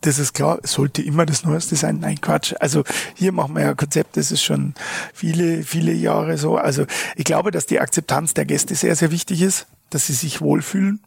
das 0.00 0.18
ist 0.18 0.34
klar, 0.34 0.58
es 0.62 0.72
sollte 0.72 1.02
immer 1.02 1.26
das 1.26 1.44
Neueste 1.44 1.76
sein. 1.76 1.98
Nein, 2.00 2.20
Quatsch. 2.20 2.54
Also 2.60 2.84
hier 3.14 3.32
machen 3.32 3.54
wir 3.54 3.62
ja 3.62 3.70
ein 3.70 3.76
Konzept, 3.76 4.16
das 4.16 4.30
ist 4.30 4.42
schon 4.42 4.74
viele, 5.12 5.62
viele 5.62 5.92
Jahre 5.92 6.38
so. 6.38 6.56
Also 6.56 6.86
ich 7.16 7.24
glaube, 7.24 7.50
dass 7.50 7.66
die 7.66 7.80
Akzeptanz 7.80 8.34
der 8.34 8.44
Gäste 8.44 8.74
sehr, 8.74 8.96
sehr 8.96 9.10
wichtig 9.10 9.42
ist, 9.42 9.66
dass 9.90 10.06
sie 10.06 10.12
sich 10.12 10.40
wohlfühlen. 10.40 11.00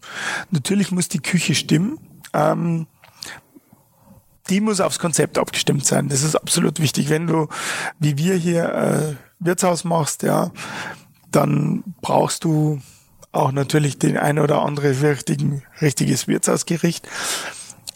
Natürlich 0.51 0.91
muss 0.91 1.09
die 1.09 1.19
Küche 1.19 1.55
stimmen. 1.55 1.99
Ähm, 2.33 2.87
die 4.49 4.61
muss 4.61 4.79
aufs 4.79 4.99
Konzept 4.99 5.37
abgestimmt 5.37 5.85
sein. 5.85 6.07
Das 6.07 6.23
ist 6.23 6.35
absolut 6.35 6.79
wichtig. 6.79 7.09
Wenn 7.09 7.27
du, 7.27 7.47
wie 7.99 8.17
wir 8.17 8.35
hier, 8.35 8.73
äh, 8.73 9.15
Wirtshaus 9.39 9.83
machst, 9.83 10.23
ja, 10.23 10.51
dann 11.31 11.83
brauchst 12.01 12.43
du 12.43 12.81
auch 13.31 13.51
natürlich 13.51 13.99
den 13.99 14.17
ein 14.17 14.39
oder 14.39 14.63
andere 14.63 15.01
richtigen, 15.01 15.63
richtiges 15.81 16.27
Wirtshausgericht 16.27 17.07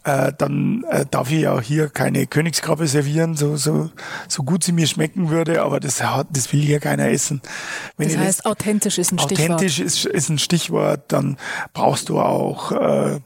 äh, 0.03 0.33
dann 0.37 0.83
äh, 0.89 1.05
darf 1.09 1.31
ich 1.31 1.47
auch 1.47 1.61
hier 1.61 1.89
keine 1.89 2.25
Königskrabbe 2.25 2.87
servieren, 2.87 3.35
so, 3.35 3.55
so, 3.55 3.91
so 4.27 4.43
gut 4.43 4.63
sie 4.63 4.71
mir 4.71 4.87
schmecken 4.87 5.29
würde, 5.29 5.61
aber 5.61 5.79
das, 5.79 6.01
hat, 6.03 6.27
das 6.31 6.51
will 6.51 6.61
hier 6.61 6.79
keiner 6.79 7.09
essen. 7.09 7.41
Wenn 7.97 8.09
das 8.09 8.17
heißt, 8.17 8.39
das, 8.39 8.45
authentisch 8.45 8.97
ist 8.97 9.11
ein 9.11 9.19
Stichwort. 9.19 9.51
Authentisch 9.51 9.79
ist, 9.79 10.05
ist 10.05 10.29
ein 10.29 10.39
Stichwort, 10.39 11.03
dann 11.09 11.37
brauchst 11.73 12.09
du 12.09 12.19
auch, 12.19 12.71
äh, 12.71 13.19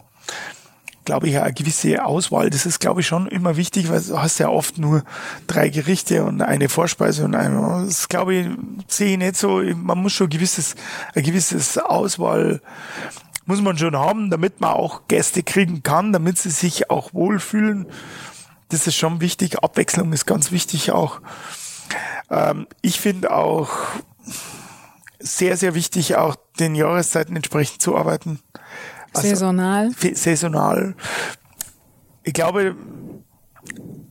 glaube 1.05 1.29
ich, 1.29 1.39
eine 1.39 1.53
gewisse 1.53 2.03
Auswahl. 2.03 2.49
Das 2.49 2.65
ist, 2.65 2.79
glaube 2.79 3.01
ich, 3.01 3.07
schon 3.07 3.27
immer 3.27 3.55
wichtig, 3.55 3.89
weil 3.89 4.01
du 4.01 4.19
hast 4.19 4.39
ja 4.39 4.49
oft 4.49 4.77
nur 4.77 5.03
drei 5.47 5.69
Gerichte 5.69 6.25
und 6.25 6.41
eine 6.41 6.67
Vorspeise 6.67 7.23
und 7.23 7.35
eine. 7.35 7.85
Das 7.85 8.09
glaube 8.09 8.35
ich, 8.35 8.47
sehe 8.87 9.11
ich 9.11 9.17
nicht 9.17 9.37
so. 9.37 9.61
Man 9.61 9.99
muss 9.99 10.13
schon 10.13 10.27
ein 10.27 10.31
gewisses, 10.31 10.75
ein 11.13 11.23
gewisses 11.23 11.77
Auswahl 11.77 12.59
muss 13.45 13.61
man 13.61 13.77
schon 13.77 13.95
haben, 13.95 14.29
damit 14.29 14.59
man 14.61 14.71
auch 14.71 15.07
Gäste 15.07 15.43
kriegen 15.43 15.83
kann, 15.83 16.13
damit 16.13 16.37
sie 16.37 16.49
sich 16.49 16.89
auch 16.89 17.13
wohlfühlen. 17.13 17.87
Das 18.69 18.87
ist 18.87 18.95
schon 18.95 19.21
wichtig. 19.21 19.59
Abwechslung 19.59 20.11
ist 20.13 20.25
ganz 20.25 20.51
wichtig 20.51 20.91
auch. 20.91 21.21
Ähm, 22.29 22.67
ich 22.81 22.99
finde 22.99 23.31
auch 23.31 23.69
sehr, 25.19 25.57
sehr 25.57 25.75
wichtig, 25.75 26.15
auch 26.15 26.35
den 26.59 26.75
Jahreszeiten 26.75 27.35
entsprechend 27.35 27.81
zu 27.81 27.95
arbeiten. 27.95 28.39
Also, 29.13 29.29
saisonal. 29.29 29.91
Saisonal. 30.13 30.95
Ich 32.23 32.33
glaube, 32.33 32.75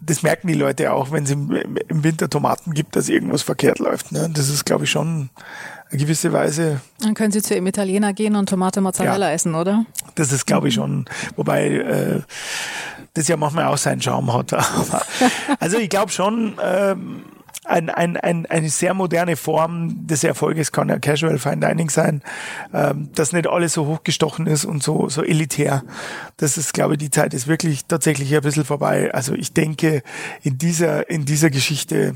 das 0.00 0.22
merken 0.22 0.48
die 0.48 0.54
Leute 0.54 0.92
auch, 0.92 1.10
wenn 1.12 1.24
es 1.24 1.30
im, 1.30 1.50
im 1.50 2.04
Winter 2.04 2.28
Tomaten 2.28 2.72
gibt, 2.74 2.96
dass 2.96 3.08
irgendwas 3.08 3.42
verkehrt 3.42 3.78
läuft. 3.78 4.12
Ne? 4.12 4.30
Das 4.32 4.48
ist, 4.48 4.64
glaube 4.64 4.84
ich, 4.84 4.90
schon 4.90 5.30
gewisse 5.96 6.32
Weise. 6.32 6.80
Dann 7.00 7.14
können 7.14 7.32
Sie 7.32 7.42
zu 7.42 7.54
Ihrem 7.54 7.66
Italiener 7.66 8.12
gehen 8.12 8.36
und 8.36 8.48
Tomate 8.48 8.80
Mozzarella 8.80 9.28
ja, 9.28 9.34
essen, 9.34 9.54
oder? 9.54 9.84
Das 10.14 10.32
ist, 10.32 10.46
glaube 10.46 10.68
ich, 10.68 10.74
schon. 10.74 11.06
Wobei 11.36 11.68
äh, 11.68 12.20
das 13.14 13.28
ja 13.28 13.36
manchmal 13.36 13.66
auch 13.66 13.78
seinen 13.78 14.02
Charme 14.02 14.32
hat. 14.32 14.52
also 15.60 15.78
ich 15.78 15.88
glaube 15.88 16.10
schon, 16.10 16.56
ähm, 16.62 17.22
ein, 17.64 17.88
ein, 17.88 18.16
ein, 18.16 18.46
eine 18.46 18.68
sehr 18.68 18.92
moderne 18.92 19.36
Form 19.36 20.06
des 20.06 20.22
Erfolges 20.22 20.70
kann 20.70 20.88
ja 20.88 20.98
Casual 20.98 21.38
Fine 21.38 21.66
Dining 21.66 21.88
sein, 21.88 22.22
ähm, 22.74 23.08
dass 23.14 23.32
nicht 23.32 23.46
alles 23.46 23.72
so 23.72 23.86
hochgestochen 23.86 24.46
ist 24.46 24.64
und 24.64 24.82
so, 24.82 25.08
so 25.08 25.22
elitär. 25.22 25.82
Das 26.36 26.58
ist, 26.58 26.74
glaube 26.74 26.94
ich, 26.94 26.98
die 26.98 27.10
Zeit 27.10 27.32
ist 27.32 27.46
wirklich 27.46 27.86
tatsächlich 27.86 28.34
ein 28.34 28.42
bisschen 28.42 28.64
vorbei. 28.64 29.12
Also 29.14 29.34
ich 29.34 29.52
denke, 29.52 30.02
in 30.42 30.58
dieser, 30.58 31.08
in 31.08 31.24
dieser 31.24 31.50
Geschichte 31.50 32.14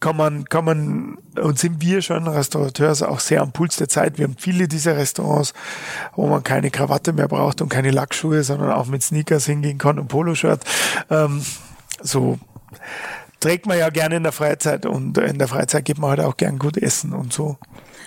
kann 0.00 0.16
man, 0.16 0.46
kann 0.46 0.64
man, 0.64 1.18
und 1.38 1.58
sind 1.58 1.82
wir 1.82 2.00
schon 2.00 2.26
Restaurateurs 2.26 3.02
auch 3.02 3.20
sehr 3.20 3.42
am 3.42 3.52
Puls 3.52 3.76
der 3.76 3.88
Zeit. 3.88 4.16
Wir 4.16 4.24
haben 4.24 4.36
viele 4.38 4.66
dieser 4.66 4.96
Restaurants, 4.96 5.52
wo 6.16 6.26
man 6.26 6.42
keine 6.42 6.70
Krawatte 6.70 7.12
mehr 7.12 7.28
braucht 7.28 7.60
und 7.60 7.68
keine 7.68 7.90
Lackschuhe, 7.90 8.42
sondern 8.42 8.72
auch 8.72 8.86
mit 8.86 9.02
Sneakers 9.02 9.44
hingehen 9.44 9.76
kann 9.76 9.98
und 9.98 10.08
Poloshirt. 10.08 10.64
Ähm, 11.10 11.42
so 12.02 12.38
trägt 13.40 13.66
man 13.66 13.78
ja 13.78 13.90
gerne 13.90 14.16
in 14.16 14.22
der 14.22 14.32
Freizeit 14.32 14.86
und 14.86 15.18
in 15.18 15.38
der 15.38 15.48
Freizeit 15.48 15.84
geht 15.84 15.98
man 15.98 16.10
halt 16.10 16.20
auch 16.20 16.36
gern 16.36 16.58
gut 16.58 16.78
essen 16.78 17.12
und 17.12 17.32
so. 17.32 17.58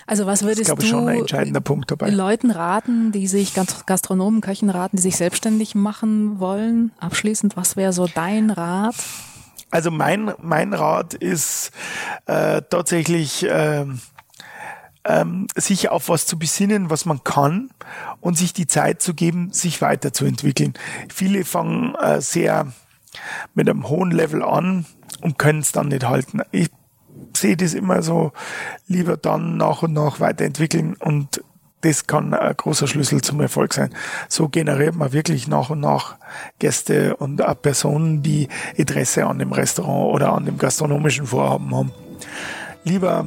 Also 0.07 0.25
was 0.25 0.43
würdest 0.43 0.69
das 0.69 0.83
ist, 0.83 0.91
du 0.91 0.97
ein 0.97 1.19
entscheidender 1.19 1.61
Punkt 1.61 1.91
dabei. 1.91 2.09
Leuten 2.09 2.51
raten, 2.51 3.11
die 3.11 3.27
sich 3.27 3.53
Gastronomen, 3.85 4.41
Köchen 4.41 4.69
raten, 4.69 4.97
die 4.97 5.01
sich 5.01 5.15
selbstständig 5.15 5.75
machen 5.75 6.39
wollen? 6.39 6.91
Abschließend, 6.99 7.55
was 7.55 7.77
wäre 7.77 7.93
so 7.93 8.07
dein 8.07 8.49
Rat? 8.49 8.95
Also 9.73 9.89
mein, 9.89 10.31
mein 10.39 10.71
Rat 10.75 11.15
ist 11.15 11.71
äh, 12.27 12.61
tatsächlich 12.69 13.43
äh, 13.43 13.87
ähm, 15.03 15.47
sich 15.55 15.89
auf 15.89 16.09
was 16.09 16.27
zu 16.27 16.37
besinnen, 16.37 16.91
was 16.91 17.05
man 17.05 17.23
kann 17.23 17.71
und 18.21 18.37
sich 18.37 18.53
die 18.53 18.67
Zeit 18.67 19.01
zu 19.01 19.15
geben, 19.15 19.51
sich 19.51 19.81
weiterzuentwickeln. 19.81 20.75
Viele 21.11 21.43
fangen 21.43 21.95
äh, 21.95 22.21
sehr 22.21 22.71
mit 23.55 23.67
einem 23.67 23.89
hohen 23.89 24.11
Level 24.11 24.43
an 24.43 24.85
und 25.21 25.39
können 25.39 25.61
es 25.61 25.71
dann 25.71 25.87
nicht 25.87 26.05
halten. 26.05 26.41
Ich 26.51 26.69
sehe 27.35 27.57
das 27.57 27.73
immer 27.73 28.03
so, 28.03 28.31
lieber 28.85 29.17
dann 29.17 29.57
nach 29.57 29.81
und 29.81 29.93
nach 29.93 30.19
weiterentwickeln 30.19 30.95
und 30.99 31.43
das 31.83 32.07
kann 32.07 32.33
ein 32.33 32.55
großer 32.55 32.87
Schlüssel 32.87 33.21
zum 33.21 33.41
Erfolg 33.41 33.73
sein. 33.73 33.93
So 34.29 34.47
generiert 34.47 34.95
man 34.95 35.11
wirklich 35.11 35.47
nach 35.47 35.69
und 35.69 35.81
nach 35.81 36.15
Gäste 36.59 37.15
und 37.17 37.43
auch 37.43 37.61
Personen, 37.61 38.23
die 38.23 38.47
Interesse 38.75 39.27
an 39.27 39.37
dem 39.37 39.51
Restaurant 39.51 40.15
oder 40.15 40.33
an 40.33 40.45
dem 40.45 40.57
gastronomischen 40.57 41.27
Vorhaben 41.27 41.75
haben. 41.75 41.91
Lieber 42.85 43.25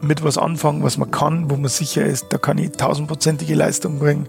mit 0.00 0.22
was 0.24 0.38
anfangen, 0.38 0.82
was 0.82 0.96
man 0.96 1.10
kann, 1.10 1.50
wo 1.50 1.56
man 1.56 1.68
sicher 1.68 2.04
ist, 2.04 2.26
da 2.30 2.38
kann 2.38 2.58
ich 2.58 2.72
tausendprozentige 2.72 3.54
Leistung 3.54 3.98
bringen, 3.98 4.28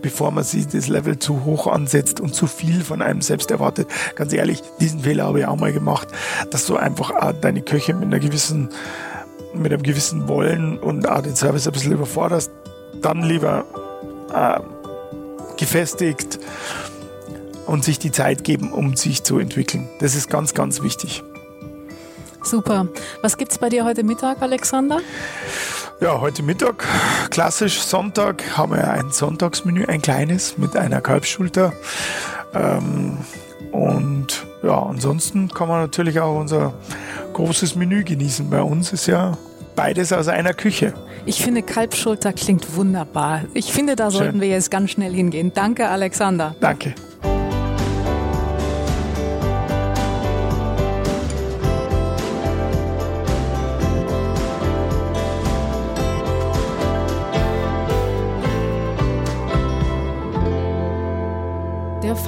bevor 0.00 0.32
man 0.32 0.42
sich 0.42 0.66
das 0.66 0.88
Level 0.88 1.18
zu 1.18 1.44
hoch 1.44 1.68
ansetzt 1.68 2.20
und 2.20 2.34
zu 2.34 2.46
viel 2.46 2.82
von 2.82 3.02
einem 3.02 3.20
selbst 3.20 3.50
erwartet. 3.50 3.88
Ganz 4.16 4.32
ehrlich, 4.32 4.62
diesen 4.80 5.00
Fehler 5.00 5.26
habe 5.26 5.40
ich 5.40 5.46
auch 5.46 5.58
mal 5.58 5.72
gemacht, 5.72 6.08
dass 6.50 6.66
du 6.66 6.76
einfach 6.76 7.10
auch 7.10 7.32
deine 7.32 7.62
Köche 7.62 7.94
mit 7.94 8.04
einer 8.04 8.18
gewissen, 8.18 8.70
mit 9.54 9.72
einem 9.72 9.82
gewissen 9.82 10.26
Wollen 10.28 10.78
und 10.78 11.08
auch 11.08 11.22
den 11.22 11.36
Service 11.36 11.66
ein 11.66 11.72
bisschen 11.72 11.92
überforderst 11.92 12.50
dann 13.02 13.22
lieber 13.22 13.64
äh, 14.32 14.60
gefestigt 15.58 16.38
und 17.66 17.84
sich 17.84 17.98
die 17.98 18.12
Zeit 18.12 18.44
geben, 18.44 18.72
um 18.72 18.96
sich 18.96 19.22
zu 19.22 19.38
entwickeln. 19.38 19.88
Das 20.00 20.14
ist 20.14 20.28
ganz, 20.28 20.54
ganz 20.54 20.82
wichtig. 20.82 21.22
Super. 22.42 22.88
Was 23.22 23.36
gibt 23.36 23.52
es 23.52 23.58
bei 23.58 23.68
dir 23.68 23.84
heute 23.84 24.02
Mittag, 24.02 24.42
Alexander? 24.42 25.00
Ja, 26.00 26.20
heute 26.20 26.42
Mittag, 26.42 26.84
klassisch 27.30 27.80
Sonntag, 27.80 28.58
haben 28.58 28.72
wir 28.72 28.90
ein 28.90 29.12
Sonntagsmenü, 29.12 29.84
ein 29.84 30.02
kleines 30.02 30.58
mit 30.58 30.76
einer 30.76 31.00
Kalbsschulter. 31.00 31.72
Ähm, 32.52 33.18
und 33.70 34.44
ja, 34.64 34.82
ansonsten 34.82 35.48
kann 35.48 35.68
man 35.68 35.80
natürlich 35.80 36.18
auch 36.18 36.38
unser 36.38 36.74
großes 37.32 37.76
Menü 37.76 38.02
genießen. 38.02 38.50
Bei 38.50 38.62
uns 38.62 38.92
ist 38.92 39.06
ja 39.06 39.38
beides 39.74 40.12
aus 40.12 40.28
einer 40.28 40.54
Küche. 40.54 40.94
Ich 41.24 41.42
finde, 41.42 41.62
Kalbschulter 41.62 42.32
klingt 42.32 42.76
wunderbar. 42.76 43.42
Ich 43.54 43.72
finde, 43.72 43.96
da 43.96 44.10
sollten 44.10 44.32
Schön. 44.32 44.40
wir 44.40 44.48
jetzt 44.48 44.70
ganz 44.70 44.90
schnell 44.90 45.12
hingehen. 45.12 45.52
Danke, 45.54 45.88
Alexander. 45.88 46.54
Danke. 46.60 46.94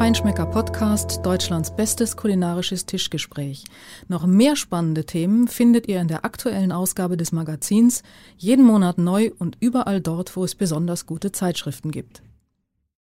Feinschmecker 0.05 0.45
Podcast, 0.45 1.25
Deutschlands 1.25 1.75
bestes 1.75 2.15
kulinarisches 2.15 2.85
Tischgespräch. 2.85 3.65
Noch 4.07 4.27
mehr 4.27 4.55
spannende 4.55 5.07
Themen 5.07 5.49
findet 5.49 5.89
ihr 5.89 5.99
in 5.99 6.09
der 6.09 6.27
aktuellen 6.27 6.73
Ausgabe 6.73 7.17
des 7.17 7.33
Magazins, 7.33 8.03
jeden 8.37 8.67
Monat 8.67 8.99
neu 8.99 9.31
und 9.39 9.57
überall 9.61 10.03
dort, 10.03 10.37
wo 10.37 10.45
es 10.45 10.55
besonders 10.57 11.07
gute 11.07 11.33
Zeitschriften 11.33 11.91
gibt. 11.91 12.23